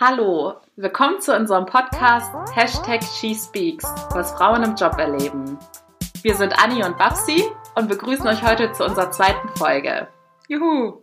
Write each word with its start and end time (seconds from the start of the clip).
Hallo, 0.00 0.54
willkommen 0.76 1.20
zu 1.20 1.34
unserem 1.34 1.66
Podcast 1.66 2.32
Hashtag 2.54 3.02
SheSpeaks, 3.02 3.82
was 4.10 4.30
Frauen 4.30 4.62
im 4.62 4.76
Job 4.76 4.96
erleben. 4.96 5.58
Wir 6.22 6.36
sind 6.36 6.56
Anni 6.62 6.84
und 6.84 6.96
Babsi 6.96 7.42
und 7.74 7.88
begrüßen 7.88 8.28
euch 8.28 8.44
heute 8.44 8.70
zu 8.70 8.84
unserer 8.84 9.10
zweiten 9.10 9.48
Folge. 9.56 10.06
Juhu! 10.46 11.02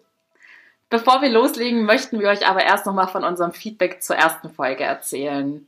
Bevor 0.89 1.21
wir 1.21 1.27
loslegen, 1.27 1.83
möchten 1.83 2.21
wir 2.21 2.29
euch 2.29 2.47
aber 2.47 2.63
erst 2.63 2.85
nochmal 2.85 3.09
von 3.09 3.25
unserem 3.25 3.51
Feedback 3.51 4.01
zur 4.01 4.15
ersten 4.15 4.49
Folge 4.49 4.85
erzählen. 4.85 5.67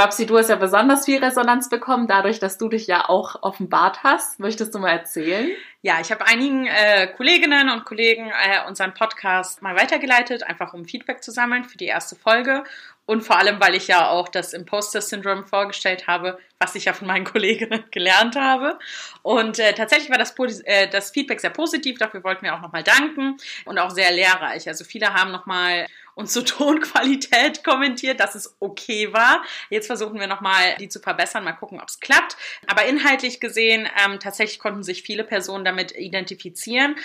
Babsi, 0.00 0.24
du 0.24 0.38
hast 0.38 0.48
ja 0.48 0.56
besonders 0.56 1.04
viel 1.04 1.22
Resonanz 1.22 1.68
bekommen, 1.68 2.06
dadurch, 2.06 2.38
dass 2.38 2.56
du 2.56 2.70
dich 2.70 2.86
ja 2.86 3.10
auch 3.10 3.42
offenbart 3.42 4.02
hast. 4.02 4.40
Möchtest 4.40 4.74
du 4.74 4.78
mal 4.78 4.92
erzählen? 4.92 5.50
Ja, 5.82 6.00
ich 6.00 6.10
habe 6.10 6.26
einigen 6.26 6.66
äh, 6.66 7.08
Kolleginnen 7.08 7.68
und 7.68 7.84
Kollegen 7.84 8.30
äh, 8.30 8.66
unseren 8.66 8.94
Podcast 8.94 9.60
mal 9.60 9.76
weitergeleitet, 9.76 10.42
einfach 10.42 10.72
um 10.72 10.86
Feedback 10.86 11.22
zu 11.22 11.32
sammeln 11.32 11.64
für 11.64 11.76
die 11.76 11.84
erste 11.84 12.16
Folge. 12.16 12.64
Und 13.04 13.20
vor 13.22 13.36
allem, 13.36 13.60
weil 13.60 13.74
ich 13.74 13.88
ja 13.88 14.08
auch 14.08 14.28
das 14.28 14.54
Imposter-Syndrom 14.54 15.44
vorgestellt 15.44 16.06
habe, 16.06 16.38
was 16.58 16.74
ich 16.76 16.86
ja 16.86 16.94
von 16.94 17.06
meinen 17.06 17.24
Kolleginnen 17.30 17.84
gelernt 17.90 18.36
habe. 18.36 18.78
Und 19.20 19.58
äh, 19.58 19.74
tatsächlich 19.74 20.08
war 20.08 20.16
das, 20.16 20.34
äh, 20.60 20.88
das 20.88 21.10
Feedback 21.10 21.40
sehr 21.40 21.50
positiv, 21.50 21.98
dafür 21.98 22.24
wollten 22.24 22.46
wir 22.46 22.54
auch 22.54 22.62
nochmal 22.62 22.84
danken 22.84 23.36
und 23.66 23.78
auch 23.78 23.90
sehr 23.90 24.10
lehrreich. 24.12 24.66
Also 24.66 24.84
viele 24.84 25.12
haben 25.12 25.30
nochmal 25.30 25.86
uns 26.14 26.32
zur 26.32 26.44
Tonqualität 26.46 27.64
kommentiert, 27.64 28.20
dass 28.20 28.34
es 28.34 28.56
okay 28.60 29.12
war. 29.12 29.42
Jetzt 29.68 29.86
versuchen 29.86 30.18
wir 30.20 30.26
nochmal, 30.26 30.76
die 30.78 30.88
zu 30.88 31.00
verbessern, 31.00 31.44
mal 31.44 31.52
gucken, 31.52 31.80
ob 31.80 31.88
es 31.88 32.00
klappt. 32.00 32.36
Aber 32.66 32.84
inhaltlich 32.84 33.40
gesehen, 33.40 33.88
ähm, 34.04 34.18
tatsächlich 34.20 34.58
konnten 34.58 34.82
sich 34.82 35.02
viele 35.02 35.24
Personen 35.24 35.64
damit 35.64 35.92
identifizieren. 35.92 36.96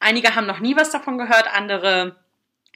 Einige 0.00 0.34
haben 0.34 0.46
noch 0.46 0.60
nie 0.60 0.76
was 0.76 0.90
davon 0.90 1.18
gehört, 1.18 1.48
andere 1.54 2.16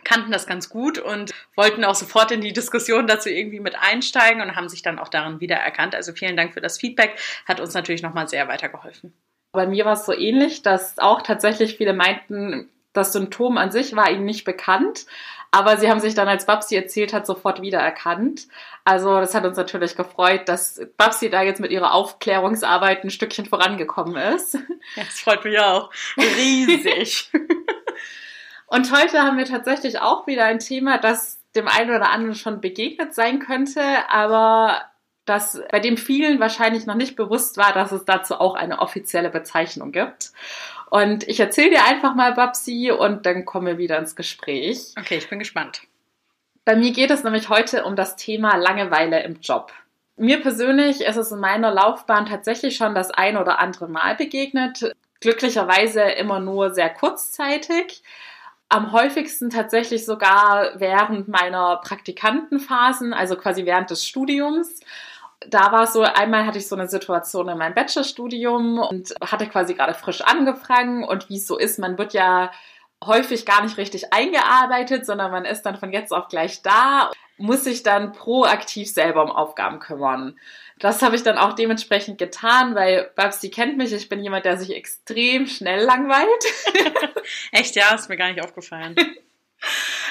kannten 0.05 0.30
das 0.30 0.47
ganz 0.47 0.69
gut 0.69 0.98
und 0.98 1.33
wollten 1.56 1.84
auch 1.84 1.95
sofort 1.95 2.30
in 2.30 2.41
die 2.41 2.52
Diskussion 2.52 3.06
dazu 3.06 3.28
irgendwie 3.28 3.61
mit 3.61 3.77
einsteigen 3.78 4.42
und 4.42 4.56
haben 4.56 4.69
sich 4.69 4.83
dann 4.83 4.98
auch 4.98 5.09
darin 5.09 5.41
wiedererkannt. 5.41 5.95
Also 5.95 6.12
vielen 6.12 6.36
Dank 6.36 6.55
für 6.55 6.61
das 6.61 6.78
Feedback, 6.78 7.19
hat 7.47 7.61
uns 7.61 7.75
natürlich 7.75 8.02
nochmal 8.02 8.28
sehr 8.28 8.48
weitergeholfen. 8.48 9.12
Bei 9.52 9.67
mir 9.67 9.84
war 9.84 9.95
es 9.95 10.06
so 10.06 10.12
ähnlich, 10.12 10.62
dass 10.62 10.98
auch 10.98 11.23
tatsächlich 11.23 11.77
viele 11.77 11.95
meinten, 11.95 12.69
das 12.98 13.12
Symptom 13.12 13.56
an 13.56 13.70
sich 13.70 13.96
war 13.96 14.10
ihnen 14.10 14.24
nicht 14.24 14.44
bekannt, 14.44 15.06
aber 15.50 15.78
sie 15.78 15.91
haben 15.91 16.00
sich 16.00 16.14
dann, 16.14 16.28
als 16.28 16.44
Babsi 16.44 16.77
erzählt 16.77 17.12
hat, 17.14 17.27
sofort 17.27 17.62
wiedererkannt. 17.62 18.48
Also 18.84 19.18
das 19.18 19.34
hat 19.34 19.46
uns 19.46 19.56
natürlich 19.56 19.96
gefreut, 19.96 20.48
dass 20.48 20.80
Babsi 20.98 21.30
da 21.30 21.42
jetzt 21.42 21.60
mit 21.60 21.70
ihrer 21.70 21.94
Aufklärungsarbeit 21.94 23.02
ein 23.05 23.10
Stückchen 23.10 23.46
vorangekommen 23.46 24.16
ist. 24.16 24.58
Ja, 24.96 25.05
das 25.05 25.20
freut 25.20 25.44
mich 25.44 25.58
auch. 25.58 25.90
Riesig. 26.16 27.30
Und 28.66 28.90
heute 28.90 29.22
haben 29.22 29.36
wir 29.36 29.44
tatsächlich 29.44 29.98
auch 30.00 30.27
wieder 30.27 30.44
ein 30.44 30.60
Thema, 30.60 30.96
das 30.96 31.40
dem 31.55 31.68
einen 31.68 31.90
oder 31.90 32.10
anderen 32.10 32.34
schon 32.34 32.62
begegnet 32.62 33.14
sein 33.14 33.38
könnte, 33.38 33.83
aber 34.08 34.83
das 35.28 35.60
bei 35.70 35.80
dem 35.80 35.96
vielen 35.96 36.40
wahrscheinlich 36.40 36.86
noch 36.86 36.94
nicht 36.94 37.16
bewusst 37.16 37.56
war, 37.56 37.72
dass 37.72 37.92
es 37.92 38.05
dazu 38.05 38.36
auch 38.36 38.55
eine 38.55 38.78
offizielle 38.78 39.30
Bezeichnung 39.30 39.92
gibt. 39.92 40.33
Und 40.91 41.28
ich 41.28 41.39
erzähle 41.41 41.70
dir 41.70 41.84
einfach 41.84 42.14
mal, 42.14 42.33
Babsi, 42.33 42.91
und 42.91 43.27
dann 43.27 43.44
kommen 43.44 43.67
wir 43.67 43.78
wieder 43.78 43.98
ins 43.98 44.17
Gespräch. 44.17 44.95
Okay, 44.98 45.19
ich 45.19 45.28
bin 45.28 45.39
gespannt. 45.39 45.83
Bei 46.64 46.77
mir 46.77 46.92
geht 46.92 47.11
es 47.11 47.25
nämlich 47.25 47.48
heute 47.48 47.84
um 47.84 47.97
das 47.97 48.17
Thema 48.17 48.56
Langeweile 48.56 49.22
im 49.22 49.41
Job. 49.41 49.72
Mir 50.17 50.41
persönlich 50.41 51.03
ist 51.03 51.17
es 51.17 51.30
in 51.30 51.39
meiner 51.39 51.72
Laufbahn 51.72 52.27
tatsächlich 52.27 52.77
schon 52.77 52.95
das 52.95 53.11
ein 53.11 53.36
oder 53.36 53.58
andere 53.58 53.89
Mal 53.89 54.17
begegnet. 54.17 54.92
Glücklicherweise 55.20 56.03
immer 56.03 56.41
nur 56.41 56.75
sehr 56.75 56.91
kurzzeitig. 56.91 58.02
Am 58.69 58.92
häufigsten 58.92 59.48
tatsächlich 59.48 60.05
sogar 60.05 60.73
während 60.75 61.28
meiner 61.28 61.77
Praktikantenphasen, 61.77 63.14
also 63.14 63.36
quasi 63.36 63.64
während 63.64 63.91
des 63.91 64.06
Studiums 64.06 64.80
da 65.47 65.72
war 65.72 65.84
es 65.84 65.92
so, 65.92 66.03
einmal 66.03 66.47
hatte 66.47 66.58
ich 66.58 66.69
so 66.69 66.77
eine 66.77 66.89
Situation 66.89 67.48
in 67.48 67.58
meinem 67.58 67.75
Bachelorstudium 67.75 68.78
und 68.78 69.14
hatte 69.20 69.47
quasi 69.47 69.75
gerade 69.75 69.95
frisch 69.95 70.20
angefangen 70.20 71.05
und 71.05 71.29
wie 71.29 71.36
es 71.36 71.46
so 71.46 71.57
ist, 71.58 71.79
man 71.79 71.98
wird 71.98 72.12
ja 72.12 72.51
häufig 73.05 73.46
gar 73.46 73.62
nicht 73.62 73.77
richtig 73.77 74.12
eingearbeitet, 74.12 75.07
sondern 75.07 75.30
man 75.30 75.45
ist 75.45 75.62
dann 75.62 75.77
von 75.77 75.92
jetzt 75.92 76.12
auf 76.12 76.29
gleich 76.29 76.62
da, 76.62 77.11
muss 77.36 77.64
sich 77.64 77.85
dann 77.85 78.12
proaktiv 78.12 78.90
selber 78.90 79.23
um 79.23 79.30
Aufgaben 79.30 79.79
kümmern. 79.79 80.36
Das 80.80 81.02
habe 81.02 81.17
ich 81.17 81.23
dann 81.23 81.39
auch 81.39 81.55
dementsprechend 81.55 82.18
getan, 82.18 82.74
weil 82.74 83.11
Babsi 83.14 83.51
kennt 83.51 83.77
mich, 83.77 83.92
ich 83.92 84.08
bin 84.08 84.23
jemand, 84.23 84.45
der 84.45 84.57
sich 84.57 84.74
extrem 84.74 85.46
schnell 85.46 85.85
langweilt. 85.85 86.45
Echt, 87.52 87.77
ja, 87.77 87.95
ist 87.95 88.08
mir 88.08 88.17
gar 88.17 88.30
nicht 88.33 88.42
aufgefallen. 88.42 88.96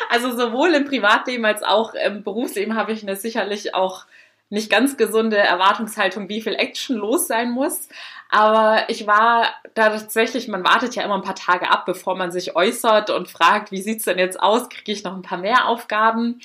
Also 0.10 0.36
sowohl 0.38 0.74
im 0.74 0.86
Privatleben 0.86 1.44
als 1.46 1.64
auch 1.64 1.94
im 1.94 2.24
Berufsleben 2.24 2.76
habe 2.76 2.94
ich 2.94 3.04
eine 3.04 3.16
sicherlich 3.16 3.76
auch 3.76 4.06
nicht 4.50 4.70
ganz 4.70 4.98
gesunde 4.98 5.38
Erwartungshaltung, 5.38 6.30
wie 6.30 6.42
viel 6.42 6.56
Action 6.56 6.96
los 6.96 7.28
sein 7.28 7.52
muss. 7.52 7.90
Aber 8.30 8.90
ich 8.90 9.08
war 9.08 9.48
da 9.74 9.90
tatsächlich, 9.90 10.48
man 10.48 10.64
wartet 10.64 10.96
ja 10.96 11.04
immer 11.04 11.16
ein 11.16 11.22
paar 11.22 11.36
Tage 11.36 11.70
ab, 11.70 11.86
bevor 11.86 12.16
man 12.16 12.32
sich 12.32 12.56
äußert 12.56 13.10
und 13.10 13.30
fragt, 13.30 13.72
wie 13.72 13.82
sieht's 13.82 14.06
denn 14.06 14.20
jetzt 14.20 14.40
aus? 14.40 14.70
Kriege 14.70 14.92
ich 14.92 15.04
noch 15.04 15.16
ein 15.16 15.22
paar 15.22 15.38
mehr 15.38 15.68
Aufgaben? 15.68 16.40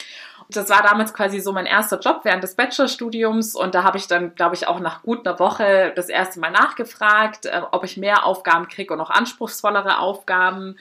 das 0.57 0.69
war 0.69 0.83
damals 0.83 1.15
quasi 1.15 1.41
so 1.41 1.53
mein 1.53 1.67
erster 1.67 1.99
Job 1.99 2.21
während 2.25 2.43
des 2.43 2.55
Bachelorstudiums 2.55 3.55
und 3.55 3.75
da 3.75 3.85
habe 3.85 3.99
ich 3.99 4.07
dann, 4.07 4.35
glaube 4.35 4.55
ich, 4.55 4.69
auch 4.69 4.81
nach 4.81 5.03
gut 5.03 5.27
einer 5.27 5.39
Woche 5.39 5.93
das 5.97 6.09
erste 6.09 6.41
Mal 6.41 6.51
nachgefragt, 6.51 7.47
äh, 7.47 7.63
ob 7.71 7.85
ich 7.85 7.97
mehr 7.97 8.27
Aufgaben 8.27 8.69
kriege 8.69 8.93
und 8.93 8.99
noch 8.99 9.11
anspruchsvollere 9.11 9.99
Aufgaben. 9.99 10.77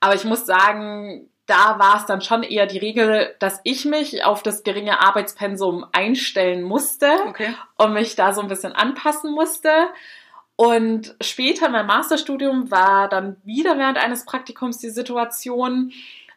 Aber 0.00 0.14
ich 0.14 0.24
muss 0.24 0.46
sagen, 0.46 1.28
da 1.50 1.80
war 1.80 1.96
es 1.96 2.06
dann 2.06 2.20
schon 2.20 2.44
eher 2.44 2.66
die 2.66 2.78
Regel, 2.78 3.34
dass 3.40 3.60
ich 3.64 3.84
mich 3.84 4.24
auf 4.24 4.44
das 4.44 4.62
geringe 4.62 5.00
Arbeitspensum 5.00 5.84
einstellen 5.92 6.62
musste 6.62 7.10
okay. 7.26 7.54
und 7.76 7.92
mich 7.92 8.14
da 8.14 8.32
so 8.32 8.40
ein 8.40 8.46
bisschen 8.46 8.72
anpassen 8.72 9.32
musste. 9.32 9.70
Und 10.54 11.16
später 11.20 11.68
mein 11.68 11.86
Masterstudium 11.86 12.70
war 12.70 13.08
dann 13.08 13.36
wieder 13.44 13.76
während 13.78 13.98
eines 13.98 14.24
Praktikums 14.24 14.78
die 14.78 14.90
Situation, 14.90 15.92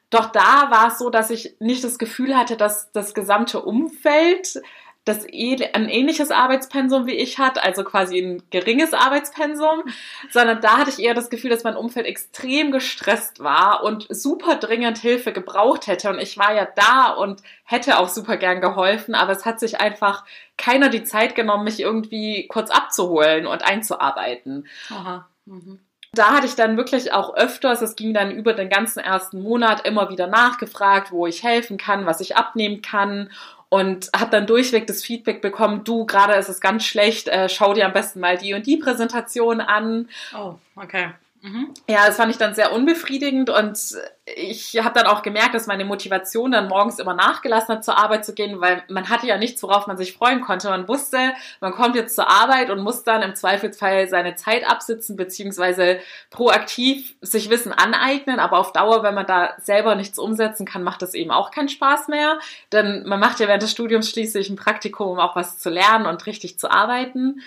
doch 0.09 0.31
da 0.31 0.71
war 0.71 0.87
es 0.87 0.97
so, 0.97 1.09
dass 1.09 1.29
ich 1.29 1.55
nicht 1.59 1.83
das 1.83 1.99
Gefühl 1.99 2.35
hatte, 2.35 2.55
dass 2.57 2.91
das 2.91 3.13
gesamte 3.13 3.61
Umfeld 3.61 4.61
das 5.05 5.25
ein 5.25 5.89
ähnliches 5.89 6.31
Arbeitspensum 6.31 7.07
wie 7.07 7.15
ich 7.15 7.37
hat, 7.37 7.61
also 7.61 7.83
quasi 7.83 8.19
ein 8.19 8.43
geringes 8.51 8.93
Arbeitspensum, 8.93 9.83
sondern 10.29 10.61
da 10.61 10.77
hatte 10.77 10.91
ich 10.91 10.99
eher 10.99 11.13
das 11.13 11.29
Gefühl, 11.29 11.49
dass 11.49 11.65
mein 11.65 11.75
Umfeld 11.75 12.05
extrem 12.05 12.71
gestresst 12.71 13.41
war 13.41 13.83
und 13.83 14.07
super 14.09 14.55
dringend 14.55 14.97
Hilfe 14.97 15.33
gebraucht 15.33 15.87
hätte. 15.87 16.09
Und 16.09 16.19
ich 16.19 16.37
war 16.37 16.55
ja 16.55 16.67
da 16.75 17.09
und 17.09 17.41
hätte 17.65 17.99
auch 17.99 18.07
super 18.07 18.37
gern 18.37 18.61
geholfen, 18.61 19.13
aber 19.13 19.33
es 19.33 19.45
hat 19.45 19.59
sich 19.59 19.81
einfach 19.81 20.23
keiner 20.57 20.87
die 20.87 21.03
Zeit 21.03 21.35
genommen, 21.35 21.65
mich 21.65 21.81
irgendwie 21.81 22.47
kurz 22.47 22.69
abzuholen 22.69 23.45
und 23.45 23.63
einzuarbeiten. 23.63 24.67
Aha. 24.89 25.27
Mhm. 25.45 25.79
Da 26.15 26.31
hatte 26.31 26.45
ich 26.45 26.55
dann 26.55 26.77
wirklich 26.77 27.11
auch 27.11 27.35
öfters, 27.35 27.81
es 27.81 27.95
ging 27.95 28.13
dann 28.13 28.29
über 28.29 28.53
den 28.53 28.69
ganzen 28.69 28.99
ersten 28.99 29.41
Monat 29.41 29.85
immer 29.85 30.11
wieder 30.11 30.27
nachgefragt, 30.27 31.11
wo 31.11 31.25
ich 31.25 31.41
helfen 31.41 31.77
kann, 31.77 32.05
was 32.05 32.21
ich 32.21 32.37
abnehmen 32.37 32.83
kann 32.83 33.31
und 33.73 34.11
habe 34.15 34.29
dann 34.29 34.45
durchweg 34.45 34.85
das 34.85 35.03
Feedback 35.03 35.41
bekommen, 35.41 35.83
du, 35.83 36.05
gerade 36.05 36.35
ist 36.35 36.47
es 36.47 36.61
ganz 36.61 36.85
schlecht, 36.85 37.27
äh, 37.27 37.49
schau 37.49 37.73
dir 37.73 37.87
am 37.87 37.91
besten 37.91 38.19
mal 38.19 38.37
die 38.37 38.53
und 38.53 38.67
die 38.67 38.77
Präsentation 38.77 39.61
an. 39.61 40.09
Oh, 40.37 40.53
okay. 40.75 41.07
Mhm. 41.43 41.73
Ja, 41.89 42.07
das 42.07 42.15
fand 42.15 42.31
ich 42.31 42.37
dann 42.37 42.55
sehr 42.55 42.71
unbefriedigend 42.71 43.49
und 43.49 43.77
ich 44.23 44.77
habe 44.81 44.97
dann 44.97 45.07
auch 45.07 45.23
gemerkt, 45.23 45.53
dass 45.53 45.67
meine 45.67 45.83
Motivation 45.83 46.53
dann 46.53 46.69
morgens 46.69 46.99
immer 46.99 47.13
nachgelassen 47.13 47.75
hat, 47.75 47.83
zur 47.83 47.97
Arbeit 47.97 48.23
zu 48.23 48.33
gehen, 48.33 48.61
weil 48.61 48.81
man 48.87 49.09
hatte 49.09 49.27
ja 49.27 49.37
nichts, 49.37 49.61
worauf 49.61 49.85
man 49.85 49.97
sich 49.97 50.13
freuen 50.13 50.39
konnte. 50.39 50.69
Man 50.69 50.87
wusste, 50.87 51.33
man 51.59 51.73
kommt 51.73 51.97
jetzt 51.97 52.15
zur 52.15 52.29
Arbeit 52.29 52.69
und 52.69 52.79
muss 52.79 53.03
dann 53.03 53.21
im 53.23 53.35
Zweifelsfall 53.35 54.07
seine 54.07 54.35
Zeit 54.35 54.65
absitzen, 54.65 55.17
beziehungsweise 55.17 55.99
proaktiv 56.29 57.13
sich 57.19 57.49
Wissen 57.49 57.73
aneignen, 57.73 58.39
aber 58.39 58.57
auf 58.57 58.71
Dauer, 58.71 59.03
wenn 59.03 59.13
man 59.13 59.25
da 59.25 59.49
selber 59.61 59.95
nichts 59.95 60.17
umsetzen 60.17 60.65
kann, 60.65 60.83
macht 60.83 61.01
das 61.01 61.13
eben 61.13 61.31
auch 61.31 61.51
keinen 61.51 61.67
Spaß 61.67 62.07
mehr. 62.07 62.39
Denn 62.71 63.03
man 63.05 63.19
macht 63.19 63.41
ja 63.41 63.49
während 63.49 63.63
des 63.63 63.71
Studiums 63.71 64.09
schließlich 64.09 64.49
ein 64.49 64.55
Praktikum, 64.55 65.09
um 65.09 65.19
auch 65.19 65.35
was 65.35 65.59
zu 65.59 65.69
lernen 65.69 66.05
und 66.05 66.25
richtig 66.25 66.57
zu 66.57 66.71
arbeiten 66.71 67.41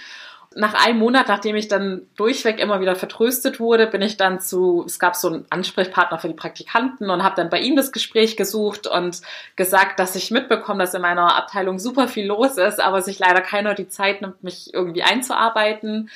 nach 0.57 0.73
einem 0.73 0.99
Monat, 0.99 1.29
nachdem 1.29 1.55
ich 1.55 1.69
dann 1.69 2.03
durchweg 2.17 2.59
immer 2.59 2.81
wieder 2.81 2.97
vertröstet 2.97 3.61
wurde, 3.61 3.87
bin 3.87 4.01
ich 4.01 4.17
dann 4.17 4.41
zu, 4.41 4.85
es 4.87 4.99
gab 4.99 5.15
so 5.15 5.29
einen 5.29 5.45
Ansprechpartner 5.51 6.19
für 6.19 6.29
die 6.29 6.35
Praktikanten 6.35 7.11
und 7.11 7.23
habe 7.23 7.37
dann 7.37 7.51
bei 7.51 7.61
ihm 7.61 7.77
das 7.77 7.93
Gespräch 7.93 8.39
gesucht 8.39 8.87
und 8.87 9.21
gesagt, 9.55 10.01
dass 10.01 10.17
ich 10.17 10.31
mitbekomme, 10.31 10.83
dass 10.83 10.95
in 10.95 11.03
meiner 11.03 11.37
Abteilung 11.37 11.79
super 11.79 12.09
viel 12.09 12.27
los 12.27 12.57
ist, 12.57 12.81
aber 12.81 13.03
sich 13.03 13.19
leider 13.19 13.43
keiner 13.43 13.75
die 13.75 13.89
Zeit 13.89 14.23
nimmt, 14.23 14.43
mich 14.43 14.73
irgendwie 14.73 15.03
einzuarbeiten. 15.03 16.09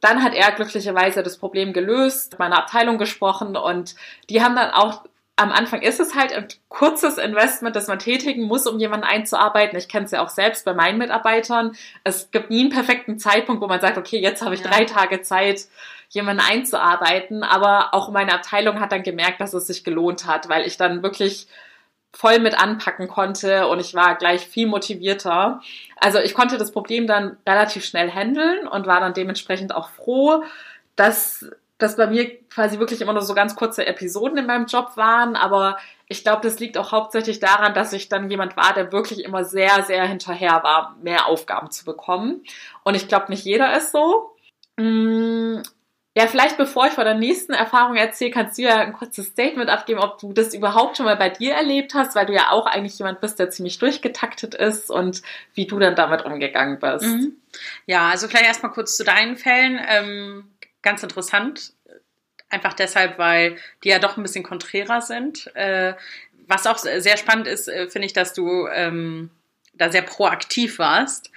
Dann 0.00 0.24
hat 0.24 0.34
er 0.34 0.50
glücklicherweise 0.50 1.22
das 1.22 1.38
Problem 1.38 1.72
gelöst, 1.72 2.38
meiner 2.40 2.58
Abteilung 2.58 2.98
gesprochen 2.98 3.56
und 3.56 3.94
die 4.28 4.42
haben 4.42 4.56
dann 4.56 4.70
auch 4.70 5.04
am 5.36 5.50
Anfang 5.50 5.82
ist 5.82 5.98
es 5.98 6.14
halt 6.14 6.32
ein 6.32 6.46
kurzes 6.68 7.18
Investment, 7.18 7.74
das 7.74 7.88
man 7.88 7.98
tätigen 7.98 8.44
muss, 8.44 8.66
um 8.66 8.78
jemanden 8.78 9.06
einzuarbeiten. 9.06 9.76
Ich 9.76 9.88
kenne 9.88 10.04
es 10.04 10.12
ja 10.12 10.22
auch 10.22 10.28
selbst 10.28 10.64
bei 10.64 10.74
meinen 10.74 10.98
Mitarbeitern. 10.98 11.74
Es 12.04 12.30
gibt 12.30 12.50
nie 12.50 12.60
einen 12.60 12.70
perfekten 12.70 13.18
Zeitpunkt, 13.18 13.60
wo 13.60 13.66
man 13.66 13.80
sagt, 13.80 13.98
okay, 13.98 14.20
jetzt 14.20 14.42
habe 14.42 14.54
ich 14.54 14.60
ja. 14.60 14.70
drei 14.70 14.84
Tage 14.84 15.22
Zeit, 15.22 15.62
jemanden 16.08 16.42
einzuarbeiten. 16.48 17.42
Aber 17.42 17.94
auch 17.94 18.10
meine 18.12 18.32
Abteilung 18.32 18.78
hat 18.78 18.92
dann 18.92 19.02
gemerkt, 19.02 19.40
dass 19.40 19.54
es 19.54 19.66
sich 19.66 19.82
gelohnt 19.82 20.26
hat, 20.26 20.48
weil 20.48 20.66
ich 20.66 20.76
dann 20.76 21.02
wirklich 21.02 21.48
voll 22.12 22.38
mit 22.38 22.56
anpacken 22.56 23.08
konnte 23.08 23.66
und 23.66 23.80
ich 23.80 23.92
war 23.94 24.14
gleich 24.14 24.46
viel 24.46 24.68
motivierter. 24.68 25.60
Also 25.96 26.20
ich 26.20 26.32
konnte 26.32 26.58
das 26.58 26.70
Problem 26.70 27.08
dann 27.08 27.36
relativ 27.44 27.84
schnell 27.84 28.08
handeln 28.08 28.68
und 28.68 28.86
war 28.86 29.00
dann 29.00 29.14
dementsprechend 29.14 29.74
auch 29.74 29.88
froh, 29.88 30.44
dass 30.94 31.50
das 31.78 31.96
bei 31.96 32.06
mir 32.06 32.40
quasi 32.48 32.78
wirklich 32.78 33.00
immer 33.00 33.12
nur 33.12 33.22
so 33.22 33.34
ganz 33.34 33.56
kurze 33.56 33.86
Episoden 33.86 34.38
in 34.38 34.46
meinem 34.46 34.66
Job 34.66 34.96
waren, 34.96 35.36
aber 35.36 35.76
ich 36.06 36.22
glaube, 36.22 36.42
das 36.42 36.58
liegt 36.60 36.78
auch 36.78 36.92
hauptsächlich 36.92 37.40
daran, 37.40 37.74
dass 37.74 37.92
ich 37.92 38.08
dann 38.08 38.30
jemand 38.30 38.56
war, 38.56 38.74
der 38.74 38.92
wirklich 38.92 39.24
immer 39.24 39.44
sehr, 39.44 39.82
sehr 39.82 40.06
hinterher 40.06 40.62
war, 40.62 40.96
mehr 41.02 41.26
Aufgaben 41.26 41.70
zu 41.70 41.84
bekommen. 41.84 42.44
Und 42.84 42.94
ich 42.94 43.08
glaube, 43.08 43.26
nicht 43.30 43.44
jeder 43.44 43.76
ist 43.76 43.90
so. 43.90 44.36
Mm, 44.76 45.62
ja, 46.16 46.28
vielleicht 46.28 46.56
bevor 46.56 46.86
ich 46.86 46.92
von 46.92 47.04
der 47.04 47.14
nächsten 47.14 47.54
Erfahrung 47.54 47.96
erzähle, 47.96 48.30
kannst 48.30 48.56
du 48.56 48.62
ja 48.62 48.76
ein 48.76 48.92
kurzes 48.92 49.26
Statement 49.26 49.68
abgeben, 49.68 49.98
ob 49.98 50.18
du 50.18 50.32
das 50.32 50.54
überhaupt 50.54 50.96
schon 50.96 51.06
mal 51.06 51.16
bei 51.16 51.28
dir 51.28 51.54
erlebt 51.54 51.94
hast, 51.94 52.14
weil 52.14 52.26
du 52.26 52.32
ja 52.32 52.50
auch 52.50 52.66
eigentlich 52.66 52.96
jemand 52.98 53.20
bist, 53.20 53.40
der 53.40 53.50
ziemlich 53.50 53.78
durchgetaktet 53.78 54.54
ist 54.54 54.90
und 54.90 55.22
wie 55.54 55.66
du 55.66 55.80
dann 55.80 55.96
damit 55.96 56.24
umgegangen 56.24 56.78
bist. 56.78 57.04
Mhm. 57.04 57.36
Ja, 57.86 58.10
also 58.10 58.28
vielleicht 58.28 58.46
erstmal 58.46 58.70
kurz 58.70 58.96
zu 58.96 59.02
deinen 59.02 59.36
Fällen. 59.36 59.80
Ähm, 59.88 60.53
ganz 60.84 61.02
interessant. 61.02 61.72
Einfach 62.48 62.74
deshalb, 62.74 63.18
weil 63.18 63.56
die 63.82 63.88
ja 63.88 63.98
doch 63.98 64.16
ein 64.16 64.22
bisschen 64.22 64.44
konträrer 64.44 65.00
sind. 65.00 65.54
Äh, 65.56 65.94
was 66.46 66.66
auch 66.66 66.78
sehr 66.78 67.16
spannend 67.16 67.48
ist, 67.48 67.68
äh, 67.68 67.88
finde 67.88 68.06
ich, 68.06 68.12
dass 68.12 68.34
du 68.34 68.68
ähm, 68.68 69.30
da 69.72 69.90
sehr 69.90 70.02
proaktiv 70.02 70.78
warst. 70.78 71.32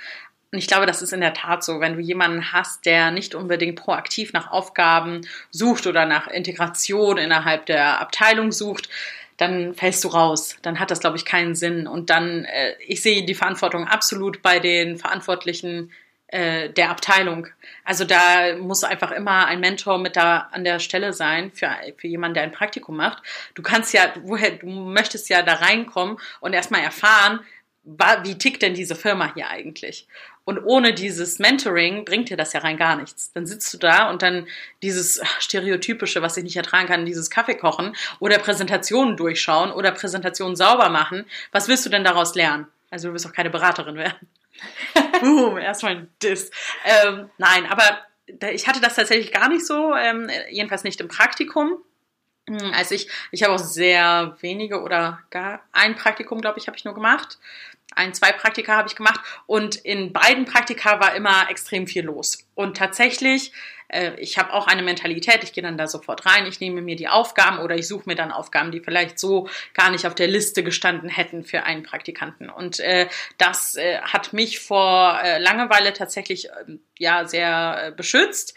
Und 0.51 0.59
ich 0.59 0.67
glaube, 0.67 0.85
das 0.85 1.01
ist 1.01 1.13
in 1.13 1.21
der 1.21 1.33
Tat 1.33 1.63
so, 1.63 1.79
wenn 1.79 1.95
du 1.95 1.99
jemanden 1.99 2.53
hast, 2.53 2.85
der 2.85 3.11
nicht 3.11 3.35
unbedingt 3.35 3.77
proaktiv 3.77 4.31
nach 4.31 4.51
Aufgaben 4.51 5.21
sucht 5.49 5.87
oder 5.87 6.05
nach 6.05 6.27
Integration 6.27 7.17
innerhalb 7.17 7.65
der 7.65 7.99
Abteilung 7.99 8.51
sucht, 8.51 8.89
dann 9.35 9.73
fällst 9.75 10.03
du 10.03 10.07
raus. 10.07 10.57
Dann 10.61 10.79
hat 10.79 10.89
das, 10.89 10.99
glaube 10.99 11.17
ich, 11.17 11.25
keinen 11.25 11.55
Sinn. 11.55 11.85
Und 11.87 12.09
dann, 12.09 12.45
äh, 12.45 12.75
ich 12.85 13.01
sehe 13.01 13.25
die 13.25 13.35
Verantwortung 13.35 13.87
absolut 13.87 14.41
bei 14.41 14.59
den 14.59 14.97
Verantwortlichen 14.97 15.91
äh, 16.27 16.69
der 16.69 16.89
Abteilung. 16.89 17.47
Also 17.85 18.03
da 18.03 18.55
muss 18.57 18.83
einfach 18.83 19.11
immer 19.11 19.45
ein 19.47 19.59
Mentor 19.59 19.97
mit 19.97 20.15
da 20.15 20.49
an 20.51 20.63
der 20.63 20.79
Stelle 20.79 21.13
sein 21.13 21.51
für, 21.53 21.69
für 21.97 22.07
jemanden, 22.07 22.35
der 22.35 22.43
ein 22.43 22.51
Praktikum 22.51 22.97
macht. 22.97 23.23
Du 23.55 23.61
kannst 23.61 23.93
ja, 23.93 24.13
woher, 24.23 24.51
du 24.51 24.67
möchtest 24.67 25.29
ja 25.29 25.41
da 25.41 25.53
reinkommen 25.53 26.17
und 26.41 26.53
erstmal 26.53 26.81
erfahren, 26.81 27.39
wie 28.23 28.37
tickt 28.37 28.61
denn 28.61 28.73
diese 28.73 28.95
Firma 28.95 29.33
hier 29.33 29.47
eigentlich? 29.49 30.07
Und 30.43 30.63
ohne 30.63 30.93
dieses 30.93 31.39
Mentoring 31.39 32.03
bringt 32.05 32.29
dir 32.29 32.37
das 32.37 32.53
ja 32.53 32.59
rein 32.59 32.77
gar 32.77 32.95
nichts. 32.95 33.31
Dann 33.33 33.45
sitzt 33.45 33.73
du 33.73 33.77
da 33.77 34.09
und 34.09 34.21
dann 34.21 34.47
dieses 34.81 35.21
Stereotypische, 35.39 36.21
was 36.21 36.37
ich 36.37 36.43
nicht 36.43 36.57
ertragen 36.57 36.87
kann, 36.87 37.05
dieses 37.05 37.29
Kaffee 37.29 37.55
kochen 37.55 37.95
oder 38.19 38.37
Präsentationen 38.39 39.17
durchschauen 39.17 39.71
oder 39.71 39.91
Präsentationen 39.91 40.55
sauber 40.55 40.89
machen. 40.89 41.25
Was 41.51 41.67
willst 41.67 41.85
du 41.85 41.89
denn 41.89 42.03
daraus 42.03 42.35
lernen? 42.35 42.67
Also 42.89 43.09
du 43.09 43.13
wirst 43.13 43.27
auch 43.27 43.33
keine 43.33 43.49
Beraterin 43.49 43.95
werden. 43.95 44.27
Boom, 45.21 45.57
erstmal 45.57 45.95
ein 45.95 46.09
Diss. 46.21 46.51
Ähm, 46.85 47.29
nein, 47.37 47.65
aber 47.67 47.99
ich 48.51 48.67
hatte 48.67 48.81
das 48.81 48.95
tatsächlich 48.95 49.31
gar 49.31 49.49
nicht 49.49 49.65
so, 49.65 49.95
ähm, 49.95 50.29
jedenfalls 50.49 50.83
nicht 50.83 50.99
im 51.01 51.07
Praktikum. 51.07 51.77
Hm, 52.47 52.73
also 52.73 52.95
ich, 52.95 53.09
ich 53.31 53.43
habe 53.43 53.53
auch 53.53 53.59
sehr 53.59 54.37
wenige 54.41 54.81
oder 54.81 55.19
gar 55.29 55.63
ein 55.71 55.95
Praktikum, 55.95 56.41
glaube 56.41 56.59
ich, 56.59 56.67
habe 56.67 56.77
ich 56.77 56.85
nur 56.85 56.93
gemacht 56.93 57.37
ein, 57.95 58.13
zwei 58.13 58.31
Praktika 58.31 58.75
habe 58.75 58.87
ich 58.87 58.95
gemacht 58.95 59.19
und 59.45 59.75
in 59.75 60.13
beiden 60.13 60.45
Praktika 60.45 60.99
war 60.99 61.15
immer 61.15 61.49
extrem 61.49 61.87
viel 61.87 62.05
los. 62.05 62.45
Und 62.53 62.77
tatsächlich, 62.77 63.51
äh, 63.87 64.11
ich 64.19 64.37
habe 64.37 64.53
auch 64.53 64.67
eine 64.67 64.83
Mentalität, 64.83 65.43
ich 65.43 65.53
gehe 65.53 65.63
dann 65.63 65.77
da 65.77 65.87
sofort 65.87 66.25
rein, 66.25 66.45
ich 66.45 66.59
nehme 66.59 66.81
mir 66.81 66.95
die 66.95 67.07
Aufgaben 67.07 67.59
oder 67.59 67.75
ich 67.75 67.87
suche 67.87 68.03
mir 68.05 68.15
dann 68.15 68.31
Aufgaben, 68.31 68.71
die 68.71 68.81
vielleicht 68.81 69.17
so 69.17 69.49
gar 69.73 69.89
nicht 69.89 70.05
auf 70.05 70.15
der 70.15 70.27
Liste 70.27 70.63
gestanden 70.63 71.09
hätten 71.09 71.43
für 71.43 71.63
einen 71.63 71.83
Praktikanten. 71.83 72.49
Und 72.49 72.79
äh, 72.79 73.07
das 73.37 73.75
äh, 73.75 73.99
hat 74.01 74.33
mich 74.33 74.59
vor 74.59 75.19
äh, 75.23 75.39
Langeweile 75.39 75.93
tatsächlich 75.93 76.49
ähm, 76.67 76.81
ja 76.99 77.25
sehr 77.25 77.87
äh, 77.87 77.91
beschützt. 77.91 78.53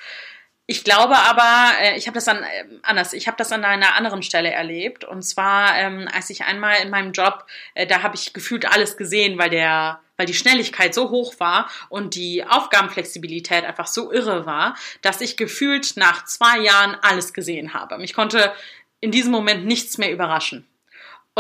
Ich 0.71 0.85
glaube 0.85 1.19
aber, 1.19 1.81
äh, 1.83 1.99
ich 1.99 2.07
habe 2.07 2.15
das 2.15 2.27
dann 2.27 2.45
äh, 2.45 2.65
anders. 2.83 3.13
Ich 3.13 3.27
habe 3.27 3.37
das 3.37 3.51
an 3.51 3.65
einer 3.65 3.97
anderen 3.97 4.23
Stelle 4.23 4.53
erlebt. 4.53 5.03
Und 5.03 5.23
zwar, 5.23 5.77
ähm, 5.77 6.09
als 6.15 6.31
ich 6.31 6.45
einmal 6.45 6.77
in 6.81 6.91
meinem 6.91 7.11
Job, 7.11 7.45
äh, 7.75 7.89
da 7.89 8.05
habe 8.05 8.15
ich 8.15 8.33
gefühlt 8.33 8.73
alles 8.73 8.97
gesehen, 8.97 9.37
weil 9.37 9.51
der, 9.51 9.99
weil 10.17 10.27
die 10.27 10.35
Schnelligkeit 10.35 10.95
so 10.95 11.11
hoch 11.11 11.35
war 11.41 11.69
und 11.89 12.15
die 12.15 12.45
Aufgabenflexibilität 12.45 13.65
einfach 13.65 13.89
so 13.89 14.13
irre 14.13 14.47
war, 14.47 14.77
dass 15.03 15.21
ich 15.21 15.37
gefühlt 15.37 15.97
nach 15.97 16.25
zwei 16.27 16.61
Jahren 16.61 16.97
alles 17.03 17.33
gesehen 17.33 17.75
habe. 17.75 17.99
Mich 17.99 18.15
konnte 18.15 18.53
in 19.01 19.11
diesem 19.11 19.33
Moment 19.33 19.67
nichts 19.67 19.99
mehr 19.99 20.13
überraschen. 20.13 20.69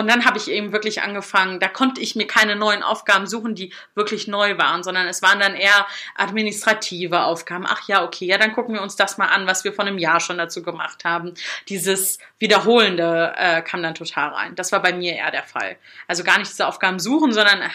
Und 0.00 0.08
dann 0.08 0.24
habe 0.24 0.38
ich 0.38 0.50
eben 0.50 0.72
wirklich 0.72 1.02
angefangen, 1.02 1.60
da 1.60 1.68
konnte 1.68 2.00
ich 2.00 2.16
mir 2.16 2.26
keine 2.26 2.56
neuen 2.56 2.82
Aufgaben 2.82 3.26
suchen, 3.26 3.54
die 3.54 3.70
wirklich 3.94 4.28
neu 4.28 4.56
waren, 4.56 4.82
sondern 4.82 5.06
es 5.06 5.20
waren 5.20 5.38
dann 5.38 5.54
eher 5.54 5.86
administrative 6.16 7.24
Aufgaben. 7.24 7.66
Ach 7.68 7.86
ja, 7.86 8.02
okay, 8.02 8.24
ja, 8.24 8.38
dann 8.38 8.54
gucken 8.54 8.74
wir 8.74 8.80
uns 8.80 8.96
das 8.96 9.18
mal 9.18 9.26
an, 9.26 9.46
was 9.46 9.62
wir 9.62 9.74
vor 9.74 9.84
einem 9.84 9.98
Jahr 9.98 10.18
schon 10.20 10.38
dazu 10.38 10.62
gemacht 10.62 11.04
haben. 11.04 11.34
Dieses 11.68 12.18
Wiederholende 12.38 13.34
äh, 13.36 13.60
kam 13.60 13.82
dann 13.82 13.94
total 13.94 14.30
rein. 14.30 14.54
Das 14.54 14.72
war 14.72 14.80
bei 14.80 14.94
mir 14.94 15.16
eher 15.16 15.30
der 15.30 15.42
Fall. 15.42 15.76
Also 16.08 16.24
gar 16.24 16.38
nicht 16.38 16.50
diese 16.50 16.66
Aufgaben 16.66 16.98
suchen, 16.98 17.34
sondern 17.34 17.60
äh, 17.60 17.68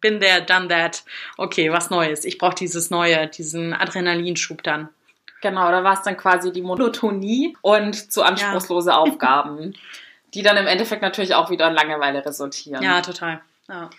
bin 0.00 0.20
there, 0.20 0.42
done 0.42 0.68
that. 0.68 1.02
Okay, 1.38 1.72
was 1.72 1.90
Neues. 1.90 2.24
Ich 2.24 2.38
brauche 2.38 2.54
dieses 2.54 2.90
Neue, 2.90 3.26
diesen 3.26 3.74
Adrenalinschub 3.74 4.62
dann. 4.62 4.90
Genau, 5.40 5.72
da 5.72 5.82
war 5.82 5.94
es 5.94 6.02
dann 6.02 6.16
quasi 6.16 6.52
die 6.52 6.62
Monotonie 6.62 7.56
und 7.62 8.12
zu 8.12 8.22
anspruchslose 8.22 8.90
ja. 8.90 8.96
Aufgaben. 8.96 9.74
die 10.34 10.42
dann 10.42 10.56
im 10.56 10.66
Endeffekt 10.66 11.02
natürlich 11.02 11.34
auch 11.34 11.50
wieder 11.50 11.68
in 11.68 11.74
Langeweile 11.74 12.24
resultieren. 12.24 12.82
Ja, 12.82 13.00
total. 13.00 13.40
Ja, 13.68 13.90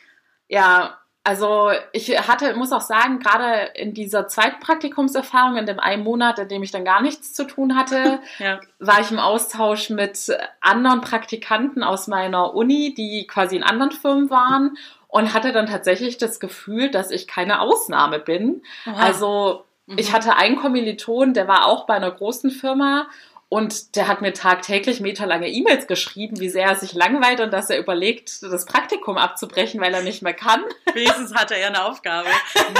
ja 0.48 1.00
also 1.24 1.70
ich 1.92 2.10
hatte, 2.28 2.56
muss 2.56 2.72
auch 2.72 2.82
sagen, 2.82 3.20
gerade 3.20 3.72
in 3.76 3.94
dieser 3.94 4.28
zweiten 4.28 4.60
Praktikumserfahrung, 4.62 5.58
in 5.58 5.66
dem 5.66 5.80
einen 5.80 6.04
Monat, 6.04 6.40
in 6.40 6.48
dem 6.48 6.64
ich 6.64 6.72
dann 6.72 6.86
gar 6.86 7.02
nichts 7.02 7.34
zu 7.34 7.46
tun 7.46 7.76
hatte, 7.76 8.20
ja. 8.40 8.60
war 8.80 9.02
ich 9.02 9.12
im 9.12 9.20
Austausch 9.20 9.90
mit 9.90 10.36
anderen 10.62 11.02
Praktikanten 11.02 11.84
aus 11.84 12.08
meiner 12.08 12.56
Uni, 12.56 12.94
die 12.96 13.28
quasi 13.28 13.58
in 13.58 13.64
anderen 13.64 13.92
Firmen 13.92 14.30
waren 14.30 14.78
und 15.08 15.34
hatte 15.34 15.52
dann 15.52 15.68
tatsächlich 15.68 16.18
das 16.18 16.40
Gefühl, 16.40 16.90
dass 16.90 17.12
ich 17.12 17.28
keine 17.28 17.60
Ausnahme 17.60 18.20
bin. 18.20 18.64
Aha. 18.86 19.04
Also 19.04 19.66
ich 19.86 20.10
mhm. 20.10 20.14
hatte 20.14 20.36
einen 20.36 20.56
Kommiliton, 20.56 21.34
der 21.34 21.48
war 21.48 21.68
auch 21.68 21.86
bei 21.86 21.96
einer 21.96 22.12
großen 22.12 22.50
Firma 22.50 23.08
und 23.50 23.96
der 23.96 24.08
hat 24.08 24.22
mir 24.22 24.34
tagtäglich 24.34 25.00
meterlange 25.02 25.50
E-Mails 25.50 25.88
geschrieben, 25.88 26.40
wie 26.40 26.50
sehr 26.50 26.68
er 26.68 26.76
sich 26.76 26.94
langweilt 26.94 27.40
und 27.40 27.52
dass 27.52 27.72
er 27.72 27.80
überlegt, 27.80 28.44
das 28.44 28.66
Praktikum 28.66 29.18
abzubrechen, 29.18 29.82
weil 29.82 29.94
er 29.94 30.04
nicht 30.04 30.22
mehr 30.22 30.36
kann. 30.36 30.64
Wenigstens 30.94 31.34
hatte 31.34 31.56
er 31.56 31.70
eine 31.70 31.84
Aufgabe. 31.84 32.30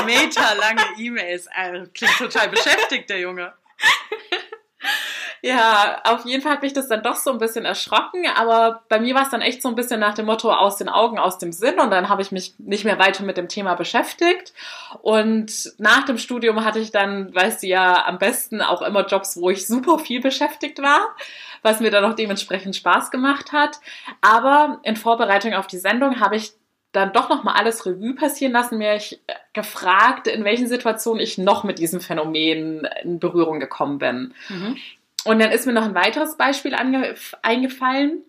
Meterlange 0.06 0.84
E-Mails. 1.00 1.48
Also, 1.48 1.90
klingt 1.92 2.18
total 2.18 2.50
beschäftigt, 2.50 3.10
der 3.10 3.20
Junge. 3.20 3.52
Ja, 5.42 6.02
auf 6.04 6.26
jeden 6.26 6.42
Fall 6.42 6.54
hat 6.54 6.62
mich 6.62 6.74
das 6.74 6.88
dann 6.88 7.04
doch 7.04 7.16
so 7.16 7.32
ein 7.32 7.38
bisschen 7.38 7.66
erschrocken, 7.66 8.26
aber 8.36 8.84
bei 8.90 9.00
mir 9.00 9.16
war 9.16 9.24
es 9.24 9.30
dann 9.30 9.42
echt 9.42 9.62
so 9.62 9.70
ein 9.70 9.76
bisschen 9.76 10.00
nach 10.00 10.14
dem 10.14 10.26
Motto 10.26 10.52
aus 10.52 10.78
den 10.78 10.90
Augen, 10.90 11.18
aus 11.18 11.38
dem 11.38 11.52
Sinn 11.52 11.80
und 11.80 11.92
dann 11.92 12.10
habe 12.10 12.22
ich 12.22 12.32
mich 12.32 12.56
nicht 12.58 12.84
mehr 12.84 13.00
weiter 13.00 13.24
mit 13.24 13.38
dem 13.38 13.48
Thema 13.48 13.76
beschäftigt 13.76 14.54
und 15.02 15.52
nach 15.78 16.06
dem 16.06 16.18
Studium 16.18 16.66
hatte 16.66 16.80
ich 16.80 16.92
dann, 16.92 17.34
weißt 17.34 17.64
du 17.64 17.68
ja, 17.68 18.06
am 18.06 18.18
besten 18.18 18.62
auch 18.62 18.82
immer 18.82 19.06
Jobs, 19.06 19.40
wo 19.40 19.50
ich 19.50 19.66
super 19.66 20.00
viel 20.00 20.22
beschäftigt 20.22 20.82
war, 20.82 21.16
was 21.62 21.80
mir 21.80 21.92
dann 21.92 22.06
auch 22.06 22.16
dementsprechend 22.16 22.76
Spaß 22.76 23.10
gemacht 23.12 23.54
hat, 23.54 23.80
aber 24.22 24.80
in 24.84 24.98
Vorbereitung 24.98 25.54
auf 25.54 25.68
die 25.68 25.80
Sendung 25.80 26.20
habe 26.20 26.36
ich 26.36 26.52
dann 26.92 27.14
doch 27.14 27.30
noch 27.30 27.44
mal 27.44 27.54
alles 27.54 27.86
Revue 27.86 28.16
passieren 28.16 28.52
lassen, 28.52 28.80
mir 28.80 28.96
ich 28.96 29.20
gefragt, 29.54 30.28
in 30.28 30.44
welchen 30.44 30.68
Situationen 30.68 31.22
ich 31.22 31.38
noch 31.38 31.64
mit 31.64 31.78
diesem 31.78 32.02
Phänomen 32.02 32.88
in 33.04 33.20
Berührung 33.20 33.60
gekommen 33.60 34.00
bin. 34.00 34.34
Mhm. 34.50 34.78
Und 35.26 35.40
dann 35.40 35.52
ist 35.52 35.66
mir 35.66 35.74
noch 35.74 35.84
ein 35.84 35.96
weiteres 35.96 36.38
Beispiel 36.38 36.76
eingefallen. 37.42 38.24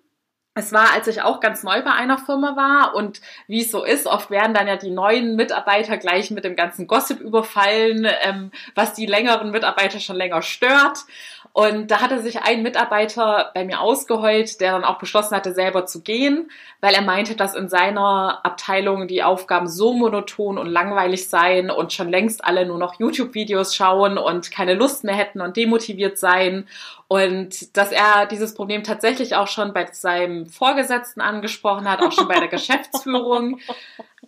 Es 0.54 0.72
war, 0.72 0.92
als 0.92 1.06
ich 1.06 1.22
auch 1.22 1.38
ganz 1.38 1.62
neu 1.62 1.80
bei 1.82 1.92
einer 1.92 2.18
Firma 2.18 2.56
war 2.56 2.96
und 2.96 3.20
wie 3.46 3.60
es 3.60 3.70
so 3.70 3.84
ist, 3.84 4.06
oft 4.06 4.30
werden 4.30 4.52
dann 4.52 4.66
ja 4.66 4.76
die 4.76 4.90
neuen 4.90 5.36
Mitarbeiter 5.36 5.96
gleich 5.96 6.32
mit 6.32 6.44
dem 6.44 6.56
ganzen 6.56 6.88
Gossip 6.88 7.20
überfallen, 7.20 8.06
ähm, 8.22 8.50
was 8.74 8.92
die 8.92 9.06
längeren 9.06 9.52
Mitarbeiter 9.52 10.00
schon 10.00 10.16
länger 10.16 10.42
stört. 10.42 11.04
Und 11.52 11.90
da 11.90 12.00
hatte 12.00 12.20
sich 12.20 12.42
ein 12.42 12.62
Mitarbeiter 12.62 13.50
bei 13.54 13.64
mir 13.64 13.80
ausgeheult, 13.80 14.60
der 14.60 14.72
dann 14.72 14.84
auch 14.84 14.98
beschlossen 14.98 15.34
hatte, 15.34 15.52
selber 15.52 15.84
zu 15.84 16.00
gehen, 16.00 16.48
weil 16.80 16.94
er 16.94 17.02
meinte, 17.02 17.34
dass 17.34 17.56
in 17.56 17.68
seiner 17.68 18.40
Abteilung 18.44 19.08
die 19.08 19.24
Aufgaben 19.24 19.66
so 19.66 19.92
monoton 19.92 20.58
und 20.58 20.68
langweilig 20.68 21.28
seien 21.28 21.70
und 21.70 21.92
schon 21.92 22.08
längst 22.08 22.44
alle 22.44 22.66
nur 22.66 22.78
noch 22.78 23.00
YouTube-Videos 23.00 23.74
schauen 23.74 24.16
und 24.16 24.52
keine 24.52 24.74
Lust 24.74 25.02
mehr 25.02 25.16
hätten 25.16 25.40
und 25.40 25.56
demotiviert 25.56 26.18
seien. 26.18 26.68
Und 27.08 27.76
dass 27.76 27.90
er 27.90 28.26
dieses 28.26 28.54
Problem 28.54 28.84
tatsächlich 28.84 29.34
auch 29.34 29.48
schon 29.48 29.72
bei 29.72 29.86
seinem 29.90 30.46
Vorgesetzten 30.46 31.20
angesprochen 31.20 31.90
hat, 31.90 32.00
auch 32.00 32.12
schon 32.12 32.28
bei 32.28 32.38
der 32.38 32.48
Geschäftsführung, 32.48 33.58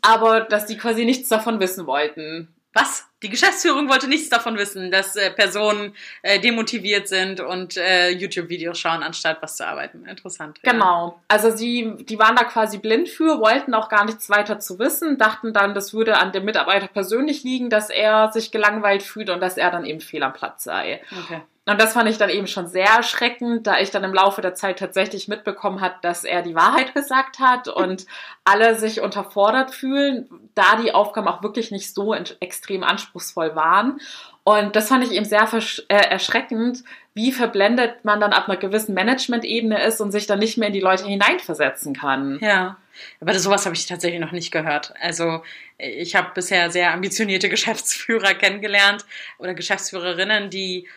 aber 0.00 0.40
dass 0.40 0.66
die 0.66 0.76
quasi 0.76 1.04
nichts 1.04 1.28
davon 1.28 1.60
wissen 1.60 1.86
wollten. 1.86 2.48
Was? 2.74 3.06
Die 3.22 3.28
Geschäftsführung 3.28 3.88
wollte 3.88 4.08
nichts 4.08 4.30
davon 4.30 4.56
wissen, 4.56 4.90
dass 4.90 5.14
äh, 5.14 5.30
Personen 5.30 5.94
äh, 6.22 6.40
demotiviert 6.40 7.06
sind 7.06 7.40
und 7.40 7.76
äh, 7.76 8.10
YouTube-Videos 8.10 8.78
schauen, 8.78 9.02
anstatt 9.02 9.42
was 9.42 9.56
zu 9.56 9.66
arbeiten. 9.66 10.06
Interessant. 10.06 10.58
Ja. 10.62 10.72
Genau. 10.72 11.20
Also 11.28 11.50
sie, 11.50 11.94
die 12.00 12.18
waren 12.18 12.34
da 12.34 12.44
quasi 12.44 12.78
blind 12.78 13.08
für, 13.08 13.40
wollten 13.40 13.74
auch 13.74 13.88
gar 13.88 14.04
nichts 14.04 14.28
weiter 14.30 14.58
zu 14.58 14.78
wissen, 14.78 15.18
dachten 15.18 15.52
dann, 15.52 15.74
das 15.74 15.94
würde 15.94 16.18
an 16.18 16.32
dem 16.32 16.44
Mitarbeiter 16.44 16.88
persönlich 16.88 17.44
liegen, 17.44 17.70
dass 17.70 17.90
er 17.90 18.32
sich 18.32 18.50
gelangweilt 18.50 19.02
fühlt 19.02 19.30
und 19.30 19.40
dass 19.40 19.56
er 19.56 19.70
dann 19.70 19.84
eben 19.84 20.00
fehl 20.00 20.22
am 20.22 20.32
Platz 20.32 20.64
sei. 20.64 21.02
Okay. 21.24 21.42
Und 21.64 21.80
das 21.80 21.92
fand 21.92 22.10
ich 22.10 22.18
dann 22.18 22.28
eben 22.28 22.48
schon 22.48 22.66
sehr 22.66 22.88
erschreckend, 22.88 23.68
da 23.68 23.78
ich 23.78 23.92
dann 23.92 24.02
im 24.02 24.12
Laufe 24.12 24.42
der 24.42 24.54
Zeit 24.54 24.80
tatsächlich 24.80 25.28
mitbekommen 25.28 25.80
hat, 25.80 26.04
dass 26.04 26.24
er 26.24 26.42
die 26.42 26.56
Wahrheit 26.56 26.92
gesagt 26.92 27.38
hat 27.38 27.68
und 27.68 28.06
alle 28.44 28.74
sich 28.74 29.00
unterfordert 29.00 29.72
fühlen, 29.72 30.28
da 30.54 30.76
die 30.82 30.92
Aufgaben 30.92 31.28
auch 31.28 31.42
wirklich 31.42 31.70
nicht 31.70 31.94
so 31.94 32.14
extrem 32.14 32.82
anspruchsvoll 32.82 33.54
waren. 33.54 34.00
Und 34.44 34.74
das 34.74 34.88
fand 34.88 35.04
ich 35.04 35.12
eben 35.12 35.24
sehr 35.24 35.48
äh, 35.88 35.94
erschreckend, 35.94 36.82
wie 37.14 37.30
verblendet 37.30 38.04
man 38.04 38.20
dann 38.20 38.32
ab 38.32 38.48
einer 38.48 38.56
gewissen 38.56 38.94
Management-Ebene 38.94 39.84
ist 39.84 40.00
und 40.00 40.10
sich 40.10 40.26
dann 40.26 40.40
nicht 40.40 40.58
mehr 40.58 40.68
in 40.68 40.74
die 40.74 40.80
Leute 40.80 41.04
hineinversetzen 41.04 41.94
kann. 41.94 42.38
Ja, 42.40 42.76
aber 43.20 43.38
sowas 43.38 43.66
habe 43.66 43.76
ich 43.76 43.86
tatsächlich 43.86 44.20
noch 44.20 44.32
nicht 44.32 44.50
gehört. 44.50 44.94
Also 45.00 45.42
ich 45.78 46.16
habe 46.16 46.30
bisher 46.34 46.70
sehr 46.70 46.92
ambitionierte 46.92 47.48
Geschäftsführer 47.50 48.34
kennengelernt 48.34 49.04
oder 49.38 49.54
Geschäftsführerinnen, 49.54 50.50
die 50.50 50.88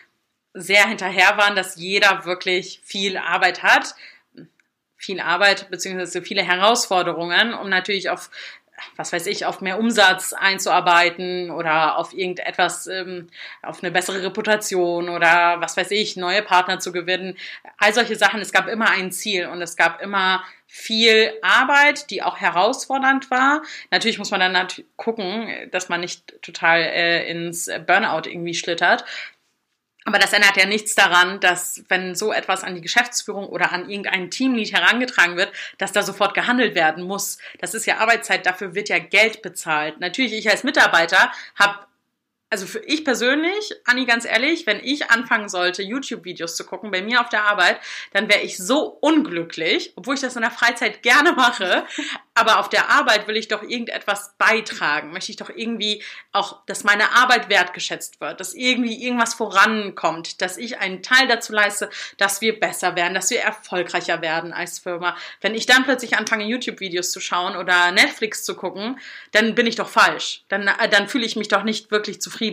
sehr 0.56 0.88
hinterher 0.88 1.36
waren, 1.36 1.54
dass 1.54 1.76
jeder 1.76 2.24
wirklich 2.24 2.80
viel 2.82 3.18
Arbeit 3.18 3.62
hat, 3.62 3.94
viel 4.96 5.20
Arbeit 5.20 5.70
beziehungsweise 5.70 6.22
viele 6.22 6.42
Herausforderungen, 6.42 7.54
um 7.54 7.68
natürlich 7.68 8.08
auf 8.10 8.30
was 8.96 9.12
weiß 9.12 9.26
ich, 9.26 9.46
auf 9.46 9.60
mehr 9.60 9.78
Umsatz 9.78 10.32
einzuarbeiten 10.32 11.50
oder 11.50 11.96
auf 11.98 12.12
irgendetwas, 12.12 12.86
ähm, 12.86 13.28
auf 13.62 13.82
eine 13.82 13.90
bessere 13.90 14.22
Reputation 14.22 15.08
oder 15.08 15.60
was 15.60 15.76
weiß 15.76 15.90
ich, 15.92 16.16
neue 16.16 16.42
Partner 16.42 16.78
zu 16.78 16.92
gewinnen. 16.92 17.36
All 17.78 17.94
solche 17.94 18.16
Sachen. 18.16 18.40
Es 18.40 18.52
gab 18.52 18.68
immer 18.68 18.90
ein 18.90 19.12
Ziel 19.12 19.46
und 19.46 19.62
es 19.62 19.76
gab 19.76 20.00
immer 20.02 20.44
viel 20.66 21.32
Arbeit, 21.42 22.10
die 22.10 22.22
auch 22.22 22.38
herausfordernd 22.38 23.30
war. 23.30 23.62
Natürlich 23.90 24.18
muss 24.18 24.30
man 24.30 24.40
dann 24.40 24.68
gucken, 24.96 25.48
dass 25.70 25.88
man 25.88 26.00
nicht 26.00 26.42
total 26.42 26.80
äh, 26.80 27.30
ins 27.30 27.70
Burnout 27.86 28.28
irgendwie 28.28 28.54
schlittert. 28.54 29.04
Aber 30.06 30.20
das 30.20 30.32
ändert 30.32 30.56
ja 30.56 30.66
nichts 30.66 30.94
daran, 30.94 31.40
dass 31.40 31.82
wenn 31.88 32.14
so 32.14 32.32
etwas 32.32 32.62
an 32.62 32.76
die 32.76 32.80
Geschäftsführung 32.80 33.48
oder 33.48 33.72
an 33.72 33.90
irgendein 33.90 34.30
Teamlead 34.30 34.72
herangetragen 34.72 35.36
wird, 35.36 35.52
dass 35.78 35.90
da 35.90 36.02
sofort 36.02 36.32
gehandelt 36.32 36.76
werden 36.76 37.02
muss. 37.02 37.38
Das 37.58 37.74
ist 37.74 37.86
ja 37.86 37.98
Arbeitszeit, 37.98 38.46
dafür 38.46 38.76
wird 38.76 38.88
ja 38.88 39.00
Geld 39.00 39.42
bezahlt. 39.42 39.98
Natürlich, 39.98 40.32
ich 40.32 40.48
als 40.48 40.62
Mitarbeiter 40.62 41.32
habe 41.56 41.80
also 42.56 42.66
für 42.66 42.78
ich 42.86 43.04
persönlich, 43.04 43.74
Anni, 43.84 44.06
ganz 44.06 44.24
ehrlich, 44.24 44.66
wenn 44.66 44.80
ich 44.82 45.10
anfangen 45.10 45.50
sollte, 45.50 45.82
YouTube-Videos 45.82 46.56
zu 46.56 46.64
gucken 46.64 46.90
bei 46.90 47.02
mir 47.02 47.20
auf 47.20 47.28
der 47.28 47.44
Arbeit, 47.44 47.78
dann 48.14 48.30
wäre 48.30 48.40
ich 48.40 48.56
so 48.56 48.96
unglücklich, 49.02 49.92
obwohl 49.94 50.14
ich 50.14 50.22
das 50.22 50.36
in 50.36 50.40
der 50.40 50.50
Freizeit 50.50 51.02
gerne 51.02 51.32
mache. 51.32 51.84
Aber 52.32 52.60
auf 52.60 52.70
der 52.70 52.90
Arbeit 52.90 53.28
will 53.28 53.36
ich 53.36 53.48
doch 53.48 53.62
irgendetwas 53.62 54.34
beitragen. 54.38 55.10
Möchte 55.10 55.32
ich 55.32 55.36
doch 55.36 55.50
irgendwie 55.50 56.02
auch, 56.32 56.64
dass 56.66 56.84
meine 56.84 57.12
Arbeit 57.12 57.50
wertgeschätzt 57.50 58.20
wird, 58.20 58.40
dass 58.40 58.54
irgendwie 58.54 59.02
irgendwas 59.02 59.34
vorankommt, 59.34 60.40
dass 60.40 60.56
ich 60.56 60.78
einen 60.78 61.02
Teil 61.02 61.28
dazu 61.28 61.52
leiste, 61.52 61.90
dass 62.16 62.40
wir 62.40 62.58
besser 62.58 62.96
werden, 62.96 63.14
dass 63.14 63.30
wir 63.30 63.40
erfolgreicher 63.40 64.22
werden 64.22 64.52
als 64.52 64.78
Firma. 64.78 65.14
Wenn 65.42 65.54
ich 65.54 65.66
dann 65.66 65.84
plötzlich 65.84 66.16
anfange, 66.16 66.44
YouTube-Videos 66.44 67.10
zu 67.10 67.20
schauen 67.20 67.56
oder 67.56 67.90
Netflix 67.92 68.44
zu 68.44 68.54
gucken, 68.54 68.98
dann 69.32 69.54
bin 69.54 69.66
ich 69.66 69.76
doch 69.76 69.88
falsch. 69.88 70.42
Dann, 70.48 70.68
äh, 70.68 70.88
dann 70.88 71.08
fühle 71.08 71.26
ich 71.26 71.36
mich 71.36 71.48
doch 71.48 71.62
nicht 71.62 71.90
wirklich 71.90 72.20
zufrieden. 72.20 72.45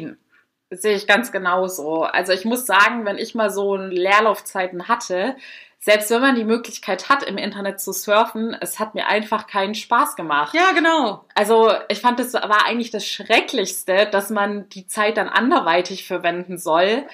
Das 0.70 0.82
sehe 0.82 0.96
ich 0.96 1.08
ganz 1.08 1.32
genauso. 1.32 2.04
Also 2.04 2.34
ich 2.34 2.46
muss 2.46 2.66
sagen, 2.66 3.06
wenn 3.06 3.18
ich 3.18 3.36
mal 3.36 3.52
so 3.52 3.76
Leerlaufzeiten 3.76 4.88
hatte, 4.88 5.36
selbst 5.84 6.10
wenn 6.12 6.22
man 6.22 6.36
die 6.36 6.46
Möglichkeit 6.46 7.10
hat, 7.10 7.24
im 7.24 7.38
Internet 7.38 7.82
zu 7.82 7.92
surfen, 7.92 8.56
es 8.62 8.80
hat 8.80 8.96
mir 8.96 9.08
einfach 9.08 9.48
keinen 9.48 9.76
Spaß 9.76 10.16
gemacht. 10.16 10.56
Ja, 10.56 10.72
genau. 10.72 11.26
Also 11.36 11.74
ich 11.90 12.00
fand, 12.00 12.22
es 12.22 12.34
war 12.34 12.66
eigentlich 12.66 12.90
das 12.90 13.06
Schrecklichste, 13.06 14.08
dass 14.10 14.30
man 14.30 14.70
die 14.70 14.88
Zeit 14.88 15.18
dann 15.18 15.28
anderweitig 15.28 16.08
verwenden 16.08 16.58
soll. 16.58 17.06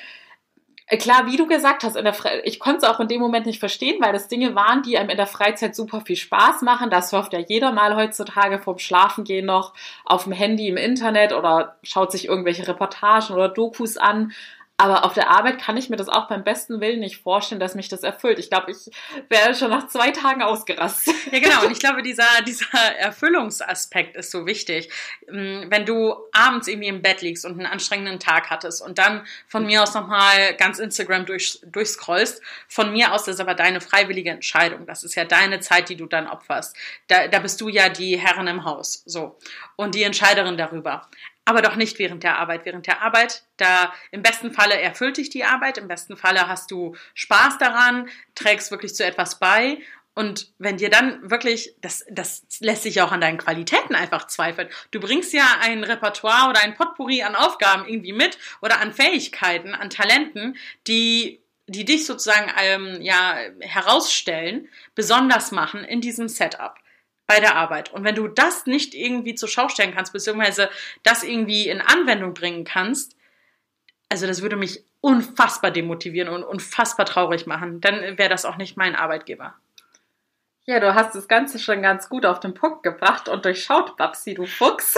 Äh, 0.91 0.97
klar, 0.97 1.27
wie 1.27 1.37
du 1.37 1.45
gesagt 1.45 1.83
hast, 1.83 1.95
in 1.95 2.03
der 2.03 2.13
Fre 2.13 2.41
ich 2.43 2.59
konnte 2.59 2.79
es 2.79 2.83
auch 2.83 2.99
in 2.99 3.07
dem 3.07 3.21
Moment 3.21 3.45
nicht 3.45 3.59
verstehen, 3.59 4.01
weil 4.01 4.11
das 4.11 4.27
Dinge 4.27 4.55
waren, 4.55 4.81
die 4.81 4.97
einem 4.97 5.11
in 5.11 5.17
der 5.17 5.27
Freizeit 5.27 5.75
super 5.75 6.01
viel 6.01 6.15
Spaß 6.15 6.63
machen. 6.63 6.89
Da 6.89 7.03
surft 7.03 7.31
ja 7.33 7.39
jeder 7.39 7.71
mal 7.71 7.95
heutzutage 7.95 8.57
vorm 8.57 8.79
Schlafengehen 8.79 9.45
noch 9.45 9.73
auf 10.03 10.23
dem 10.23 10.33
Handy 10.33 10.67
im 10.67 10.77
Internet 10.77 11.31
oder 11.31 11.77
schaut 11.83 12.11
sich 12.11 12.27
irgendwelche 12.27 12.67
Reportagen 12.67 13.35
oder 13.35 13.49
Dokus 13.49 13.97
an. 13.97 14.31
Aber 14.79 15.03
auf 15.03 15.13
der 15.13 15.29
Arbeit 15.29 15.59
kann 15.59 15.75
ich 15.75 15.89
mir 15.89 15.97
das 15.97 16.07
auch 16.07 16.29
beim 16.29 16.45
besten 16.45 16.79
Willen 16.79 17.01
nicht 17.01 17.21
vorstellen, 17.21 17.59
dass 17.59 17.75
mich 17.75 17.89
das 17.89 18.01
erfüllt. 18.01 18.39
Ich 18.39 18.49
glaube, 18.49 18.71
ich 18.71 18.89
wäre 19.27 19.53
schon 19.53 19.69
nach 19.69 19.89
zwei 19.89 20.11
Tagen 20.11 20.41
ausgerastet. 20.41 21.13
Ja, 21.33 21.39
genau. 21.39 21.65
Und 21.65 21.71
ich 21.71 21.79
glaube, 21.79 22.01
dieser, 22.01 22.23
dieser 22.47 22.77
Erfüllungsaspekt 22.97 24.15
ist 24.15 24.31
so 24.31 24.45
wichtig. 24.45 24.89
Mm, 25.29 25.69
wenn 25.69 25.85
du 25.85 26.15
abends 26.31 26.69
irgendwie 26.69 26.87
im 26.87 27.01
Bett 27.01 27.21
liegst 27.21 27.45
und 27.45 27.59
einen 27.59 27.65
anstrengenden 27.65 28.21
Tag 28.21 28.49
hattest 28.49 28.81
und 28.81 28.97
dann 28.97 29.25
von 29.47 29.65
mir 29.65 29.83
aus 29.83 29.93
nochmal 29.93 30.55
ganz 30.55 30.79
Instagram 30.79 31.25
durch, 31.25 31.59
durchscrollst, 31.65 32.41
von 32.69 32.93
mir 32.93 33.11
aus 33.11 33.27
ist 33.27 33.41
aber 33.41 33.55
deine 33.55 33.81
freiwillige 33.81 34.29
Entscheidung. 34.29 34.85
Das 34.85 35.03
ist 35.03 35.15
ja 35.15 35.25
deine 35.25 35.59
Zeit, 35.59 35.89
die 35.89 35.97
du 35.97 36.05
dann 36.05 36.25
opferst. 36.25 36.73
Da, 37.09 37.27
da 37.27 37.39
bist 37.39 37.59
du 37.59 37.67
ja 37.67 37.89
die 37.89 38.17
Herrin 38.17 38.47
im 38.47 38.63
Haus. 38.63 39.03
So. 39.05 39.37
Und 39.75 39.93
die 39.93 40.03
Entscheiderin 40.03 40.55
darüber 40.55 41.09
aber 41.49 41.61
doch 41.61 41.75
nicht 41.75 41.97
während 41.99 42.23
der 42.23 42.37
Arbeit. 42.37 42.65
Während 42.65 42.85
der 42.85 43.01
Arbeit, 43.01 43.43
da 43.57 43.91
im 44.11 44.21
besten 44.21 44.53
Falle 44.53 44.79
erfüllt 44.79 45.17
dich 45.17 45.29
die 45.29 45.43
Arbeit, 45.43 45.77
im 45.77 45.87
besten 45.87 46.15
Falle 46.15 46.47
hast 46.47 46.69
du 46.69 46.95
Spaß 47.15 47.57
daran, 47.57 48.07
trägst 48.35 48.69
wirklich 48.71 48.93
zu 48.93 49.03
etwas 49.03 49.39
bei. 49.39 49.79
Und 50.13 50.51
wenn 50.59 50.77
dir 50.77 50.89
dann 50.89 51.29
wirklich, 51.29 51.75
das, 51.81 52.05
das 52.09 52.43
lässt 52.59 52.83
sich 52.83 53.01
auch 53.01 53.11
an 53.11 53.21
deinen 53.21 53.37
Qualitäten 53.37 53.95
einfach 53.95 54.27
zweifeln. 54.27 54.69
Du 54.91 54.99
bringst 54.99 55.33
ja 55.33 55.45
ein 55.61 55.83
Repertoire 55.83 56.49
oder 56.49 56.61
ein 56.61 56.75
Potpourri 56.75 57.23
an 57.23 57.35
Aufgaben 57.35 57.87
irgendwie 57.87 58.13
mit 58.13 58.37
oder 58.61 58.79
an 58.79 58.93
Fähigkeiten, 58.93 59.73
an 59.73 59.89
Talenten, 59.89 60.55
die 60.87 61.41
die 61.71 61.85
dich 61.85 62.07
sozusagen 62.07 62.51
ähm, 62.59 62.99
ja 62.99 63.37
herausstellen, 63.59 64.67
besonders 64.95 65.51
machen 65.51 65.83
in 65.83 66.01
diesem 66.01 66.27
Setup 66.27 66.75
bei 67.29 67.39
der 67.39 67.55
Arbeit. 67.55 67.93
Und 67.93 68.03
wenn 68.03 68.15
du 68.15 68.27
das 68.27 68.65
nicht 68.65 68.95
irgendwie 68.95 69.35
zur 69.35 69.47
Schau 69.47 69.69
stellen 69.69 69.93
kannst, 69.93 70.13
beziehungsweise 70.13 70.67
das 71.03 71.21
irgendwie 71.21 71.69
in 71.69 71.79
Anwendung 71.79 72.33
bringen 72.33 72.63
kannst, 72.63 73.15
also 74.09 74.25
das 74.25 74.41
würde 74.41 74.55
mich 74.55 74.83
unfassbar 74.99 75.69
demotivieren 75.69 76.33
und 76.33 76.43
unfassbar 76.43 77.05
traurig 77.05 77.45
machen, 77.45 77.81
dann 77.81 78.17
wäre 78.17 78.29
das 78.29 78.45
auch 78.45 78.57
nicht 78.57 78.77
mein 78.77 78.95
Arbeitgeber. 78.95 79.53
Ja, 80.65 80.79
du 80.79 80.95
hast 80.95 81.13
das 81.13 81.27
Ganze 81.27 81.59
schon 81.59 81.83
ganz 81.83 82.09
gut 82.09 82.25
auf 82.25 82.39
den 82.39 82.55
Punkt 82.55 82.81
gebracht 82.81 83.29
und 83.29 83.45
durchschaut, 83.45 83.95
Babsi, 83.95 84.33
du 84.33 84.47
Fuchs. 84.47 84.95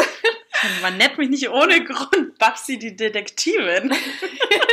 Man 0.82 0.96
nennt 0.96 1.18
mich 1.18 1.30
nicht 1.30 1.50
ohne 1.50 1.84
Grund 1.84 2.38
Babsi 2.40 2.80
die 2.80 2.96
Detektivin. 2.96 3.94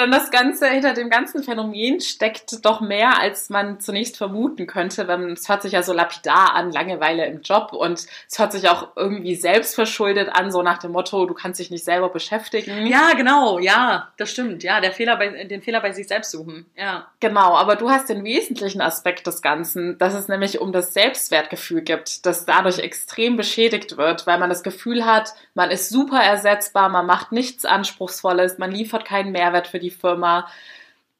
dann 0.00 0.10
das 0.10 0.30
Ganze, 0.30 0.68
hinter 0.68 0.94
dem 0.94 1.10
ganzen 1.10 1.42
Phänomen 1.42 2.00
steckt 2.00 2.64
doch 2.64 2.80
mehr, 2.80 3.20
als 3.20 3.50
man 3.50 3.80
zunächst 3.80 4.16
vermuten 4.16 4.66
könnte. 4.66 5.06
Wenn, 5.06 5.30
es 5.32 5.48
hört 5.48 5.62
sich 5.62 5.72
ja 5.72 5.82
so 5.82 5.92
lapidar 5.92 6.54
an, 6.54 6.72
Langeweile 6.72 7.26
im 7.26 7.42
Job 7.42 7.72
und 7.72 8.06
es 8.28 8.38
hört 8.38 8.52
sich 8.52 8.68
auch 8.68 8.88
irgendwie 8.96 9.34
selbstverschuldet 9.34 10.30
an, 10.32 10.50
so 10.50 10.62
nach 10.62 10.78
dem 10.78 10.92
Motto, 10.92 11.26
du 11.26 11.34
kannst 11.34 11.60
dich 11.60 11.70
nicht 11.70 11.84
selber 11.84 12.08
beschäftigen. 12.08 12.86
Ja, 12.86 13.12
genau, 13.16 13.58
ja, 13.58 14.08
das 14.16 14.30
stimmt. 14.30 14.62
Ja, 14.62 14.80
der 14.80 14.92
Fehler 14.92 15.16
bei, 15.16 15.44
den 15.44 15.62
Fehler 15.62 15.80
bei 15.80 15.92
sich 15.92 16.08
selbst 16.08 16.30
suchen. 16.30 16.66
Ja. 16.76 17.06
Genau, 17.20 17.54
aber 17.56 17.76
du 17.76 17.90
hast 17.90 18.08
den 18.08 18.24
wesentlichen 18.24 18.80
Aspekt 18.80 19.26
des 19.26 19.42
Ganzen, 19.42 19.98
dass 19.98 20.14
es 20.14 20.28
nämlich 20.28 20.60
um 20.60 20.72
das 20.72 20.94
Selbstwertgefühl 20.94 21.82
gibt, 21.82 22.24
das 22.26 22.46
dadurch 22.46 22.78
extrem 22.78 23.36
beschädigt 23.36 23.96
wird, 23.96 24.26
weil 24.26 24.38
man 24.38 24.50
das 24.50 24.62
Gefühl 24.62 25.04
hat, 25.04 25.34
man 25.54 25.70
ist 25.70 25.90
super 25.90 26.22
ersetzbar, 26.22 26.88
man 26.88 27.06
macht 27.06 27.32
nichts 27.32 27.64
Anspruchsvolles, 27.64 28.58
man 28.58 28.70
liefert 28.70 29.04
keinen 29.04 29.32
Mehrwert 29.32 29.68
für 29.68 29.78
die 29.78 29.89
Firma. 29.90 30.48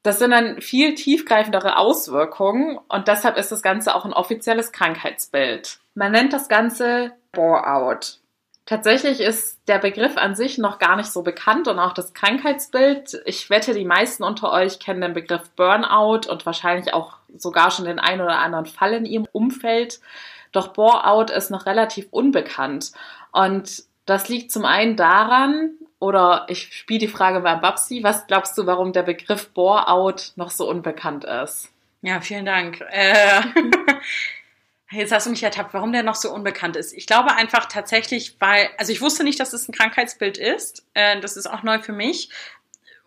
Das 0.02 0.18
sind 0.18 0.30
dann 0.30 0.60
viel 0.60 0.94
tiefgreifendere 0.94 1.76
Auswirkungen 1.76 2.78
und 2.88 3.08
deshalb 3.08 3.36
ist 3.36 3.52
das 3.52 3.62
Ganze 3.62 3.94
auch 3.94 4.04
ein 4.04 4.14
offizielles 4.14 4.72
Krankheitsbild. 4.72 5.78
Man 5.94 6.12
nennt 6.12 6.32
das 6.32 6.48
Ganze 6.48 7.12
Bore-out. 7.32 8.18
Tatsächlich 8.70 9.20
ist 9.20 9.58
der 9.66 9.78
Begriff 9.78 10.16
an 10.16 10.36
sich 10.36 10.56
noch 10.56 10.78
gar 10.78 10.96
nicht 10.96 11.10
so 11.10 11.22
bekannt 11.22 11.66
und 11.66 11.78
auch 11.80 11.92
das 11.92 12.14
Krankheitsbild. 12.14 13.20
Ich 13.24 13.50
wette, 13.50 13.74
die 13.74 13.84
meisten 13.84 14.22
unter 14.22 14.52
euch 14.52 14.78
kennen 14.78 15.00
den 15.00 15.12
Begriff 15.12 15.50
Burnout 15.56 16.30
und 16.30 16.46
wahrscheinlich 16.46 16.94
auch 16.94 17.14
sogar 17.36 17.70
schon 17.70 17.86
den 17.86 17.98
einen 17.98 18.20
oder 18.20 18.38
anderen 18.38 18.66
Fall 18.66 18.92
in 18.92 19.04
ihrem 19.04 19.26
Umfeld. 19.32 20.00
Doch 20.52 20.68
Bore-out 20.68 21.30
ist 21.30 21.50
noch 21.50 21.66
relativ 21.66 22.06
unbekannt. 22.10 22.92
Und 23.32 23.84
das 24.10 24.28
liegt 24.28 24.52
zum 24.52 24.64
einen 24.64 24.96
daran, 24.96 25.78
oder 26.00 26.46
ich 26.48 26.74
spiele 26.74 26.98
die 26.98 27.08
Frage 27.08 27.40
beim 27.40 27.60
Babsi. 27.60 28.02
Was 28.02 28.26
glaubst 28.26 28.56
du, 28.56 28.66
warum 28.66 28.92
der 28.92 29.02
Begriff 29.02 29.50
Bore-out 29.50 30.32
noch 30.36 30.50
so 30.50 30.68
unbekannt 30.68 31.24
ist? 31.24 31.68
Ja, 32.02 32.20
vielen 32.20 32.46
Dank. 32.46 32.80
Äh, 32.90 33.42
Jetzt 34.92 35.12
hast 35.12 35.26
du 35.26 35.30
mich 35.30 35.42
ertappt, 35.42 35.72
warum 35.72 35.92
der 35.92 36.02
noch 36.02 36.16
so 36.16 36.32
unbekannt 36.34 36.74
ist. 36.76 36.92
Ich 36.94 37.06
glaube 37.06 37.36
einfach 37.36 37.66
tatsächlich, 37.66 38.36
weil, 38.40 38.70
also 38.76 38.90
ich 38.90 39.00
wusste 39.00 39.22
nicht, 39.22 39.38
dass 39.38 39.52
es 39.52 39.68
ein 39.68 39.72
Krankheitsbild 39.72 40.36
ist. 40.36 40.84
Äh, 40.94 41.20
das 41.20 41.36
ist 41.36 41.46
auch 41.46 41.62
neu 41.62 41.78
für 41.78 41.92
mich. 41.92 42.30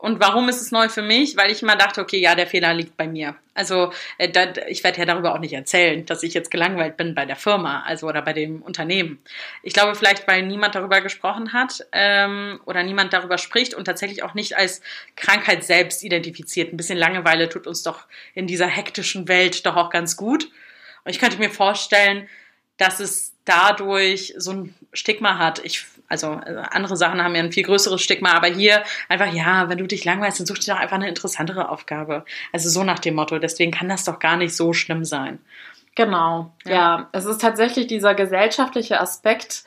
Und 0.03 0.19
warum 0.19 0.49
ist 0.49 0.59
es 0.59 0.73
neu 0.73 0.89
für 0.89 1.01
mich? 1.01 1.37
Weil 1.37 1.49
ich 1.49 1.61
immer 1.61 1.77
dachte, 1.77 2.01
okay, 2.01 2.19
ja, 2.19 2.35
der 2.35 2.45
Fehler 2.45 2.73
liegt 2.73 2.97
bei 2.97 3.07
mir. 3.07 3.37
Also 3.53 3.93
äh, 4.17 4.27
da, 4.27 4.51
ich 4.67 4.83
werde 4.83 4.99
ja 4.99 5.05
darüber 5.05 5.33
auch 5.33 5.39
nicht 5.39 5.53
erzählen, 5.53 6.05
dass 6.05 6.23
ich 6.23 6.33
jetzt 6.33 6.51
gelangweilt 6.51 6.97
bin 6.97 7.15
bei 7.15 7.25
der 7.25 7.37
Firma, 7.37 7.83
also 7.83 8.09
oder 8.09 8.21
bei 8.21 8.33
dem 8.33 8.61
Unternehmen. 8.61 9.23
Ich 9.61 9.71
glaube 9.71 9.95
vielleicht, 9.95 10.27
weil 10.27 10.41
niemand 10.41 10.75
darüber 10.75 10.99
gesprochen 10.99 11.53
hat 11.53 11.87
ähm, 11.93 12.59
oder 12.65 12.83
niemand 12.83 13.13
darüber 13.13 13.37
spricht 13.37 13.75
und 13.75 13.85
tatsächlich 13.85 14.23
auch 14.23 14.33
nicht 14.33 14.57
als 14.57 14.81
Krankheit 15.15 15.63
selbst 15.63 16.03
identifiziert. 16.03 16.73
Ein 16.73 16.77
bisschen 16.77 16.97
Langeweile 16.97 17.47
tut 17.47 17.65
uns 17.65 17.81
doch 17.83 18.05
in 18.33 18.45
dieser 18.45 18.67
hektischen 18.67 19.29
Welt 19.29 19.65
doch 19.65 19.77
auch 19.77 19.89
ganz 19.89 20.17
gut. 20.17 20.51
Und 21.05 21.11
ich 21.11 21.19
könnte 21.19 21.37
mir 21.37 21.49
vorstellen, 21.49 22.27
dass 22.75 22.99
es 22.99 23.31
dadurch 23.45 24.33
so 24.35 24.51
ein 24.51 24.75
Stigma 24.91 25.37
hat. 25.37 25.63
Ich, 25.63 25.85
also 26.13 26.39
äh, 26.45 26.63
andere 26.71 26.95
Sachen 26.95 27.21
haben 27.21 27.35
ja 27.35 27.41
ein 27.41 27.51
viel 27.51 27.63
größeres 27.63 28.01
Stigma, 28.01 28.33
aber 28.33 28.47
hier 28.47 28.83
einfach, 29.09 29.33
ja, 29.33 29.67
wenn 29.67 29.79
du 29.79 29.87
dich 29.87 30.05
langweilst, 30.05 30.39
dann 30.39 30.47
such 30.47 30.59
dir 30.59 30.73
doch 30.73 30.79
einfach 30.79 30.95
eine 30.95 31.09
interessantere 31.09 31.69
Aufgabe. 31.69 32.23
Also 32.53 32.69
so 32.69 32.83
nach 32.83 32.99
dem 32.99 33.15
Motto. 33.15 33.39
Deswegen 33.39 33.71
kann 33.71 33.89
das 33.89 34.05
doch 34.05 34.19
gar 34.19 34.37
nicht 34.37 34.55
so 34.55 34.73
schlimm 34.73 35.03
sein. 35.03 35.39
Genau, 35.95 36.53
ja. 36.65 36.71
ja. 36.71 37.09
Es 37.11 37.25
ist 37.25 37.41
tatsächlich 37.41 37.87
dieser 37.87 38.13
gesellschaftliche 38.13 38.99
Aspekt, 38.99 39.63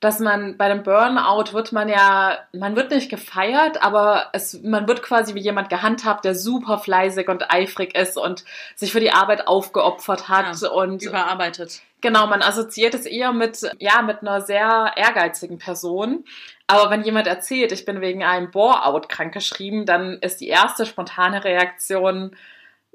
dass 0.00 0.20
man 0.20 0.58
bei 0.58 0.68
dem 0.68 0.82
Burnout 0.82 1.52
wird 1.52 1.72
man 1.72 1.88
ja, 1.88 2.38
man 2.52 2.76
wird 2.76 2.90
nicht 2.90 3.08
gefeiert, 3.08 3.82
aber 3.82 4.26
es, 4.34 4.62
man 4.62 4.86
wird 4.86 5.02
quasi 5.02 5.34
wie 5.34 5.40
jemand 5.40 5.70
gehandhabt, 5.70 6.26
der 6.26 6.34
super 6.34 6.78
fleißig 6.78 7.28
und 7.28 7.50
eifrig 7.50 7.96
ist 7.96 8.18
und 8.18 8.44
sich 8.74 8.92
für 8.92 9.00
die 9.00 9.12
Arbeit 9.12 9.48
aufgeopfert 9.48 10.28
hat 10.28 10.60
ja, 10.60 10.68
und 10.68 11.02
überarbeitet. 11.02 11.80
Genau, 12.02 12.26
man 12.26 12.42
assoziiert 12.42 12.94
es 12.94 13.06
eher 13.06 13.32
mit, 13.32 13.58
ja, 13.78 14.02
mit 14.02 14.20
einer 14.20 14.42
sehr 14.42 14.92
ehrgeizigen 14.96 15.58
Person. 15.58 16.24
Aber 16.66 16.90
wenn 16.90 17.02
jemand 17.02 17.26
erzählt, 17.26 17.72
ich 17.72 17.86
bin 17.86 18.02
wegen 18.02 18.22
einem 18.22 18.50
Bore-out 18.50 19.08
krankgeschrieben, 19.08 19.86
dann 19.86 20.18
ist 20.20 20.40
die 20.40 20.48
erste 20.48 20.84
spontane 20.84 21.42
Reaktion 21.42 22.36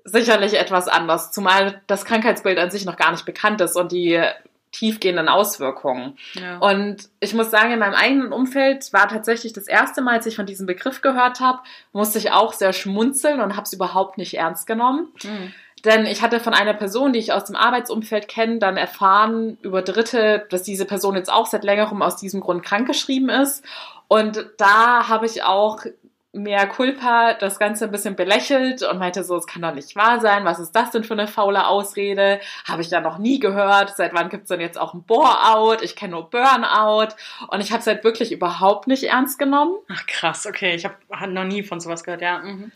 sicherlich 0.04 0.60
etwas 0.60 0.88
anders, 0.88 1.32
zumal 1.32 1.82
das 1.88 2.06
Krankheitsbild 2.06 2.60
an 2.60 2.72
sich 2.72 2.86
noch 2.86 2.98
gar 2.98 3.12
nicht 3.12 3.26
bekannt 3.26 3.62
ist 3.62 3.76
und 3.76 3.92
die 3.92 4.22
tiefgehenden 4.72 5.28
Auswirkungen. 5.28 6.18
Ja. 6.34 6.58
Und 6.60 7.10
ich 7.20 7.34
muss 7.34 7.52
sagen, 7.52 7.72
in 7.72 7.80
meinem 7.80 7.94
eigenen 7.94 8.32
Umfeld 8.32 8.92
war 8.94 9.08
tatsächlich 9.08 9.54
das 9.54 9.68
erste 9.68 10.02
Mal, 10.02 10.16
als 10.16 10.26
ich 10.26 10.36
von 10.36 10.46
diesem 10.46 10.66
Begriff 10.66 11.02
gehört 11.02 11.40
habe, 11.40 11.60
musste 11.92 12.18
ich 12.18 12.32
auch 12.32 12.54
sehr 12.54 12.74
schmunzeln 12.74 13.42
und 13.42 13.56
habe 13.56 13.64
es 13.64 13.74
überhaupt 13.74 14.18
nicht 14.18 14.38
ernst 14.38 14.68
genommen. 14.68 15.10
Mhm. 15.24 15.54
Denn 15.84 16.06
ich 16.06 16.22
hatte 16.22 16.40
von 16.40 16.54
einer 16.54 16.74
Person, 16.74 17.12
die 17.12 17.20
ich 17.20 17.34
aus 17.34 17.46
dem 17.46 17.56
Arbeitsumfeld 17.56 18.28
kenne, 18.28 18.60
dann 18.60 18.78
erfahren 18.78 19.58
über 19.62 19.82
Dritte, 19.82 20.46
dass 20.50 20.64
diese 20.64 20.86
Person 20.86 21.16
jetzt 21.16 21.32
auch 21.32 21.48
seit 21.48 21.64
längerem 21.64 22.02
aus 22.02 22.18
diesem 22.18 22.40
Grund 22.40 22.64
krankgeschrieben 22.64 23.30
ist. 23.30 23.66
Und 24.08 24.46
da 24.58 25.08
habe 25.08 25.26
ich 25.26 25.44
auch 25.44 25.86
mehr 26.34 26.66
Culpa 26.68 27.34
das 27.34 27.60
Ganze 27.60 27.86
ein 27.86 27.92
bisschen 27.92 28.16
belächelt 28.16 28.84
und 28.84 29.00
meinte 29.00 29.24
so, 29.24 29.36
es 29.36 29.48
kann 29.48 29.62
doch 29.62 29.74
nicht 29.74 29.96
wahr 29.96 30.22
sein, 30.22 30.46
was 30.46 30.60
ist 30.60 30.72
das 30.72 30.92
denn 30.92 31.04
für 31.04 31.14
eine 31.14 31.28
faule 31.28 31.68
Ausrede? 31.68 32.40
Habe 32.66 32.82
ich 32.82 32.90
da 32.90 33.02
noch 33.02 33.18
nie 33.18 33.40
gehört. 33.40 33.96
Seit 33.98 34.14
wann 34.14 34.30
gibt's 34.30 34.48
denn 34.48 34.62
jetzt 34.62 34.80
auch 34.80 34.94
ein 34.94 35.04
Bore-out? 35.04 35.82
Ich 35.82 35.96
kenne 35.96 36.14
nur 36.14 36.30
Burnout. 36.30 37.16
Und 37.50 37.60
ich 37.60 37.72
habe 37.72 37.82
es 37.82 37.88
halt 37.88 38.04
wirklich 38.04 38.32
überhaupt 38.32 38.88
nicht 38.88 39.04
ernst 39.04 39.40
genommen. 39.40 39.76
Ach 39.90 40.06
krass, 40.06 40.48
okay. 40.48 40.76
Ich 40.76 40.86
habe 40.86 40.96
noch 41.32 41.44
nie 41.44 41.64
von 41.64 41.82
sowas 41.82 42.04
gehört, 42.04 42.22
ja. 42.22 42.40
Mhm. 42.40 42.72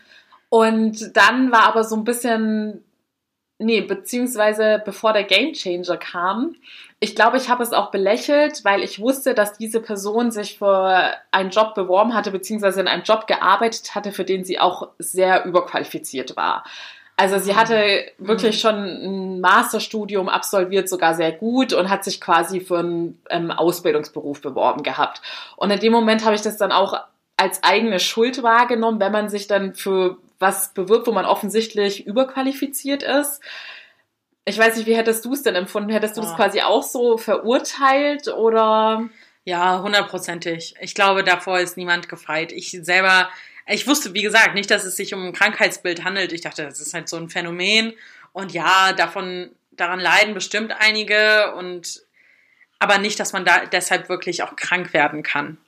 Und 0.48 1.16
dann 1.16 1.50
war 1.50 1.66
aber 1.66 1.82
so 1.82 1.96
ein 1.96 2.04
bisschen 2.04 2.84
nee, 3.58 3.80
beziehungsweise 3.80 4.82
bevor 4.84 5.12
der 5.12 5.24
Game 5.24 5.52
Changer 5.52 5.96
kam. 5.96 6.56
Ich 7.00 7.14
glaube, 7.14 7.36
ich 7.36 7.48
habe 7.48 7.62
es 7.62 7.72
auch 7.72 7.90
belächelt, 7.90 8.64
weil 8.64 8.82
ich 8.82 9.00
wusste, 9.00 9.34
dass 9.34 9.58
diese 9.58 9.80
Person 9.80 10.30
sich 10.30 10.58
für 10.58 11.14
einen 11.30 11.50
Job 11.50 11.74
beworben 11.74 12.14
hatte, 12.14 12.30
beziehungsweise 12.30 12.80
in 12.80 12.88
einem 12.88 13.02
Job 13.02 13.26
gearbeitet 13.26 13.94
hatte, 13.94 14.12
für 14.12 14.24
den 14.24 14.44
sie 14.44 14.58
auch 14.58 14.88
sehr 14.98 15.44
überqualifiziert 15.44 16.36
war. 16.36 16.64
Also 17.18 17.38
sie 17.38 17.56
hatte 17.56 18.04
wirklich 18.18 18.56
mhm. 18.56 18.60
schon 18.60 18.74
ein 18.76 19.40
Masterstudium 19.40 20.28
absolviert, 20.28 20.88
sogar 20.88 21.14
sehr 21.14 21.32
gut 21.32 21.72
und 21.72 21.88
hat 21.88 22.04
sich 22.04 22.20
quasi 22.20 22.60
für 22.60 22.78
einen 22.78 23.22
ähm, 23.30 23.50
Ausbildungsberuf 23.50 24.42
beworben 24.42 24.82
gehabt. 24.82 25.22
Und 25.56 25.70
in 25.70 25.80
dem 25.80 25.92
Moment 25.92 26.26
habe 26.26 26.34
ich 26.34 26.42
das 26.42 26.58
dann 26.58 26.72
auch 26.72 26.94
als 27.38 27.62
eigene 27.62 28.00
Schuld 28.00 28.42
wahrgenommen, 28.42 29.00
wenn 29.00 29.12
man 29.12 29.30
sich 29.30 29.46
dann 29.46 29.74
für 29.74 30.18
was 30.38 30.74
bewirbt, 30.74 31.06
wo 31.06 31.12
man 31.12 31.24
offensichtlich 31.24 32.06
überqualifiziert 32.06 33.02
ist. 33.02 33.40
Ich 34.44 34.58
weiß 34.58 34.76
nicht, 34.76 34.86
wie 34.86 34.96
hättest 34.96 35.24
du 35.24 35.32
es 35.32 35.42
denn 35.42 35.54
empfunden? 35.56 35.90
Hättest 35.90 36.16
du 36.16 36.20
das 36.20 36.36
quasi 36.36 36.60
auch 36.60 36.82
so 36.82 37.18
verurteilt 37.18 38.28
oder? 38.28 39.08
Ja, 39.44 39.80
hundertprozentig. 39.82 40.74
Ich 40.80 40.94
glaube, 40.94 41.24
davor 41.24 41.60
ist 41.60 41.76
niemand 41.76 42.08
gefeit. 42.08 42.52
Ich 42.52 42.70
selber, 42.82 43.28
ich 43.66 43.86
wusste, 43.86 44.14
wie 44.14 44.22
gesagt, 44.22 44.54
nicht, 44.54 44.70
dass 44.70 44.84
es 44.84 44.96
sich 44.96 45.14
um 45.14 45.24
ein 45.24 45.32
Krankheitsbild 45.32 46.04
handelt. 46.04 46.32
Ich 46.32 46.42
dachte, 46.42 46.64
das 46.64 46.80
ist 46.80 46.94
halt 46.94 47.08
so 47.08 47.16
ein 47.16 47.28
Phänomen. 47.28 47.94
Und 48.32 48.52
ja, 48.52 48.92
davon, 48.92 49.50
daran 49.72 50.00
leiden 50.00 50.34
bestimmt 50.34 50.72
einige 50.78 51.54
und, 51.54 52.02
aber 52.78 52.98
nicht, 52.98 53.18
dass 53.18 53.32
man 53.32 53.44
da 53.44 53.66
deshalb 53.66 54.08
wirklich 54.08 54.42
auch 54.42 54.54
krank 54.56 54.92
werden 54.92 55.22
kann 55.22 55.58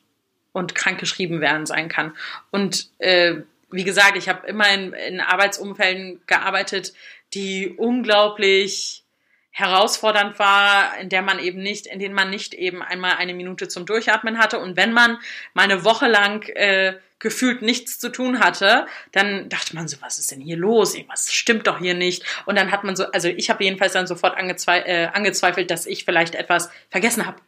und 0.53 0.75
krank 0.75 0.99
geschrieben 0.99 1.41
werden 1.41 1.67
sein 1.67 1.89
kann. 1.89 2.17
Und 2.51 2.91
äh, 2.99 3.43
wie 3.71 3.85
gesagt, 3.85 4.17
ich 4.17 4.29
habe 4.29 4.47
immer 4.47 4.73
in, 4.73 4.93
in 4.93 5.21
Arbeitsumfelden 5.21 6.23
gearbeitet, 6.27 6.95
die 7.35 7.69
unglaublich 7.69 9.05
herausfordernd 9.51 10.39
war, 10.39 10.97
in 10.99 11.09
der 11.09 11.23
man 11.23 11.39
eben 11.41 11.61
nicht, 11.61 11.87
in 11.87 11.99
denen 11.99 12.15
man 12.15 12.31
nicht 12.31 12.55
eben 12.55 12.83
einmal 12.83 13.17
eine 13.17 13.35
Minute 13.35 13.69
zum 13.69 13.87
Durchatmen 13.87 14.39
hatte. 14.39 14.59
Und 14.61 14.77
wenn 14.77 14.93
man 14.93 15.19
mal 15.53 15.65
eine 15.65 15.85
Woche 15.85 16.07
lang 16.07 16.49
äh, 16.51 16.95
gefühlt 17.19 17.63
nichts 17.63 17.99
zu 17.99 18.11
tun 18.11 18.39
hatte, 18.39 18.87
dann 19.11 19.49
dachte 19.49 19.75
man 19.75 19.89
so, 19.89 19.97
was 20.01 20.19
ist 20.19 20.31
denn 20.31 20.41
hier 20.41 20.57
los? 20.57 20.95
Irgendwas 20.95 21.33
stimmt 21.33 21.67
doch 21.67 21.81
hier 21.81 21.95
nicht. 21.95 22.25
Und 22.47 22.57
dann 22.57 22.71
hat 22.71 22.85
man 22.85 22.95
so, 22.95 23.07
also 23.11 23.29
ich 23.29 23.51
habe 23.51 23.65
jedenfalls 23.65 23.95
dann 23.95 24.07
sofort 24.07 24.37
angezwe 24.37 24.87
äh, 24.87 25.07
angezweifelt, 25.07 25.71
dass 25.71 25.87
ich 25.87 26.05
vielleicht 26.05 26.37
etwas 26.37 26.71
vergessen 26.91 27.27
habe, 27.27 27.41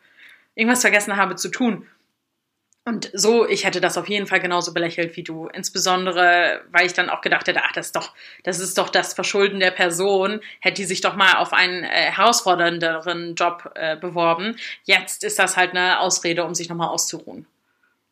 irgendwas 0.57 0.81
vergessen 0.81 1.17
habe 1.17 1.37
zu 1.37 1.49
tun. 1.49 1.87
Und 2.87 3.11
so, 3.13 3.47
ich 3.47 3.65
hätte 3.65 3.81
das 3.81 3.99
auf 3.99 4.09
jeden 4.09 4.27
Fall 4.27 4.41
genauso 4.41 4.73
belächelt 4.73 5.17
wie 5.17 5.23
du. 5.23 5.49
Insbesondere, 5.49 6.63
weil 6.73 6.87
ich 6.87 6.95
dann 6.95 7.11
auch 7.11 7.21
gedacht 7.21 7.47
hätte, 7.47 7.61
ach, 7.63 7.73
das 7.73 7.87
ist 7.87 7.97
doch, 7.97 8.15
das 8.43 8.59
ist 8.59 8.79
doch 8.79 8.89
das 8.89 9.13
Verschulden 9.13 9.61
der 9.61 9.71
Person. 9.71 10.41
Hätte 10.61 10.77
die 10.77 10.87
sich 10.87 11.03
doch 11.03 11.15
mal 11.15 11.35
auf 11.37 11.53
einen 11.53 11.85
äh, 11.85 12.11
herausfordernderen 12.11 13.35
Job 13.35 13.71
äh, 13.75 13.97
beworben. 13.97 14.57
Jetzt 14.85 15.25
ist 15.25 15.39
das 15.39 15.57
halt 15.57 15.73
eine 15.73 16.01
Ausrede, 16.01 16.45
um 16.45 16.55
sich 16.55 16.69
nochmal 16.71 16.89
auszuruhen. 16.89 17.47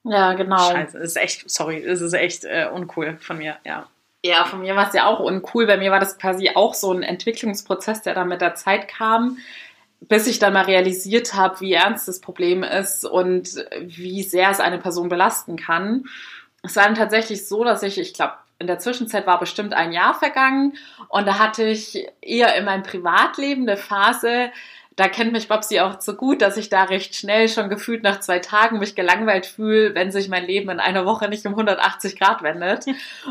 Ja, 0.04 0.34
genau. 0.34 0.70
Scheiße, 0.70 0.98
ist 0.98 1.16
echt, 1.16 1.50
sorry, 1.50 1.82
das 1.84 2.00
ist 2.00 2.12
echt 2.12 2.44
äh, 2.44 2.68
uncool 2.72 3.16
von 3.20 3.38
mir, 3.38 3.56
ja. 3.64 3.86
Ja, 4.22 4.44
von 4.44 4.60
mir 4.60 4.74
war 4.76 4.88
es 4.88 4.94
ja 4.94 5.06
auch 5.06 5.20
uncool. 5.20 5.66
Bei 5.66 5.76
mir 5.76 5.90
war 5.90 6.00
das 6.00 6.18
quasi 6.18 6.50
auch 6.54 6.74
so 6.74 6.92
ein 6.92 7.02
Entwicklungsprozess, 7.02 8.02
der 8.02 8.14
dann 8.14 8.28
mit 8.28 8.40
der 8.40 8.54
Zeit 8.54 8.88
kam 8.88 9.38
bis 10.00 10.26
ich 10.26 10.38
dann 10.38 10.52
mal 10.52 10.64
realisiert 10.64 11.34
habe, 11.34 11.60
wie 11.60 11.72
ernst 11.72 12.08
das 12.08 12.20
Problem 12.20 12.62
ist 12.62 13.04
und 13.04 13.48
wie 13.80 14.22
sehr 14.22 14.50
es 14.50 14.60
eine 14.60 14.78
Person 14.78 15.08
belasten 15.08 15.56
kann. 15.56 16.04
Es 16.62 16.76
war 16.76 16.84
dann 16.84 16.94
tatsächlich 16.94 17.46
so, 17.46 17.64
dass 17.64 17.82
ich, 17.82 17.98
ich 17.98 18.14
glaube, 18.14 18.34
in 18.58 18.66
der 18.66 18.78
Zwischenzeit 18.78 19.26
war 19.26 19.38
bestimmt 19.38 19.74
ein 19.74 19.92
Jahr 19.92 20.14
vergangen 20.14 20.76
und 21.08 21.26
da 21.26 21.38
hatte 21.38 21.64
ich 21.64 22.08
eher 22.20 22.56
in 22.56 22.64
meinem 22.64 22.82
Privatleben 22.82 23.68
eine 23.68 23.76
Phase, 23.76 24.50
da 24.98 25.06
kennt 25.06 25.30
mich 25.30 25.46
Babsi 25.46 25.78
auch 25.78 26.00
so 26.00 26.14
gut, 26.14 26.42
dass 26.42 26.56
ich 26.56 26.70
da 26.70 26.82
recht 26.82 27.14
schnell 27.14 27.48
schon 27.48 27.68
gefühlt 27.68 28.02
nach 28.02 28.18
zwei 28.18 28.40
Tagen 28.40 28.80
mich 28.80 28.96
gelangweilt 28.96 29.46
fühle, 29.46 29.94
wenn 29.94 30.10
sich 30.10 30.28
mein 30.28 30.44
Leben 30.44 30.70
in 30.70 30.80
einer 30.80 31.06
Woche 31.06 31.28
nicht 31.28 31.46
um 31.46 31.52
180 31.52 32.18
Grad 32.18 32.42
wendet. 32.42 32.84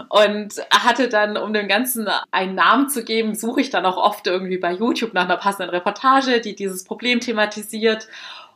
Und 0.07 0.53
hatte 0.71 1.09
dann, 1.09 1.35
um 1.35 1.51
dem 1.51 1.67
Ganzen 1.67 2.07
einen 2.31 2.55
Namen 2.55 2.87
zu 2.87 3.03
geben, 3.03 3.35
suche 3.35 3.59
ich 3.59 3.69
dann 3.69 3.85
auch 3.85 3.97
oft 3.97 4.25
irgendwie 4.27 4.57
bei 4.57 4.71
YouTube 4.71 5.13
nach 5.13 5.25
einer 5.25 5.35
passenden 5.35 5.71
Reportage, 5.71 6.39
die 6.39 6.55
dieses 6.55 6.85
Problem 6.85 7.19
thematisiert. 7.19 8.07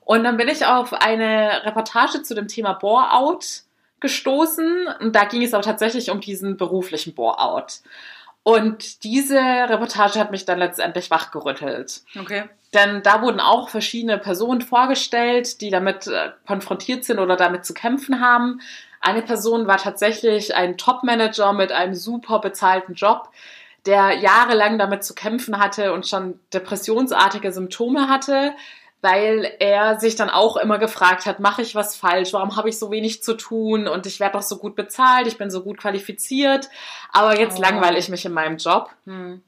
Und 0.06 0.24
dann 0.24 0.38
bin 0.38 0.48
ich 0.48 0.66
auf 0.66 0.94
eine 0.94 1.66
Reportage 1.66 2.24
zu 2.24 2.34
dem 2.34 2.48
Thema 2.48 2.72
Bore-out 2.72 3.64
gestoßen. 4.00 4.88
Und 5.02 5.18
da 5.18 5.26
ging 5.26 5.44
es 5.44 5.54
aber 5.54 5.64
tatsächlich 5.64 6.12
um 6.12 6.22
diesen 6.22 6.56
beruflichen 6.56 7.14
Bore-out. 7.14 7.82
Und 8.44 9.04
diese 9.04 9.38
Reportage 9.38 10.18
hat 10.18 10.32
mich 10.32 10.46
dann 10.46 10.60
letztendlich 10.60 11.12
wachgerüttelt. 11.12 12.04
Okay. 12.18 12.46
Denn 12.74 13.04
da 13.04 13.22
wurden 13.22 13.40
auch 13.40 13.70
verschiedene 13.70 14.18
Personen 14.18 14.62
vorgestellt, 14.62 15.62
die 15.62 15.70
damit 15.70 16.08
äh, 16.08 16.32
konfrontiert 16.48 17.04
sind 17.04 17.20
oder 17.20 17.36
damit 17.36 17.66
zu 17.66 17.74
kämpfen 17.74 18.22
haben. 18.22 18.62
Eine 19.02 19.24
Person 19.24 19.68
war 19.68 19.78
tatsächlich 19.78 20.56
ein 20.56 20.78
Top-Manager 20.78 21.54
mit 21.54 21.72
einem 21.72 21.96
super 21.96 22.40
bezahlten 22.40 22.94
Job, 22.94 23.30
der 23.86 24.20
jahrelang 24.20 24.78
damit 24.78 25.04
zu 25.04 25.16
kämpfen 25.16 25.60
hatte 25.60 25.92
und 25.92 26.08
schon 26.08 26.40
depressionsartige 26.54 27.52
Symptome 27.52 28.08
hatte, 28.08 28.54
weil 29.02 29.52
er 29.60 30.00
sich 30.00 30.16
dann 30.16 30.30
auch 30.30 30.56
immer 30.56 30.78
gefragt 30.78 31.26
hat, 31.26 31.40
mache 31.40 31.64
ich 31.64 31.74
was 31.74 31.96
falsch, 31.96 32.32
warum 32.34 32.56
habe 32.56 32.70
ich 32.70 32.78
so 32.78 32.92
wenig 32.92 33.24
zu 33.24 33.34
tun 33.34 33.88
und 33.88 34.06
ich 34.06 34.20
werde 34.20 34.34
doch 34.38 34.44
so 34.44 34.58
gut 34.58 34.76
bezahlt, 34.76 35.26
ich 35.26 35.40
bin 35.40 35.50
so 35.50 35.64
gut 35.64 35.80
qualifiziert, 35.80 36.70
aber 37.12 37.40
jetzt 37.40 37.58
oh. 37.58 37.62
langweile 37.62 37.98
ich 37.98 38.10
mich 38.10 38.24
in 38.24 38.34
meinem 38.34 38.58
Job. 38.58 38.92
Hm. 39.06 39.42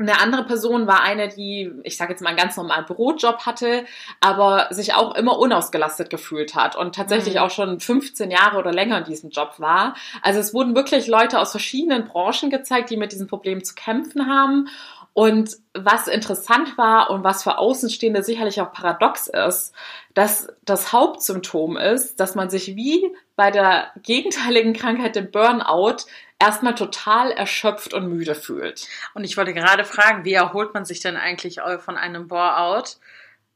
Eine 0.00 0.18
andere 0.18 0.44
Person 0.44 0.86
war 0.86 1.02
eine, 1.02 1.28
die, 1.28 1.70
ich 1.84 1.98
sage 1.98 2.12
jetzt 2.12 2.22
mal, 2.22 2.30
einen 2.30 2.38
ganz 2.38 2.56
normalen 2.56 2.86
Bürojob 2.86 3.44
hatte, 3.44 3.84
aber 4.20 4.68
sich 4.70 4.94
auch 4.94 5.14
immer 5.14 5.38
unausgelastet 5.38 6.08
gefühlt 6.08 6.54
hat 6.54 6.74
und 6.74 6.94
tatsächlich 6.94 7.34
mhm. 7.34 7.40
auch 7.40 7.50
schon 7.50 7.80
15 7.80 8.30
Jahre 8.30 8.56
oder 8.56 8.72
länger 8.72 8.98
in 8.98 9.04
diesem 9.04 9.28
Job 9.28 9.56
war. 9.58 9.94
Also 10.22 10.40
es 10.40 10.54
wurden 10.54 10.74
wirklich 10.74 11.06
Leute 11.06 11.38
aus 11.38 11.50
verschiedenen 11.50 12.06
Branchen 12.06 12.48
gezeigt, 12.48 12.88
die 12.88 12.96
mit 12.96 13.12
diesen 13.12 13.26
Problemen 13.26 13.62
zu 13.62 13.74
kämpfen 13.74 14.26
haben. 14.26 14.68
Und 15.12 15.56
was 15.74 16.06
interessant 16.06 16.78
war 16.78 17.10
und 17.10 17.24
was 17.24 17.42
für 17.42 17.58
Außenstehende 17.58 18.22
sicherlich 18.22 18.60
auch 18.60 18.72
paradox 18.72 19.26
ist, 19.26 19.74
dass 20.14 20.48
das 20.64 20.92
Hauptsymptom 20.92 21.76
ist, 21.76 22.20
dass 22.20 22.34
man 22.34 22.48
sich 22.48 22.76
wie 22.76 23.14
bei 23.34 23.50
der 23.50 23.90
gegenteiligen 24.02 24.72
Krankheit, 24.72 25.16
dem 25.16 25.30
Burnout, 25.30 26.04
erstmal 26.38 26.74
total 26.74 27.32
erschöpft 27.32 27.92
und 27.92 28.08
müde 28.08 28.34
fühlt. 28.34 28.88
Und 29.14 29.24
ich 29.24 29.36
wollte 29.36 29.52
gerade 29.52 29.84
fragen, 29.84 30.24
wie 30.24 30.32
erholt 30.32 30.74
man 30.74 30.84
sich 30.84 31.00
denn 31.00 31.16
eigentlich 31.16 31.60
von 31.80 31.96
einem 31.96 32.28
Bore-out? 32.28 32.98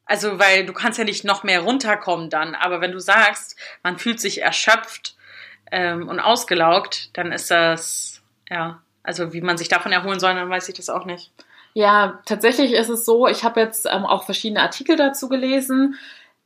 Also, 0.06 0.38
weil 0.38 0.66
du 0.66 0.72
kannst 0.72 0.98
ja 0.98 1.04
nicht 1.04 1.24
noch 1.24 1.44
mehr 1.44 1.60
runterkommen 1.60 2.28
dann, 2.28 2.54
aber 2.54 2.80
wenn 2.80 2.92
du 2.92 2.98
sagst, 2.98 3.56
man 3.82 3.98
fühlt 3.98 4.20
sich 4.20 4.42
erschöpft 4.42 5.16
ähm, 5.72 6.08
und 6.08 6.20
ausgelaugt, 6.20 7.16
dann 7.16 7.32
ist 7.32 7.50
das, 7.50 8.22
ja, 8.50 8.82
also 9.04 9.32
wie 9.32 9.40
man 9.42 9.56
sich 9.56 9.68
davon 9.68 9.92
erholen 9.92 10.18
soll, 10.18 10.34
dann 10.34 10.50
weiß 10.50 10.68
ich 10.68 10.74
das 10.74 10.90
auch 10.90 11.04
nicht. 11.04 11.30
Ja, 11.74 12.20
tatsächlich 12.24 12.72
ist 12.72 12.88
es 12.88 13.04
so, 13.04 13.28
ich 13.28 13.44
habe 13.44 13.60
jetzt 13.60 13.86
ähm, 13.86 14.04
auch 14.06 14.24
verschiedene 14.24 14.62
Artikel 14.62 14.96
dazu 14.96 15.28
gelesen. 15.28 15.96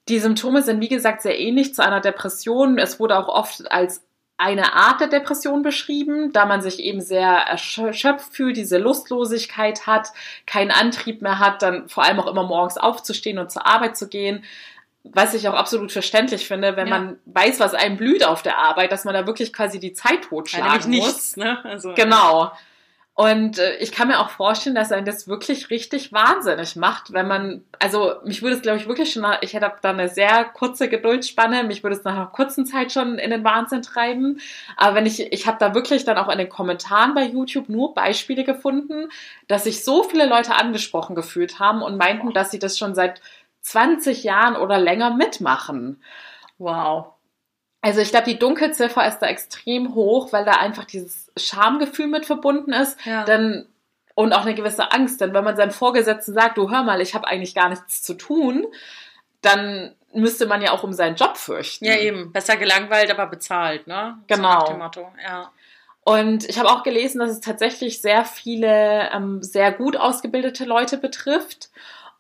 Die 0.09 0.19
Symptome 0.19 0.63
sind, 0.63 0.81
wie 0.81 0.89
gesagt, 0.89 1.23
sehr 1.23 1.39
ähnlich 1.39 1.75
zu 1.75 1.85
einer 1.85 2.01
Depression. 2.01 2.79
Es 2.79 2.99
wurde 2.99 3.19
auch 3.19 3.29
oft 3.29 3.71
als 3.71 4.03
eine 4.39 4.75
Art 4.75 5.01
der 5.01 5.09
Depression 5.09 5.63
beschrieben, 5.63 6.33
da 6.33 6.47
man 6.47 6.63
sich 6.63 6.81
eben 6.81 7.01
sehr 7.01 7.29
erschöpft 7.29 8.33
fühlt, 8.33 8.57
diese 8.57 8.79
Lustlosigkeit 8.79 9.87
hat, 9.87 10.09
keinen 10.47 10.71
Antrieb 10.71 11.23
mehr 11.23 11.41
hat, 11.41 11.61
dann 11.61 11.89
vor 11.89 12.05
allem 12.05 12.21
auch 12.21 12.29
immer 12.29 12.45
morgens 12.45 12.79
aufzustehen 12.79 13.39
und 13.39 13.51
zur 13.51 13.67
Arbeit 13.67 13.97
zu 13.97 14.09
gehen. 14.09 14.45
Was 15.13 15.35
ich 15.35 15.49
auch 15.49 15.55
absolut 15.55 15.93
verständlich 15.93 16.47
finde, 16.47 16.77
wenn 16.77 16.89
ja. 16.89 16.99
man 16.99 17.19
weiß, 17.27 17.61
was 17.61 17.75
einem 17.75 17.97
blüht 17.97 18.25
auf 18.25 18.43
der 18.43 18.59
Arbeit, 18.59 18.93
dass 18.93 19.05
man 19.05 19.15
da 19.15 19.27
wirklich 19.27 19.53
quasi 19.53 19.79
die 19.81 19.93
Zeit 19.93 20.23
totschlagen 20.23 20.93
ja, 20.93 20.99
muss. 20.99 21.07
Nichts, 21.07 21.37
ne? 21.37 21.65
also, 21.65 21.95
genau. 21.95 22.53
Und 23.19 23.59
äh, 23.59 23.75
ich 23.79 23.91
kann 23.91 24.07
mir 24.07 24.21
auch 24.21 24.31
vorstellen, 24.31 24.77
dass 24.77 24.93
einen 24.93 25.05
das 25.05 25.27
wirklich 25.27 25.71
richtig 25.71 26.13
wahnsinnig 26.13 26.77
macht, 26.77 27.13
wenn 27.13 27.27
man, 27.27 27.65
also 27.81 28.15
mich 28.25 28.43
würde 28.43 28.55
es, 28.55 28.63
glaube 28.63 28.79
ich, 28.79 28.87
wirklich 28.87 29.13
schon, 29.13 29.27
ich 29.41 29.55
hätte 29.55 29.73
da 29.83 29.91
eine 29.91 30.09
sehr 30.09 30.45
kurze 30.45 30.89
Geduldsspanne, 30.89 31.65
mich 31.65 31.83
würde 31.83 31.97
es 31.97 32.05
nach 32.05 32.15
einer 32.15 32.27
kurzen 32.27 32.65
Zeit 32.65 32.93
schon 32.93 33.19
in 33.19 33.31
den 33.31 33.43
Wahnsinn 33.43 33.83
treiben. 33.83 34.39
Aber 34.77 34.95
wenn 34.95 35.05
ich, 35.05 35.33
ich 35.33 35.49
habe 35.49 35.57
da 35.59 35.75
wirklich 35.75 36.05
dann 36.05 36.17
auch 36.17 36.29
in 36.29 36.39
den 36.39 36.49
Kommentaren 36.49 37.17
bei 37.17 37.25
YouTube 37.25 37.69
nur 37.69 37.93
Beispiele 37.93 38.45
gefunden, 38.45 39.09
dass 39.49 39.65
sich 39.65 39.83
so 39.83 40.05
viele 40.05 40.27
Leute 40.27 40.55
angesprochen 40.55 41.17
gefühlt 41.17 41.59
haben 41.59 41.83
und 41.83 41.97
meinten, 41.97 42.33
dass 42.33 42.53
sie 42.53 42.61
das 42.61 42.79
schon 42.79 42.95
seit 42.95 43.21
20 43.69 44.25
Jahren 44.25 44.57
oder 44.57 44.79
länger 44.79 45.11
mitmachen. 45.11 46.03
Wow. 46.59 47.13
Also 47.81 48.01
ich 48.01 48.11
glaube, 48.11 48.27
die 48.27 48.39
Dunkelziffer 48.39 49.07
ist 49.07 49.21
da 49.21 49.27
extrem 49.27 49.95
hoch, 49.95 50.33
weil 50.33 50.45
da 50.45 50.53
einfach 50.53 50.85
dieses 50.85 51.31
Schamgefühl 51.37 52.09
mit 52.09 52.27
verbunden 52.27 52.73
ist. 52.73 52.99
Ja. 53.05 53.25
Denn, 53.25 53.69
und 54.15 54.33
auch 54.33 54.43
eine 54.43 54.55
gewisse 54.55 54.91
Angst. 54.93 55.21
Denn 55.21 55.35
wenn 55.35 55.45
man 55.45 55.57
seinem 55.57 55.71
Vorgesetzten 55.71 56.35
sagt, 56.35 56.59
du 56.59 56.71
hör 56.71 56.83
mal, 56.83 57.01
ich 57.01 57.15
habe 57.15 57.29
eigentlich 57.29 57.55
gar 57.55 57.69
nichts 57.69 58.03
zu 58.03 58.15
tun, 58.15 58.67
dann 59.43 59.95
müsste 60.13 60.47
man 60.47 60.63
ja 60.63 60.73
auch 60.73 60.83
um 60.83 60.93
seinen 60.93 61.17
Job 61.17 61.37
fürchten. 61.37 61.85
Ja, 61.85 61.97
eben. 61.97 62.33
Besser 62.33 62.57
gelangweilt, 62.57 63.11
aber 63.11 63.27
bezahlt, 63.27 63.87
ne? 63.87 64.19
Genau. 64.27 64.67
So 64.67 64.73
Motto. 64.73 65.13
Ja. 65.23 65.53
Und 66.05 66.49
ich 66.49 66.59
habe 66.59 66.71
auch 66.71 66.85
gelesen, 66.85 67.19
dass 67.19 67.31
es 67.31 67.41
tatsächlich 67.41 68.01
sehr 68.01 68.25
viele 68.25 69.11
ähm, 69.13 69.43
sehr 69.43 69.71
gut 69.73 69.97
ausgebildete 69.97 70.65
Leute 70.65 70.97
betrifft 70.97 71.69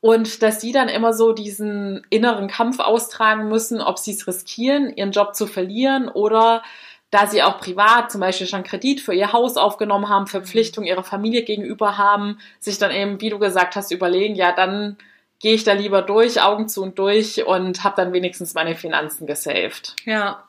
und 0.00 0.42
dass 0.42 0.60
sie 0.60 0.72
dann 0.72 0.88
immer 0.88 1.12
so 1.12 1.32
diesen 1.32 2.06
inneren 2.10 2.48
Kampf 2.48 2.78
austragen 2.78 3.48
müssen, 3.48 3.80
ob 3.80 3.98
sie 3.98 4.12
es 4.12 4.26
riskieren, 4.26 4.94
ihren 4.94 5.12
Job 5.12 5.34
zu 5.34 5.46
verlieren 5.46 6.08
oder 6.08 6.62
da 7.10 7.26
sie 7.26 7.42
auch 7.42 7.58
privat 7.58 8.12
zum 8.12 8.20
Beispiel 8.20 8.46
schon 8.46 8.64
Kredit 8.64 9.00
für 9.00 9.14
ihr 9.14 9.32
Haus 9.32 9.56
aufgenommen 9.56 10.08
haben, 10.08 10.26
Verpflichtungen 10.26 10.86
ihrer 10.86 11.04
Familie 11.04 11.42
gegenüber 11.42 11.96
haben, 11.96 12.38
sich 12.60 12.78
dann 12.78 12.90
eben, 12.90 13.20
wie 13.20 13.30
du 13.30 13.38
gesagt 13.38 13.76
hast, 13.76 13.90
überlegen, 13.90 14.34
ja, 14.34 14.52
dann 14.52 14.98
gehe 15.40 15.54
ich 15.54 15.64
da 15.64 15.72
lieber 15.72 16.02
durch, 16.02 16.42
Augen 16.42 16.68
zu 16.68 16.82
und 16.82 16.98
durch 16.98 17.46
und 17.46 17.82
habe 17.82 17.96
dann 17.96 18.12
wenigstens 18.12 18.54
meine 18.54 18.74
Finanzen 18.74 19.26
gesaved. 19.26 19.96
Ja. 20.04 20.44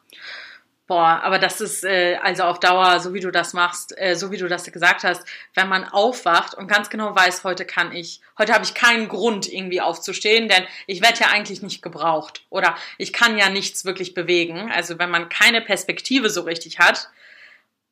Boah, 0.89 1.21
aber 1.21 1.37
das 1.37 1.61
ist 1.61 1.83
äh, 1.83 2.17
also 2.23 2.41
auf 2.45 2.59
Dauer, 2.59 2.99
so 2.99 3.13
wie 3.13 3.19
du 3.19 3.29
das 3.29 3.53
machst, 3.53 3.95
äh, 3.95 4.15
so 4.15 4.31
wie 4.31 4.37
du 4.37 4.47
das 4.47 4.63
gesagt 4.71 5.03
hast, 5.03 5.23
wenn 5.53 5.69
man 5.69 5.83
aufwacht 5.83 6.55
und 6.55 6.67
ganz 6.67 6.89
genau 6.89 7.15
weiß, 7.15 7.43
heute 7.43 7.63
kann 7.63 7.91
ich, 7.91 8.21
heute 8.39 8.55
habe 8.55 8.65
ich 8.65 8.73
keinen 8.73 9.07
Grund 9.07 9.47
irgendwie 9.47 9.81
aufzustehen, 9.81 10.49
denn 10.49 10.65
ich 10.87 11.03
werde 11.03 11.19
ja 11.19 11.27
eigentlich 11.27 11.61
nicht 11.61 11.83
gebraucht 11.83 12.43
oder 12.49 12.75
ich 12.97 13.13
kann 13.13 13.37
ja 13.37 13.49
nichts 13.49 13.85
wirklich 13.85 14.15
bewegen. 14.15 14.71
Also 14.71 14.97
wenn 14.97 15.11
man 15.11 15.29
keine 15.29 15.61
Perspektive 15.61 16.27
so 16.31 16.41
richtig 16.41 16.79
hat, 16.79 17.11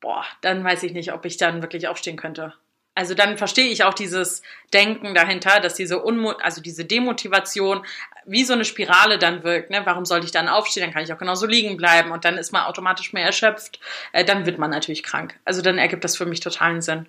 boah, 0.00 0.24
dann 0.40 0.64
weiß 0.64 0.82
ich 0.82 0.92
nicht, 0.92 1.12
ob 1.12 1.24
ich 1.24 1.36
dann 1.36 1.62
wirklich 1.62 1.86
aufstehen 1.86 2.16
könnte. 2.16 2.54
Also 2.96 3.14
dann 3.14 3.38
verstehe 3.38 3.68
ich 3.68 3.84
auch 3.84 3.94
dieses 3.94 4.42
Denken 4.74 5.14
dahinter, 5.14 5.60
dass 5.60 5.74
diese 5.74 6.00
Unmo 6.00 6.30
also 6.30 6.60
diese 6.60 6.84
Demotivation 6.84 7.86
wie 8.28 8.44
so 8.44 8.52
eine 8.52 8.64
Spirale 8.64 9.18
dann 9.18 9.42
wirkt. 9.42 9.70
Ne? 9.70 9.80
Warum 9.84 10.04
sollte 10.04 10.26
ich 10.26 10.32
dann 10.32 10.48
aufstehen? 10.48 10.84
Dann 10.84 10.92
kann 10.92 11.02
ich 11.02 11.12
auch 11.12 11.18
genauso 11.18 11.46
liegen 11.46 11.76
bleiben 11.76 12.10
und 12.10 12.24
dann 12.24 12.36
ist 12.36 12.52
man 12.52 12.64
automatisch 12.64 13.12
mehr 13.12 13.24
erschöpft. 13.24 13.80
Äh, 14.12 14.24
dann 14.24 14.46
wird 14.46 14.58
man 14.58 14.70
natürlich 14.70 15.02
krank. 15.02 15.38
Also 15.44 15.62
dann 15.62 15.78
ergibt 15.78 16.04
das 16.04 16.16
für 16.16 16.26
mich 16.26 16.40
totalen 16.40 16.82
Sinn. 16.82 17.06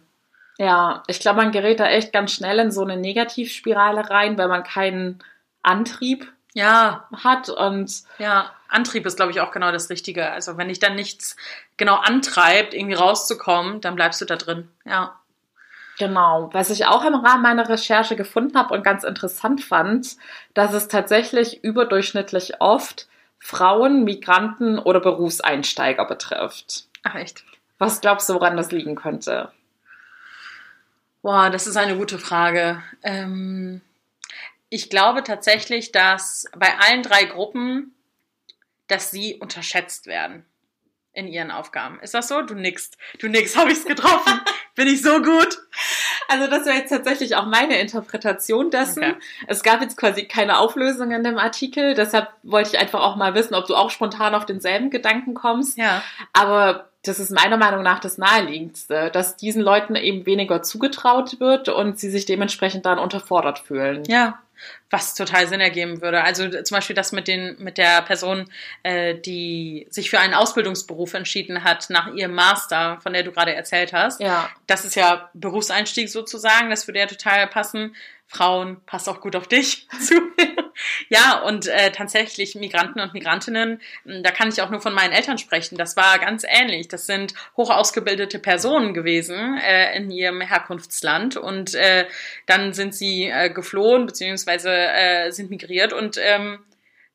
Ja, 0.57 1.03
ich 1.07 1.19
glaube, 1.19 1.37
man 1.37 1.51
gerät 1.51 1.79
da 1.79 1.87
echt 1.87 2.11
ganz 2.11 2.33
schnell 2.33 2.59
in 2.59 2.71
so 2.71 2.83
eine 2.83 2.97
Negativspirale 2.97 4.09
rein, 4.09 4.37
weil 4.37 4.47
man 4.47 4.63
keinen 4.63 5.23
Antrieb 5.61 6.31
ja. 6.53 7.07
hat 7.15 7.49
und 7.49 8.03
ja, 8.17 8.51
Antrieb 8.67 9.05
ist 9.05 9.15
glaube 9.15 9.31
ich 9.31 9.41
auch 9.41 9.51
genau 9.51 9.71
das 9.71 9.89
Richtige. 9.89 10.31
Also 10.31 10.57
wenn 10.57 10.67
dich 10.67 10.79
dann 10.79 10.95
nichts 10.95 11.35
genau 11.77 11.95
antreibt, 11.95 12.73
irgendwie 12.73 12.95
rauszukommen, 12.95 13.81
dann 13.81 13.95
bleibst 13.95 14.21
du 14.21 14.25
da 14.25 14.35
drin. 14.35 14.69
Ja. 14.85 15.19
Genau. 15.99 16.49
Was 16.53 16.69
ich 16.69 16.85
auch 16.85 17.03
im 17.03 17.13
Rahmen 17.13 17.43
meiner 17.43 17.67
Recherche 17.67 18.15
gefunden 18.15 18.57
habe 18.57 18.73
und 18.73 18.83
ganz 18.83 19.03
interessant 19.03 19.61
fand, 19.61 20.15
dass 20.53 20.73
es 20.73 20.87
tatsächlich 20.87 21.61
überdurchschnittlich 21.61 22.61
oft 22.61 23.09
Frauen, 23.37 24.05
Migranten 24.05 24.79
oder 24.79 25.01
Berufseinsteiger 25.01 26.05
betrifft. 26.05 26.85
Ach 27.03 27.15
echt? 27.15 27.43
Was 27.79 27.99
glaubst 27.99 28.29
du, 28.29 28.33
woran 28.35 28.55
das 28.55 28.71
liegen 28.71 28.95
könnte? 28.95 29.51
Boah, 31.21 31.49
das 31.49 31.67
ist 31.67 31.75
eine 31.75 31.97
gute 31.97 32.17
Frage. 32.17 32.81
Ähm, 33.03 33.81
ich 34.69 34.89
glaube 34.89 35.23
tatsächlich, 35.23 35.91
dass 35.91 36.45
bei 36.55 36.77
allen 36.77 37.03
drei 37.03 37.25
Gruppen, 37.25 37.93
dass 38.87 39.11
sie 39.11 39.35
unterschätzt 39.35 40.07
werden 40.07 40.45
in 41.11 41.27
ihren 41.27 41.51
Aufgaben. 41.51 41.99
Ist 41.99 42.13
das 42.13 42.29
so? 42.29 42.41
Du 42.41 42.53
nix. 42.53 42.91
Du 43.19 43.27
nix. 43.27 43.57
Habe 43.57 43.71
ich 43.71 43.79
es 43.79 43.85
getroffen? 43.85 44.39
Bin 44.79 44.87
ich 44.87 45.01
so 45.01 45.21
gut? 45.21 45.57
Also 46.29 46.47
das 46.47 46.65
wäre 46.65 46.77
jetzt 46.77 46.89
tatsächlich 46.89 47.35
auch 47.35 47.45
meine 47.45 47.77
Interpretation 47.81 48.71
dessen. 48.71 49.03
Okay. 49.03 49.15
Es 49.45 49.61
gab 49.61 49.81
jetzt 49.81 49.97
quasi 49.97 50.23
keine 50.23 50.57
Auflösung 50.57 51.11
in 51.11 51.21
dem 51.21 51.37
Artikel, 51.37 51.95
deshalb 51.95 52.29
wollte 52.43 52.69
ich 52.69 52.79
einfach 52.79 53.01
auch 53.01 53.17
mal 53.17 53.35
wissen, 53.35 53.55
ob 53.55 53.67
du 53.67 53.75
auch 53.75 53.89
spontan 53.89 54.33
auf 54.35 54.45
denselben 54.45 54.89
Gedanken 54.89 55.33
kommst. 55.33 55.77
Ja. 55.77 56.01
Aber 56.31 56.87
das 57.03 57.19
ist 57.19 57.29
meiner 57.29 57.57
Meinung 57.57 57.83
nach 57.83 57.99
das 57.99 58.17
Naheliegendste, 58.17 59.09
dass 59.11 59.35
diesen 59.35 59.61
Leuten 59.61 59.97
eben 59.97 60.25
weniger 60.25 60.63
zugetraut 60.63 61.41
wird 61.41 61.67
und 61.67 61.99
sie 61.99 62.09
sich 62.09 62.25
dementsprechend 62.25 62.85
dann 62.85 62.99
unterfordert 62.99 63.59
fühlen. 63.59 64.03
Ja, 64.07 64.39
was 64.89 65.13
total 65.15 65.47
Sinn 65.47 65.59
ergeben 65.59 66.01
würde. 66.01 66.23
Also 66.23 66.49
zum 66.49 66.75
Beispiel 66.75 66.95
das 66.95 67.11
mit 67.11 67.27
den 67.27 67.55
mit 67.59 67.77
der 67.77 68.01
Person, 68.01 68.49
äh, 68.83 69.15
die 69.15 69.87
sich 69.89 70.09
für 70.09 70.19
einen 70.19 70.33
Ausbildungsberuf 70.33 71.13
entschieden 71.13 71.63
hat 71.63 71.89
nach 71.89 72.13
ihrem 72.13 72.33
Master, 72.33 72.99
von 73.01 73.13
der 73.13 73.23
du 73.23 73.31
gerade 73.31 73.53
erzählt 73.53 73.93
hast. 73.93 74.19
Ja. 74.19 74.49
Das 74.67 74.85
ist 74.85 74.95
ja 74.95 75.29
Berufseinstieg 75.33 76.09
sozusagen. 76.09 76.69
Das 76.69 76.87
würde 76.87 76.99
ja 76.99 77.05
total 77.05 77.47
passen. 77.47 77.95
Frauen, 78.31 78.77
passt 78.85 79.09
auch 79.09 79.21
gut 79.21 79.35
auf 79.35 79.47
dich 79.47 79.87
zu. 79.99 80.13
ja, 81.09 81.39
und 81.39 81.67
äh, 81.67 81.91
tatsächlich 81.91 82.53
Migranten 82.53 82.99
und 82.99 83.13
Migrantinnen, 83.13 83.81
hm, 84.05 84.23
da 84.23 84.29
kann 84.29 84.49
ich 84.49 84.61
auch 84.61 84.69
nur 84.69 84.81
von 84.81 84.93
meinen 84.93 85.13
Eltern 85.13 85.39
sprechen. 85.39 85.77
Das 85.77 85.97
war 85.97 86.19
ganz 86.19 86.45
ähnlich. 86.47 86.87
Das 86.87 87.07
sind 87.07 87.33
hoch 87.57 87.71
ausgebildete 87.71 88.37
Personen 88.37 88.93
gewesen 88.93 89.57
äh, 89.57 89.97
in 89.97 90.11
ihrem 90.11 90.41
Herkunftsland 90.41 91.37
und 91.37 91.73
äh, 91.73 92.05
dann 92.45 92.73
sind 92.73 92.93
sie 92.93 93.25
äh, 93.25 93.49
geflohen 93.49 94.05
beziehungsweise 94.05 94.69
äh, 94.71 95.31
sind 95.31 95.49
migriert 95.49 95.91
und 95.91 96.17
ähm, 96.21 96.59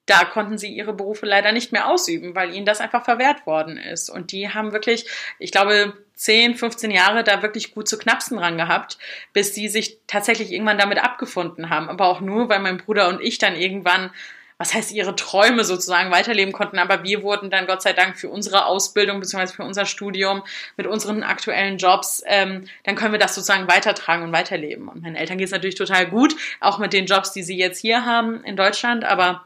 da 0.07 0.25
konnten 0.25 0.59
sie 0.59 0.69
ihre 0.69 0.93
Berufe 0.93 1.27
leider 1.27 1.53
nicht 1.53 1.73
mehr 1.73 1.89
ausüben, 1.89 2.35
weil 2.35 2.55
ihnen 2.55 2.67
das 2.67 2.81
einfach 2.81 3.05
verwehrt 3.05 3.47
worden 3.47 3.79
ist. 3.79 4.11
Und 4.11 4.33
die 4.33 4.51
haben 4.51 4.73
wirklich, 4.73 5.07
ich 5.39 5.51
glaube, 5.51 5.95
10, 6.17 6.55
15 6.57 6.91
Jahre 6.91 7.25
da 7.25 7.43
wirklich 7.43 7.75
gut 7.75 7.89
zu 7.89 7.99
knapsen 7.99 8.37
dran 8.37 8.59
gehabt, 8.59 8.99
bis 9.33 9.55
sie 9.55 9.69
sich 9.69 9.99
tatsächlich 10.07 10.53
irgendwann 10.53 10.79
damit 10.79 11.03
abgefunden 11.03 11.71
haben. 11.71 11.89
Aber 11.89 12.07
auch 12.07 12.21
nur, 12.21 12.49
weil 12.49 12.61
mein 12.61 12.79
Bruder 12.79 13.09
und 13.09 13.21
ich 13.21 13.39
dann 13.39 13.57
irgendwann 13.57 14.11
was 14.57 14.73
heißt 14.73 14.93
ihre 14.93 15.17
Träume 15.17 15.65
sozusagen 15.65 16.13
weiterleben 16.13 16.53
konnten, 16.53 16.79
aber 16.79 17.03
wir 17.03 17.23
wurden 17.23 17.51
dann 17.51 17.67
Gott 17.67 17.83
sei 17.83 17.93
Dank 17.93 18.17
für 18.17 18.29
unsere 18.29 18.67
Ausbildung 18.67 19.21
bzw. 19.21 19.49
für 19.49 19.65
unser 19.65 19.85
Studium 19.85 20.45
mit 20.77 20.87
unseren 20.87 21.23
aktuellen 21.25 21.77
Jobs, 21.77 22.23
ähm, 22.27 22.69
dann 22.85 22.95
können 22.95 23.13
wir 23.13 23.19
das 23.19 23.35
sozusagen 23.35 23.67
weitertragen 23.69 24.23
und 24.23 24.33
weiterleben. 24.33 24.89
Und 24.89 25.03
meinen 25.03 25.17
Eltern 25.17 25.39
geht 25.39 25.47
es 25.47 25.53
natürlich 25.53 25.75
total 25.75 26.07
gut, 26.07 26.37
auch 26.61 26.79
mit 26.79 26.93
den 26.93 27.07
Jobs, 27.07 27.33
die 27.33 27.43
sie 27.43 27.59
jetzt 27.59 27.81
hier 27.81 28.07
haben 28.07 28.45
in 28.45 28.57
Deutschland, 28.57 29.05
aber 29.05 29.45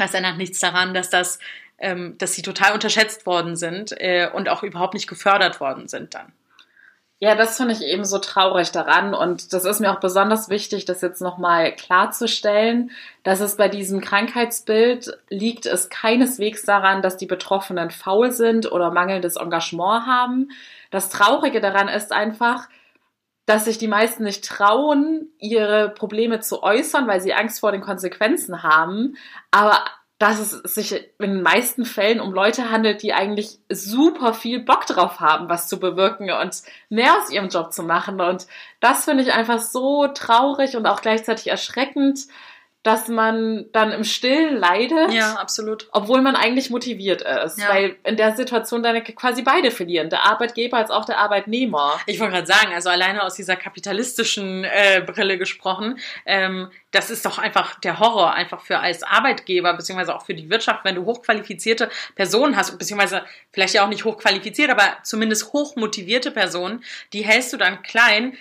das 0.00 0.14
ändert 0.14 0.36
nichts 0.36 0.58
daran, 0.58 0.94
dass 0.94 1.10
das, 1.10 1.38
ähm, 1.78 2.16
dass 2.18 2.34
sie 2.34 2.42
total 2.42 2.72
unterschätzt 2.72 3.26
worden 3.26 3.56
sind 3.56 3.92
äh, 3.92 4.28
und 4.32 4.48
auch 4.48 4.62
überhaupt 4.62 4.94
nicht 4.94 5.08
gefördert 5.08 5.60
worden 5.60 5.88
sind 5.88 6.14
dann. 6.14 6.32
Ja, 7.22 7.34
das 7.34 7.58
finde 7.58 7.74
ich 7.74 7.82
eben 7.82 8.06
so 8.06 8.18
traurig 8.18 8.72
daran 8.72 9.12
und 9.12 9.52
das 9.52 9.66
ist 9.66 9.78
mir 9.80 9.92
auch 9.92 10.00
besonders 10.00 10.48
wichtig, 10.48 10.86
das 10.86 11.02
jetzt 11.02 11.20
nochmal 11.20 11.76
klarzustellen, 11.76 12.92
dass 13.24 13.40
es 13.40 13.58
bei 13.58 13.68
diesem 13.68 14.00
Krankheitsbild 14.00 15.18
liegt 15.28 15.66
es 15.66 15.90
keineswegs 15.90 16.62
daran, 16.62 17.02
dass 17.02 17.18
die 17.18 17.26
Betroffenen 17.26 17.90
faul 17.90 18.32
sind 18.32 18.72
oder 18.72 18.90
mangelndes 18.90 19.36
Engagement 19.36 20.06
haben. 20.06 20.48
Das 20.90 21.10
Traurige 21.10 21.60
daran 21.60 21.88
ist 21.88 22.10
einfach, 22.10 22.68
dass 23.50 23.64
sich 23.64 23.78
die 23.78 23.88
meisten 23.88 24.22
nicht 24.22 24.44
trauen, 24.44 25.26
ihre 25.40 25.88
Probleme 25.88 26.38
zu 26.38 26.62
äußern, 26.62 27.08
weil 27.08 27.20
sie 27.20 27.34
Angst 27.34 27.58
vor 27.58 27.72
den 27.72 27.80
Konsequenzen 27.80 28.62
haben, 28.62 29.16
aber 29.50 29.84
dass 30.20 30.38
es 30.38 30.74
sich 30.74 30.92
in 31.18 31.30
den 31.32 31.42
meisten 31.42 31.84
Fällen 31.84 32.20
um 32.20 32.32
Leute 32.32 32.70
handelt, 32.70 33.02
die 33.02 33.12
eigentlich 33.12 33.58
super 33.68 34.34
viel 34.34 34.60
Bock 34.60 34.86
drauf 34.86 35.18
haben, 35.18 35.48
was 35.48 35.66
zu 35.66 35.80
bewirken 35.80 36.30
und 36.30 36.62
mehr 36.90 37.18
aus 37.18 37.32
ihrem 37.32 37.48
Job 37.48 37.72
zu 37.72 37.82
machen. 37.82 38.20
Und 38.20 38.46
das 38.78 39.06
finde 39.06 39.24
ich 39.24 39.32
einfach 39.32 39.58
so 39.58 40.06
traurig 40.06 40.76
und 40.76 40.86
auch 40.86 41.00
gleichzeitig 41.00 41.48
erschreckend, 41.48 42.28
dass 42.82 43.08
man 43.08 43.66
dann 43.72 43.92
im 43.92 44.04
Stillen 44.04 44.56
leidet. 44.56 45.12
Ja, 45.12 45.34
absolut. 45.34 45.88
Obwohl 45.92 46.22
man 46.22 46.34
eigentlich 46.34 46.70
motiviert 46.70 47.20
ist. 47.20 47.58
Ja. 47.58 47.68
Weil 47.68 47.96
in 48.04 48.16
der 48.16 48.34
Situation 48.34 48.82
dann 48.82 49.02
quasi 49.04 49.42
beide 49.42 49.70
verlieren. 49.70 50.08
Der 50.08 50.24
Arbeitgeber 50.24 50.78
als 50.78 50.90
auch 50.90 51.04
der 51.04 51.18
Arbeitnehmer. 51.18 52.00
Ich 52.06 52.18
wollte 52.20 52.34
gerade 52.34 52.46
sagen, 52.46 52.72
also 52.72 52.88
alleine 52.88 53.22
aus 53.22 53.34
dieser 53.34 53.56
kapitalistischen 53.56 54.64
äh, 54.64 55.02
Brille 55.06 55.36
gesprochen, 55.36 55.98
ähm, 56.24 56.70
das 56.90 57.10
ist 57.10 57.24
doch 57.26 57.38
einfach 57.38 57.78
der 57.80 58.00
Horror, 58.00 58.32
einfach 58.32 58.62
für 58.62 58.78
als 58.78 59.02
Arbeitgeber, 59.02 59.74
beziehungsweise 59.74 60.14
auch 60.14 60.24
für 60.24 60.34
die 60.34 60.48
Wirtschaft, 60.48 60.84
wenn 60.84 60.94
du 60.94 61.04
hochqualifizierte 61.04 61.90
Personen 62.14 62.56
hast, 62.56 62.76
beziehungsweise 62.78 63.22
vielleicht 63.52 63.74
ja 63.74 63.84
auch 63.84 63.88
nicht 63.88 64.04
hochqualifiziert, 64.04 64.70
aber 64.70 64.96
zumindest 65.04 65.52
hochmotivierte 65.52 66.30
Personen, 66.30 66.82
die 67.12 67.24
hältst 67.24 67.52
du 67.52 67.58
dann 67.58 67.82
klein 67.82 68.36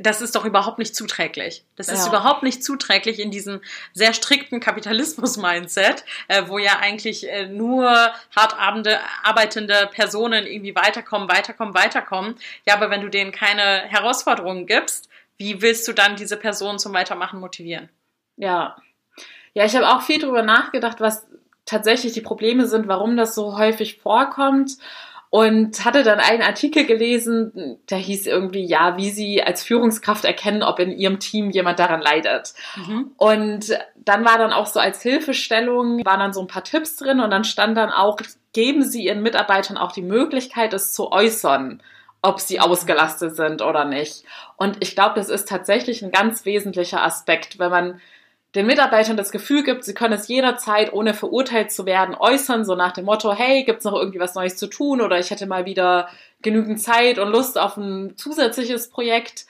das 0.00 0.22
ist 0.22 0.34
doch 0.34 0.44
überhaupt 0.44 0.78
nicht 0.78 0.96
zuträglich. 0.96 1.64
Das 1.76 1.88
ist 1.88 2.04
ja. 2.04 2.08
überhaupt 2.08 2.42
nicht 2.42 2.64
zuträglich 2.64 3.20
in 3.20 3.30
diesem 3.30 3.60
sehr 3.92 4.14
strikten 4.14 4.60
Kapitalismus-Mindset, 4.60 6.04
äh, 6.28 6.44
wo 6.46 6.58
ja 6.58 6.78
eigentlich 6.80 7.28
äh, 7.28 7.46
nur 7.46 7.90
hart 8.34 8.54
arbeitende 8.58 9.90
Personen 9.92 10.46
irgendwie 10.46 10.74
weiterkommen, 10.74 11.28
weiterkommen, 11.28 11.74
weiterkommen. 11.74 12.36
Ja, 12.66 12.74
aber 12.74 12.90
wenn 12.90 13.02
du 13.02 13.08
denen 13.08 13.32
keine 13.32 13.82
Herausforderungen 13.88 14.66
gibst, 14.66 15.08
wie 15.36 15.60
willst 15.60 15.86
du 15.86 15.92
dann 15.92 16.16
diese 16.16 16.38
Personen 16.38 16.78
zum 16.78 16.94
Weitermachen 16.94 17.40
motivieren? 17.40 17.90
Ja. 18.36 18.76
Ja, 19.52 19.64
ich 19.64 19.76
habe 19.76 19.88
auch 19.88 20.02
viel 20.02 20.18
darüber 20.18 20.42
nachgedacht, 20.42 21.00
was 21.00 21.26
tatsächlich 21.66 22.12
die 22.12 22.20
Probleme 22.20 22.66
sind, 22.66 22.88
warum 22.88 23.16
das 23.16 23.34
so 23.34 23.58
häufig 23.58 23.98
vorkommt 23.98 24.78
und 25.34 25.84
hatte 25.84 26.04
dann 26.04 26.20
einen 26.20 26.42
Artikel 26.42 26.86
gelesen, 26.86 27.76
der 27.90 27.98
hieß 27.98 28.28
irgendwie, 28.28 28.64
ja, 28.64 28.96
wie 28.96 29.10
sie 29.10 29.42
als 29.42 29.64
Führungskraft 29.64 30.24
erkennen, 30.24 30.62
ob 30.62 30.78
in 30.78 30.92
ihrem 30.92 31.18
Team 31.18 31.50
jemand 31.50 31.80
daran 31.80 32.00
leidet. 32.00 32.54
Mhm. 32.76 33.10
Und 33.16 33.76
dann 33.96 34.24
war 34.24 34.38
dann 34.38 34.52
auch 34.52 34.68
so 34.68 34.78
als 34.78 35.02
Hilfestellung, 35.02 36.04
waren 36.04 36.20
dann 36.20 36.32
so 36.32 36.40
ein 36.40 36.46
paar 36.46 36.62
Tipps 36.62 36.94
drin 36.94 37.18
und 37.18 37.32
dann 37.32 37.42
stand 37.42 37.76
dann 37.76 37.90
auch, 37.90 38.18
geben 38.52 38.84
Sie 38.84 39.06
Ihren 39.06 39.22
Mitarbeitern 39.22 39.76
auch 39.76 39.90
die 39.90 40.02
Möglichkeit, 40.02 40.72
es 40.72 40.92
zu 40.92 41.10
äußern 41.10 41.82
ob 42.22 42.40
sie 42.40 42.58
ausgelastet 42.58 43.36
sind 43.36 43.60
oder 43.60 43.84
nicht. 43.84 44.24
Und 44.56 44.78
ich 44.80 44.94
glaube, 44.94 45.16
das 45.16 45.28
ist 45.28 45.46
tatsächlich 45.46 46.02
ein 46.02 46.10
ganz 46.10 46.46
wesentlicher 46.46 47.02
Aspekt, 47.02 47.58
wenn 47.58 47.70
man 47.70 48.00
den 48.54 48.66
Mitarbeitern 48.66 49.16
das 49.16 49.32
Gefühl 49.32 49.64
gibt, 49.64 49.84
sie 49.84 49.94
können 49.94 50.14
es 50.14 50.28
jederzeit, 50.28 50.92
ohne 50.92 51.12
verurteilt 51.12 51.72
zu 51.72 51.86
werden, 51.86 52.14
äußern, 52.14 52.64
so 52.64 52.76
nach 52.76 52.92
dem 52.92 53.04
Motto, 53.04 53.32
hey, 53.32 53.64
gibt's 53.64 53.84
noch 53.84 53.94
irgendwie 53.94 54.20
was 54.20 54.34
Neues 54.34 54.56
zu 54.56 54.68
tun 54.68 55.00
oder 55.00 55.18
ich 55.18 55.30
hätte 55.30 55.46
mal 55.46 55.64
wieder 55.64 56.08
genügend 56.42 56.80
Zeit 56.80 57.18
und 57.18 57.32
Lust 57.32 57.58
auf 57.58 57.76
ein 57.76 58.16
zusätzliches 58.16 58.90
Projekt. 58.90 59.46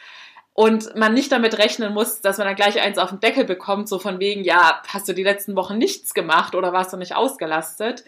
Und 0.57 0.95
man 0.95 1.15
nicht 1.15 1.33
damit 1.33 1.59
rechnen 1.59 1.93
muss, 1.93 2.21
dass 2.21 2.39
man 2.39 2.47
dann 2.47 2.55
gleich 2.55 2.81
eins 2.81 2.97
auf 2.97 3.11
den 3.11 3.19
Deckel 3.19 3.45
bekommt, 3.45 3.89
so 3.89 3.99
von 3.99 4.21
wegen, 4.21 4.45
ja, 4.45 4.81
hast 4.87 5.09
du 5.09 5.13
die 5.13 5.25
letzten 5.25 5.57
Wochen 5.57 5.77
nichts 5.79 6.15
gemacht 6.15 6.55
oder 6.55 6.73
warst 6.73 6.93
du 6.93 6.97
nicht 6.97 7.17
ausgelastet, 7.17 8.05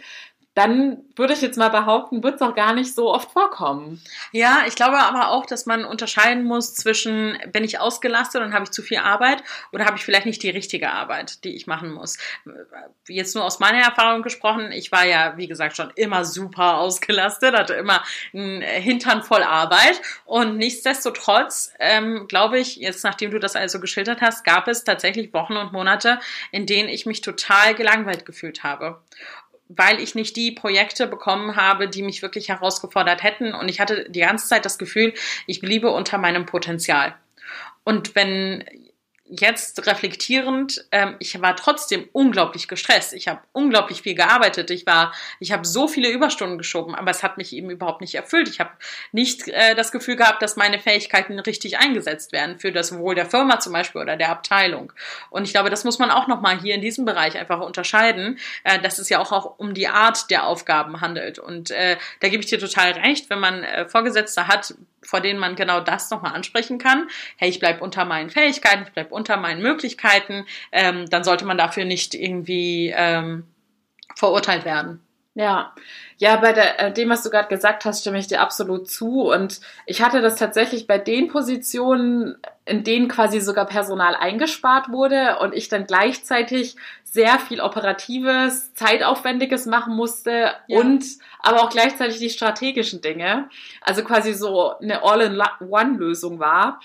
dann 0.57 1.05
würde 1.17 1.35
ich 1.35 1.43
jetzt 1.43 1.59
mal 1.59 1.69
behaupten, 1.69 2.23
wird 2.23 2.37
es 2.37 2.41
auch 2.41 2.55
gar 2.55 2.73
nicht 2.73 2.95
so 2.95 3.13
oft 3.13 3.31
vorkommen. 3.31 4.01
Ja, 4.33 4.65
ich 4.67 4.75
glaube 4.75 4.97
aber 4.97 5.29
auch, 5.29 5.45
dass 5.45 5.67
man 5.67 5.85
unterscheiden 5.85 6.45
muss 6.45 6.75
zwischen, 6.75 7.37
bin 7.53 7.63
ich 7.63 7.79
ausgelastet 7.79 8.41
und 8.41 8.55
habe 8.55 8.65
ich 8.65 8.71
zu 8.71 8.81
viel 8.81 8.97
Arbeit 8.97 9.45
oder 9.71 9.85
habe 9.85 9.99
ich 9.99 10.05
vielleicht 10.05 10.25
nicht 10.25 10.43
die 10.43 10.49
richtige 10.49 10.91
Arbeit, 10.91 11.45
die 11.45 11.55
ich 11.55 11.67
machen 11.67 11.93
muss. 11.93 12.17
Jetzt 13.07 13.35
nur 13.35 13.45
aus 13.45 13.59
meiner 13.59 13.81
Erfahrung 13.81 14.23
gesprochen, 14.23 14.73
ich 14.73 14.91
war 14.91 15.05
ja, 15.05 15.37
wie 15.37 15.47
gesagt, 15.47 15.77
schon 15.77 15.93
immer 15.95 16.25
super 16.25 16.79
ausgelastet, 16.79 17.55
hatte 17.55 17.75
immer 17.75 18.03
einen 18.33 18.63
Hintern 18.63 19.23
voll 19.23 19.43
Arbeit 19.43 20.01
und 20.25 20.57
nichtsdestotrotz, 20.57 21.75
ähm, 21.81 22.29
glaube 22.29 22.59
ich, 22.59 22.77
jetzt 22.77 23.05
nachdem 23.05 23.31
du 23.31 23.39
das 23.39 23.57
also 23.57 23.79
geschildert 23.79 24.23
hast, 24.23 24.43
gab 24.43 24.69
es 24.69 24.85
tatsächlich 24.85 25.35
Wochen 25.35 25.59
und 25.59 25.75
Monate, 25.75 26.19
in 26.51 26.65
denen 26.65 26.89
ich 26.89 27.05
mich 27.05 27.21
total 27.21 27.75
gelangweilt 27.75 28.25
gefühlt 28.25 28.65
habe 28.65 29.03
weil 29.69 30.01
ich 30.01 30.15
nicht 30.15 30.37
die 30.37 30.53
Projekte 30.53 31.07
bekommen 31.07 31.57
habe, 31.57 31.89
die 31.89 32.03
mich 32.03 32.23
wirklich 32.23 32.49
herausgefordert 32.49 33.23
hätten. 33.23 33.55
Und 33.55 33.69
ich 33.69 33.81
hatte 33.81 34.09
die 34.09 34.21
ganze 34.21 34.47
Zeit 34.47 34.65
das 34.65 34.79
Gefühl, 34.79 35.13
ich 35.47 35.61
bliebe 35.61 35.91
unter 35.91 36.19
meinem 36.19 36.47
Potenzial. 36.47 37.15
Und 37.85 38.15
wenn 38.15 38.65
jetzt 39.29 39.87
reflektierend, 39.87 40.87
ähm, 40.93 41.17
ich 41.19 41.41
war 41.41 41.57
trotzdem 41.57 42.09
unglaublich 42.13 42.69
gestresst. 42.69 43.13
Ich 43.13 43.29
habe 43.29 43.41
unglaublich 43.53 44.03
viel 44.03 44.15
gearbeitet. 44.15 44.71
Ich 44.71 44.87
war, 44.87 45.13
ich 45.41 45.53
habe 45.53 45.67
so 45.67 45.89
viele 45.89 46.11
Überstunden 46.11 46.59
geschoben, 46.59 46.95
aber 46.95 47.11
es 47.11 47.23
hat 47.23 47.37
mich 47.37 47.53
eben 47.53 47.71
überhaupt 47.71 48.01
nicht 48.01 48.15
erfüllt. 48.15 48.49
Ich 48.49 48.61
habe 48.61 48.71
nicht 49.13 49.49
äh, 49.49 49.75
das 49.75 49.93
Gefühl 49.93 50.17
gehabt, 50.17 50.43
dass 50.43 50.57
meine 50.57 50.79
Fähigkeiten 50.79 51.39
richtig 51.39 51.79
eingesetzt 51.79 52.33
werden 52.33 52.59
für 52.59 52.73
das 52.73 52.97
Wohl 52.97 53.15
der 53.15 53.27
Firma 53.27 53.59
zum 53.59 53.73
Beispiel 53.73 54.01
oder 54.01 54.17
der 54.17 54.31
Abteilung. 54.31 54.93
Und 55.31 55.45
ich 55.45 55.53
glaube, 55.53 55.71
das 55.71 55.85
muss 55.85 55.99
man 55.99 56.11
auch 56.11 56.29
nochmal 56.29 56.61
hier 56.61 56.75
in 56.75 56.81
diesem 56.81 57.05
Bereich 57.05 57.37
einfach 57.37 57.61
unterscheiden, 57.61 58.39
äh, 58.65 58.79
dass 58.79 58.99
es 58.99 59.09
ja 59.09 59.19
auch, 59.19 59.33
auch 59.33 59.59
um 59.59 59.75
die 59.75 59.89
Art 59.89 60.31
der 60.31 60.47
Aufgaben 60.47 61.01
handelt. 61.01 61.39
Und 61.39 61.71
äh, 61.71 61.97
da 62.21 62.29
gebe 62.29 62.43
ich 62.43 62.49
dir 62.49 62.59
total 62.59 62.93
recht, 62.93 63.29
wenn 63.31 63.41
man 63.41 63.65
äh, 63.65 63.89
Vorgesetzte 63.89 64.47
hat, 64.47 64.75
vor 65.07 65.21
denen 65.21 65.39
man 65.39 65.57
genau 65.57 65.81
das 65.81 66.11
nochmal 66.11 66.35
ansprechen 66.35 66.79
kann. 66.79 67.09
Hey, 67.37 67.49
ich 67.49 67.59
bleib 67.59 67.81
unter 67.81 68.05
meinen 68.05 68.31
Fähigkeiten, 68.31 68.85
ich 68.87 68.93
bleib 68.93 69.13
unter 69.13 69.37
meinen 69.37 69.63
Möglichkeiten, 69.63 70.47
ähm, 70.73 71.09
dann 71.09 71.25
sollte 71.25 71.45
man 71.45 71.59
dafür 71.59 71.85
nicht 71.85 72.15
irgendwie 72.15 72.93
ähm, 72.97 73.45
verurteilt 74.17 74.65
werden. 74.65 75.06
Ja, 75.37 75.75
ja, 76.17 76.37
bei 76.37 76.55
der, 76.55 76.81
äh, 76.81 76.93
dem, 76.95 77.11
was 77.11 77.23
du 77.23 77.29
gerade 77.29 77.49
gesagt 77.49 77.85
hast, 77.85 78.01
stimme 78.01 78.19
ich 78.19 78.27
dir 78.27 78.41
absolut 78.41 78.89
zu. 78.89 79.31
Und 79.31 79.61
ich 79.85 80.01
hatte 80.01 80.23
das 80.23 80.37
tatsächlich 80.37 80.87
bei 80.87 80.97
den 80.97 81.29
Positionen, 81.29 82.39
in 82.65 82.85
denen 82.85 83.07
quasi 83.09 83.41
sogar 83.41 83.67
Personal 83.67 84.17
eingespart 84.17 84.89
wurde 84.89 85.39
und 85.41 85.53
ich 85.53 85.69
dann 85.69 85.87
gleichzeitig 85.87 86.77
sehr 87.05 87.39
viel 87.39 87.61
operatives, 87.61 88.73
zeitaufwendiges 88.73 89.67
machen 89.67 89.95
musste 89.95 90.55
ja. 90.69 90.81
und 90.81 91.05
aber 91.41 91.63
auch 91.63 91.69
gleichzeitig 91.69 92.19
die 92.19 92.31
strategischen 92.31 93.03
Dinge. 93.03 93.51
Also 93.83 94.05
quasi 94.05 94.33
so 94.33 94.79
eine 94.79 95.03
All-in-One-Lösung 95.03 96.39
war. 96.39 96.81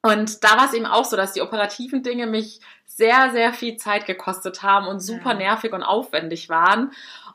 Und 0.00 0.42
da 0.42 0.56
war 0.56 0.66
es 0.66 0.72
eben 0.72 0.86
auch 0.86 1.04
so, 1.04 1.16
dass 1.18 1.34
die 1.34 1.42
operativen 1.42 2.02
Dinge 2.02 2.26
mich 2.26 2.60
sehr, 2.86 3.30
sehr 3.32 3.52
viel 3.52 3.76
Zeit 3.76 4.06
gekostet 4.06 4.62
haben 4.62 4.86
und 4.86 5.00
super 5.00 5.34
nervig 5.34 5.72
und 5.72 5.82
aufwendig 5.82 6.48
waren. 6.48 6.92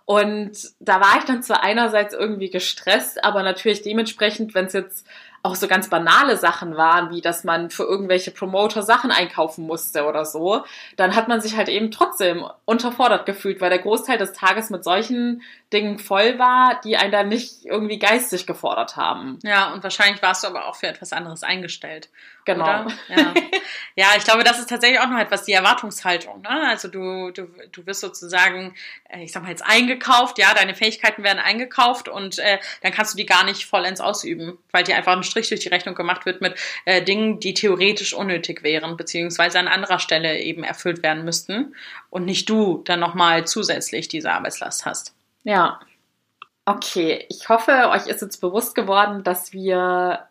Und 0.09 0.57
da 0.79 0.99
war 0.99 1.19
ich 1.19 1.25
dann 1.25 1.43
zwar 1.43 1.61
einerseits 1.61 2.15
irgendwie 2.15 2.49
gestresst, 2.49 3.23
aber 3.23 3.43
natürlich 3.43 3.83
dementsprechend, 3.83 4.55
wenn 4.55 4.65
es 4.65 4.73
jetzt 4.73 5.05
auch 5.43 5.53
so 5.53 5.67
ganz 5.67 5.87
banale 5.87 6.35
Sachen 6.35 6.75
waren, 6.75 7.11
wie 7.11 7.21
dass 7.21 7.43
man 7.43 7.69
für 7.69 7.83
irgendwelche 7.83 8.31
Promoter 8.31 8.81
Sachen 8.81 9.11
einkaufen 9.11 9.67
musste 9.67 10.05
oder 10.05 10.25
so, 10.25 10.63
dann 10.97 11.15
hat 11.15 11.27
man 11.27 11.41
sich 11.41 11.55
halt 11.55 11.69
eben 11.69 11.91
trotzdem 11.91 12.43
unterfordert 12.65 13.27
gefühlt, 13.27 13.61
weil 13.61 13.69
der 13.69 13.77
Großteil 13.77 14.17
des 14.17 14.33
Tages 14.33 14.71
mit 14.71 14.83
solchen 14.83 15.43
Dingen 15.71 15.99
voll 15.99 16.39
war, 16.39 16.81
die 16.83 16.97
einen 16.97 17.11
dann 17.11 17.29
nicht 17.29 17.65
irgendwie 17.65 17.99
geistig 17.99 18.47
gefordert 18.47 18.97
haben. 18.97 19.37
Ja, 19.43 19.71
und 19.73 19.83
wahrscheinlich 19.83 20.23
warst 20.23 20.43
du 20.43 20.47
aber 20.47 20.65
auch 20.65 20.75
für 20.75 20.87
etwas 20.87 21.13
anderes 21.13 21.43
eingestellt. 21.43 22.09
Genau. 22.53 22.87
Ja. 23.09 23.33
ja, 23.95 24.07
ich 24.17 24.23
glaube, 24.23 24.43
das 24.43 24.59
ist 24.59 24.69
tatsächlich 24.69 24.99
auch 24.99 25.07
noch 25.07 25.19
etwas 25.19 25.43
die 25.43 25.53
Erwartungshaltung. 25.53 26.41
Ne? 26.41 26.67
Also 26.67 26.87
du, 26.87 27.31
du, 27.31 27.47
du 27.71 27.85
wirst 27.85 28.01
sozusagen, 28.01 28.75
äh, 29.09 29.23
ich 29.23 29.31
sag 29.31 29.43
mal 29.43 29.49
jetzt 29.49 29.65
eingekauft, 29.65 30.37
ja, 30.37 30.53
deine 30.53 30.75
Fähigkeiten 30.75 31.23
werden 31.23 31.39
eingekauft 31.39 32.07
und 32.07 32.39
äh, 32.39 32.59
dann 32.81 32.91
kannst 32.91 33.13
du 33.13 33.17
die 33.17 33.25
gar 33.25 33.43
nicht 33.45 33.65
vollends 33.65 33.99
ausüben, 33.99 34.57
weil 34.71 34.83
dir 34.83 34.95
einfach 34.95 35.13
ein 35.13 35.23
Strich 35.23 35.49
durch 35.49 35.61
die 35.61 35.69
Rechnung 35.69 35.95
gemacht 35.95 36.25
wird 36.25 36.41
mit 36.41 36.55
äh, 36.85 37.01
Dingen, 37.01 37.39
die 37.39 37.53
theoretisch 37.53 38.13
unnötig 38.13 38.63
wären, 38.63 38.95
beziehungsweise 38.95 39.59
an 39.59 39.67
anderer 39.67 39.99
Stelle 39.99 40.39
eben 40.39 40.63
erfüllt 40.63 41.01
werden 41.01 41.25
müssten 41.25 41.75
und 42.09 42.25
nicht 42.25 42.49
du 42.49 42.81
dann 42.85 42.99
nochmal 42.99 43.45
zusätzlich 43.45 44.07
diese 44.07 44.31
Arbeitslast 44.31 44.85
hast. 44.85 45.13
Ja. 45.43 45.79
Okay, 46.65 47.25
ich 47.29 47.49
hoffe, 47.49 47.89
euch 47.89 48.05
ist 48.05 48.21
jetzt 48.21 48.41
bewusst 48.41 48.75
geworden, 48.75 49.23
dass 49.23 49.53
wir 49.53 50.27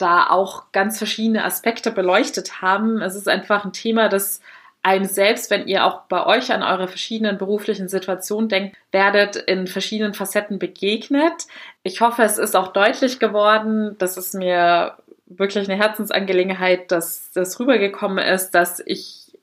da 0.00 0.28
auch 0.28 0.72
ganz 0.72 0.98
verschiedene 0.98 1.44
Aspekte 1.44 1.90
beleuchtet 1.90 2.62
haben. 2.62 3.02
Es 3.02 3.14
ist 3.14 3.28
einfach 3.28 3.64
ein 3.64 3.72
Thema, 3.72 4.08
das 4.08 4.40
einem 4.82 5.04
selbst, 5.04 5.50
wenn 5.50 5.68
ihr 5.68 5.84
auch 5.84 6.02
bei 6.02 6.24
euch 6.24 6.52
an 6.52 6.62
eure 6.62 6.88
verschiedenen 6.88 7.36
beruflichen 7.36 7.88
Situationen 7.88 8.48
denkt, 8.48 8.76
werdet 8.92 9.36
in 9.36 9.66
verschiedenen 9.66 10.14
Facetten 10.14 10.58
begegnet. 10.58 11.46
Ich 11.82 12.00
hoffe, 12.00 12.22
es 12.22 12.38
ist 12.38 12.56
auch 12.56 12.68
deutlich 12.68 13.18
geworden, 13.18 13.96
dass 13.98 14.16
es 14.16 14.32
mir 14.32 14.96
wirklich 15.26 15.68
eine 15.68 15.80
Herzensangelegenheit, 15.80 16.90
dass 16.90 17.30
das 17.32 17.60
rübergekommen 17.60 18.24
ist, 18.24 18.52
dass 18.52 18.82
ich 18.84 19.38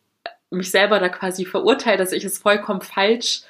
mich 0.50 0.72
selber 0.72 1.00
da 1.00 1.10
quasi 1.10 1.46
verurteile, 1.46 1.98
dass 1.98 2.12
ich 2.12 2.24
es 2.24 2.40
vollkommen 2.40 2.82
falsch 2.82 3.42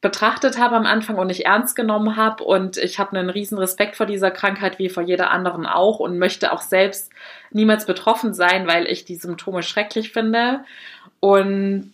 betrachtet 0.00 0.58
habe 0.58 0.76
am 0.76 0.86
Anfang 0.86 1.16
und 1.16 1.26
nicht 1.26 1.46
ernst 1.46 1.74
genommen 1.74 2.16
habe. 2.16 2.44
Und 2.44 2.76
ich 2.76 2.98
habe 2.98 3.16
einen 3.16 3.30
riesen 3.30 3.58
Respekt 3.58 3.96
vor 3.96 4.06
dieser 4.06 4.30
Krankheit, 4.30 4.78
wie 4.78 4.88
vor 4.88 5.02
jeder 5.02 5.30
anderen 5.30 5.66
auch, 5.66 5.98
und 5.98 6.18
möchte 6.18 6.52
auch 6.52 6.62
selbst 6.62 7.10
niemals 7.50 7.86
betroffen 7.86 8.34
sein, 8.34 8.66
weil 8.66 8.86
ich 8.86 9.04
die 9.04 9.16
Symptome 9.16 9.62
schrecklich 9.62 10.12
finde. 10.12 10.60
Und 11.20 11.92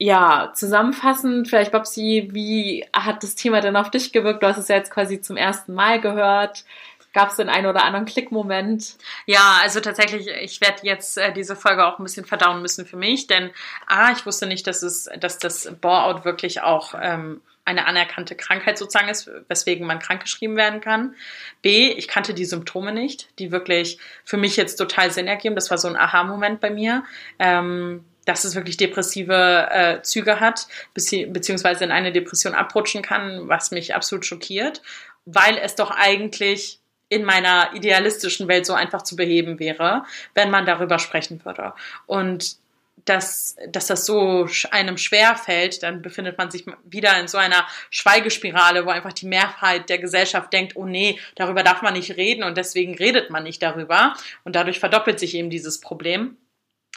ja, 0.00 0.52
zusammenfassend, 0.54 1.48
vielleicht 1.48 1.72
Babsi, 1.72 2.28
wie 2.32 2.86
hat 2.92 3.22
das 3.22 3.34
Thema 3.34 3.60
denn 3.60 3.76
auf 3.76 3.90
dich 3.90 4.12
gewirkt? 4.12 4.42
Du 4.42 4.46
hast 4.46 4.58
es 4.58 4.68
ja 4.68 4.76
jetzt 4.76 4.92
quasi 4.92 5.20
zum 5.20 5.36
ersten 5.36 5.74
Mal 5.74 6.00
gehört. 6.00 6.64
Gab 7.12 7.30
es 7.30 7.36
den 7.36 7.48
einen 7.48 7.66
oder 7.66 7.84
anderen 7.84 8.06
Klickmoment? 8.06 8.96
Ja, 9.26 9.58
also 9.62 9.80
tatsächlich, 9.80 10.28
ich 10.28 10.60
werde 10.60 10.80
jetzt 10.82 11.18
äh, 11.18 11.32
diese 11.32 11.56
Folge 11.56 11.86
auch 11.86 11.98
ein 11.98 12.02
bisschen 12.02 12.24
verdauen 12.24 12.62
müssen 12.62 12.86
für 12.86 12.96
mich, 12.96 13.26
denn 13.26 13.50
A, 13.86 14.12
ich 14.12 14.26
wusste 14.26 14.46
nicht, 14.46 14.66
dass 14.66 14.82
es, 14.82 15.08
dass 15.18 15.38
das 15.38 15.72
Bore-out 15.80 16.24
wirklich 16.24 16.60
auch 16.62 16.94
ähm, 17.00 17.40
eine 17.68 17.86
anerkannte 17.86 18.34
Krankheit 18.34 18.78
sozusagen 18.78 19.08
ist, 19.08 19.30
weswegen 19.48 19.86
man 19.86 19.98
krankgeschrieben 19.98 20.56
werden 20.56 20.80
kann. 20.80 21.14
B, 21.60 21.92
ich 21.92 22.08
kannte 22.08 22.32
die 22.32 22.46
Symptome 22.46 22.92
nicht, 22.92 23.28
die 23.38 23.52
wirklich 23.52 23.98
für 24.24 24.38
mich 24.38 24.56
jetzt 24.56 24.76
total 24.76 25.10
Sinn 25.10 25.26
ergeben. 25.26 25.54
Das 25.54 25.70
war 25.70 25.76
so 25.76 25.88
ein 25.88 25.96
Aha-Moment 25.96 26.60
bei 26.60 26.70
mir. 26.70 27.04
Ähm, 27.38 28.04
dass 28.24 28.44
es 28.44 28.54
wirklich 28.54 28.76
depressive 28.76 29.68
äh, 29.70 30.02
Züge 30.02 30.38
hat, 30.38 30.68
beziehungsweise 30.92 31.84
in 31.84 31.90
eine 31.90 32.12
Depression 32.12 32.52
abrutschen 32.52 33.00
kann, 33.00 33.48
was 33.48 33.70
mich 33.70 33.94
absolut 33.94 34.26
schockiert, 34.26 34.82
weil 35.24 35.56
es 35.56 35.76
doch 35.76 35.90
eigentlich 35.90 36.80
in 37.08 37.24
meiner 37.24 37.74
idealistischen 37.74 38.48
Welt 38.48 38.66
so 38.66 38.74
einfach 38.74 39.02
zu 39.02 39.16
beheben 39.16 39.58
wäre, 39.58 40.04
wenn 40.34 40.50
man 40.50 40.66
darüber 40.66 40.98
sprechen 40.98 41.44
würde. 41.44 41.72
Und 42.06 42.56
dass, 43.04 43.56
dass 43.68 43.86
das 43.86 44.04
so 44.04 44.48
einem 44.70 44.98
schwer 44.98 45.36
fällt, 45.36 45.82
dann 45.82 46.02
befindet 46.02 46.36
man 46.36 46.50
sich 46.50 46.66
wieder 46.84 47.18
in 47.18 47.28
so 47.28 47.38
einer 47.38 47.66
Schweigespirale, 47.90 48.84
wo 48.84 48.90
einfach 48.90 49.12
die 49.12 49.26
Mehrheit 49.26 49.88
der 49.88 49.98
Gesellschaft 49.98 50.52
denkt, 50.52 50.76
oh 50.76 50.84
nee, 50.84 51.18
darüber 51.34 51.62
darf 51.62 51.82
man 51.82 51.94
nicht 51.94 52.16
reden 52.16 52.42
und 52.42 52.56
deswegen 52.56 52.94
redet 52.94 53.30
man 53.30 53.44
nicht 53.44 53.62
darüber. 53.62 54.14
Und 54.44 54.56
dadurch 54.56 54.78
verdoppelt 54.78 55.18
sich 55.18 55.34
eben 55.34 55.50
dieses 55.50 55.80
Problem. 55.80 56.36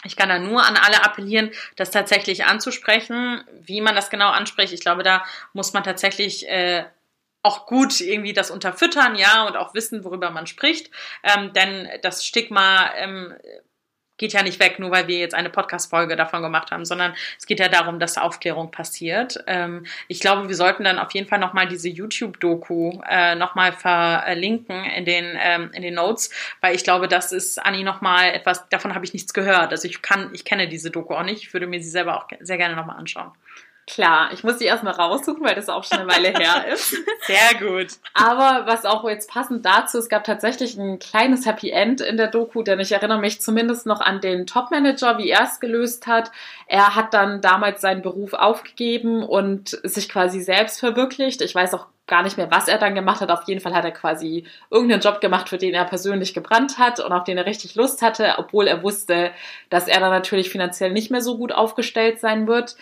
Ich 0.03 0.15
kann 0.15 0.29
da 0.29 0.39
nur 0.39 0.65
an 0.65 0.77
alle 0.77 1.03
appellieren, 1.03 1.51
das 1.75 1.91
tatsächlich 1.91 2.45
anzusprechen. 2.45 3.43
Wie 3.61 3.81
man 3.81 3.95
das 3.95 4.09
genau 4.09 4.29
anspricht, 4.29 4.73
ich 4.73 4.81
glaube, 4.81 5.03
da 5.03 5.23
muss 5.53 5.73
man 5.73 5.83
tatsächlich 5.83 6.47
äh, 6.49 6.85
auch 7.43 7.65
gut 7.65 7.99
irgendwie 8.01 8.33
das 8.33 8.51
unterfüttern, 8.51 9.15
ja, 9.15 9.45
und 9.47 9.57
auch 9.57 9.73
wissen, 9.73 10.03
worüber 10.03 10.29
man 10.31 10.47
spricht. 10.47 10.91
Ähm, 11.23 11.53
denn 11.53 11.89
das 12.01 12.25
Stigma 12.25 12.91
ähm, 12.95 13.33
geht 14.21 14.33
ja 14.33 14.43
nicht 14.43 14.59
weg, 14.59 14.77
nur 14.77 14.91
weil 14.91 15.07
wir 15.07 15.17
jetzt 15.17 15.33
eine 15.33 15.49
Podcast-Folge 15.49 16.15
davon 16.15 16.43
gemacht 16.43 16.69
haben, 16.69 16.85
sondern 16.85 17.13
es 17.39 17.47
geht 17.47 17.59
ja 17.59 17.67
darum, 17.69 17.97
dass 17.99 18.19
Aufklärung 18.19 18.69
passiert. 18.69 19.43
Ähm, 19.47 19.85
ich 20.07 20.19
glaube, 20.19 20.47
wir 20.47 20.55
sollten 20.55 20.83
dann 20.83 20.99
auf 20.99 21.11
jeden 21.11 21.27
Fall 21.27 21.39
nochmal 21.39 21.67
diese 21.67 21.89
YouTube-Doku 21.89 23.01
äh, 23.09 23.33
nochmal 23.33 23.73
verlinken 23.73 24.85
in 24.85 25.05
den, 25.05 25.37
ähm, 25.41 25.71
in 25.73 25.81
den 25.81 25.95
Notes, 25.95 26.29
weil 26.61 26.75
ich 26.75 26.83
glaube, 26.83 27.07
das 27.07 27.31
ist 27.31 27.57
Anni 27.57 27.83
nochmal 27.83 28.29
etwas, 28.29 28.69
davon 28.69 28.93
habe 28.93 29.05
ich 29.05 29.13
nichts 29.13 29.33
gehört. 29.33 29.71
Also 29.71 29.87
ich 29.87 30.03
kann, 30.03 30.29
ich 30.33 30.45
kenne 30.45 30.67
diese 30.69 30.91
Doku 30.91 31.15
auch 31.15 31.23
nicht. 31.23 31.41
Ich 31.41 31.53
würde 31.53 31.65
mir 31.65 31.81
sie 31.81 31.89
selber 31.89 32.17
auch 32.17 32.27
sehr 32.41 32.57
gerne 32.57 32.75
nochmal 32.75 32.97
anschauen. 32.97 33.31
Klar, 33.91 34.29
ich 34.31 34.45
muss 34.45 34.57
die 34.57 34.65
erstmal 34.65 34.93
raussuchen, 34.93 35.43
weil 35.43 35.53
das 35.53 35.67
auch 35.67 35.83
schon 35.83 35.99
eine 35.99 36.09
Weile 36.09 36.29
her 36.29 36.65
ist. 36.73 36.95
Sehr 37.27 37.59
gut. 37.59 37.87
Aber 38.13 38.65
was 38.65 38.85
auch 38.85 39.03
jetzt 39.03 39.29
passend 39.29 39.65
dazu, 39.65 39.97
es 39.97 40.07
gab 40.07 40.23
tatsächlich 40.23 40.77
ein 40.77 40.97
kleines 40.97 41.45
Happy 41.45 41.71
End 41.71 41.99
in 41.99 42.15
der 42.15 42.27
Doku, 42.27 42.63
denn 42.63 42.79
ich 42.79 42.93
erinnere 42.93 43.19
mich 43.19 43.41
zumindest 43.41 43.85
noch 43.85 43.99
an 43.99 44.21
den 44.21 44.47
Topmanager, 44.47 45.17
wie 45.17 45.29
er 45.29 45.43
es 45.43 45.59
gelöst 45.59 46.07
hat. 46.07 46.31
Er 46.67 46.95
hat 46.95 47.13
dann 47.13 47.41
damals 47.41 47.81
seinen 47.81 48.01
Beruf 48.01 48.31
aufgegeben 48.31 49.23
und 49.23 49.77
sich 49.83 50.07
quasi 50.07 50.39
selbst 50.39 50.79
verwirklicht. 50.79 51.41
Ich 51.41 51.53
weiß 51.53 51.73
auch 51.73 51.87
gar 52.07 52.23
nicht 52.23 52.37
mehr, 52.37 52.49
was 52.49 52.69
er 52.69 52.77
dann 52.77 52.95
gemacht 52.95 53.19
hat. 53.19 53.29
Auf 53.29 53.43
jeden 53.47 53.59
Fall 53.59 53.73
hat 53.73 53.83
er 53.83 53.91
quasi 53.91 54.45
irgendeinen 54.69 55.01
Job 55.01 55.19
gemacht, 55.19 55.49
für 55.49 55.57
den 55.57 55.73
er 55.73 55.83
persönlich 55.83 56.33
gebrannt 56.33 56.77
hat 56.77 57.01
und 57.01 57.11
auf 57.11 57.25
den 57.25 57.37
er 57.37 57.45
richtig 57.45 57.75
Lust 57.75 58.01
hatte, 58.01 58.35
obwohl 58.37 58.67
er 58.67 58.83
wusste, 58.83 59.31
dass 59.69 59.89
er 59.89 59.99
dann 59.99 60.11
natürlich 60.11 60.49
finanziell 60.49 60.91
nicht 60.91 61.11
mehr 61.11 61.21
so 61.21 61.37
gut 61.37 61.51
aufgestellt 61.51 62.21
sein 62.21 62.47
wird. 62.47 62.77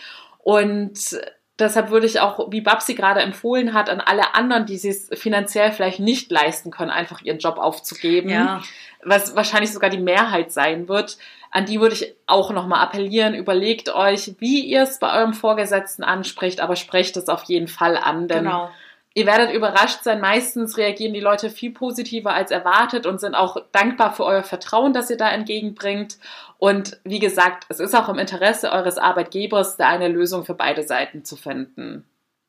Und 0.50 1.22
deshalb 1.60 1.92
würde 1.92 2.08
ich 2.08 2.22
auch, 2.22 2.48
wie 2.50 2.62
Babsi 2.62 2.96
gerade 2.96 3.20
empfohlen 3.20 3.76
hat, 3.76 3.88
an 3.88 4.02
alle 4.02 4.34
anderen, 4.34 4.66
die 4.66 4.74
es 4.74 5.08
finanziell 5.14 5.72
vielleicht 5.72 6.00
nicht 6.00 6.32
leisten 6.32 6.72
können, 6.72 6.90
einfach 6.90 7.22
ihren 7.22 7.38
Job 7.38 7.60
aufzugeben, 7.60 8.30
ja. 8.30 8.60
was 9.04 9.36
wahrscheinlich 9.36 9.72
sogar 9.72 9.92
die 9.92 10.00
Mehrheit 10.00 10.52
sein 10.52 10.88
wird. 10.88 11.20
An 11.52 11.66
die 11.66 11.80
würde 11.80 11.94
ich 11.94 12.16
auch 12.26 12.50
nochmal 12.50 12.82
appellieren. 12.82 13.36
Überlegt 13.36 13.94
euch, 13.94 14.38
wie 14.40 14.66
ihr 14.66 14.82
es 14.82 14.98
bei 14.98 15.20
eurem 15.20 15.34
Vorgesetzten 15.34 16.04
anspricht, 16.04 16.62
aber 16.62 16.76
sprecht 16.76 17.16
es 17.16 17.30
auf 17.30 17.44
jeden 17.44 17.68
Fall 17.68 17.96
an, 17.96 18.28
denn 18.28 18.46
genau. 18.46 18.72
Ihr 19.16 19.26
werdet 19.26 19.52
überrascht 19.52 20.04
sein, 20.04 20.22
meistens 20.22 20.78
reagieren 20.78 21.16
die 21.16 21.20
Leute 21.20 21.50
viel 21.50 21.72
positiver 21.72 22.34
als 22.34 22.52
erwartet 22.52 23.08
und 23.08 23.20
sind 23.20 23.34
auch 23.34 23.58
dankbar 23.72 24.14
für 24.14 24.24
euer 24.24 24.44
Vertrauen, 24.44 24.94
das 24.94 25.10
ihr 25.10 25.18
da 25.18 25.30
entgegenbringt. 25.30 26.20
Und 26.60 27.00
wie 27.06 27.20
gesagt, 27.20 27.66
es 27.70 27.80
ist 27.80 27.96
auch 27.96 28.10
im 28.10 28.20
Interesse 28.20 28.72
eures 28.72 28.98
Arbeitgebers, 28.98 29.78
da 29.78 29.88
eine 29.88 30.10
Lösung 30.10 30.44
für 30.44 30.54
beide 30.54 30.84
Seiten 30.84 31.24
zu 31.24 31.38
finden. 31.38 32.06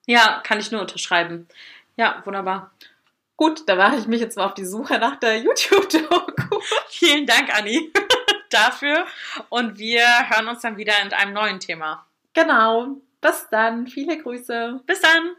Ja, 0.06 0.40
kann 0.44 0.58
ich 0.58 0.72
nur 0.72 0.80
unterschreiben. 0.80 1.46
Ja, 1.96 2.20
wunderbar. 2.24 2.72
Gut, 3.36 3.62
da 3.68 3.76
mache 3.76 3.96
ich 3.96 4.08
mich 4.08 4.20
jetzt 4.20 4.36
mal 4.36 4.46
auf 4.46 4.54
die 4.54 4.64
Suche 4.64 4.98
nach 4.98 5.16
der 5.16 5.38
YouTube-Doku. 5.38 6.60
Vielen 6.88 7.24
Dank, 7.24 7.56
Anni, 7.56 7.92
dafür. 8.50 9.06
Und 9.48 9.78
wir 9.78 10.04
hören 10.28 10.48
uns 10.48 10.62
dann 10.62 10.76
wieder 10.76 10.94
in 11.02 11.12
einem 11.12 11.32
neuen 11.32 11.60
Thema. 11.60 12.04
Genau. 12.32 12.96
Bis 13.20 13.46
dann. 13.50 13.86
Viele 13.86 14.18
Grüße. 14.18 14.80
Bis 14.86 15.00
dann. 15.00 15.36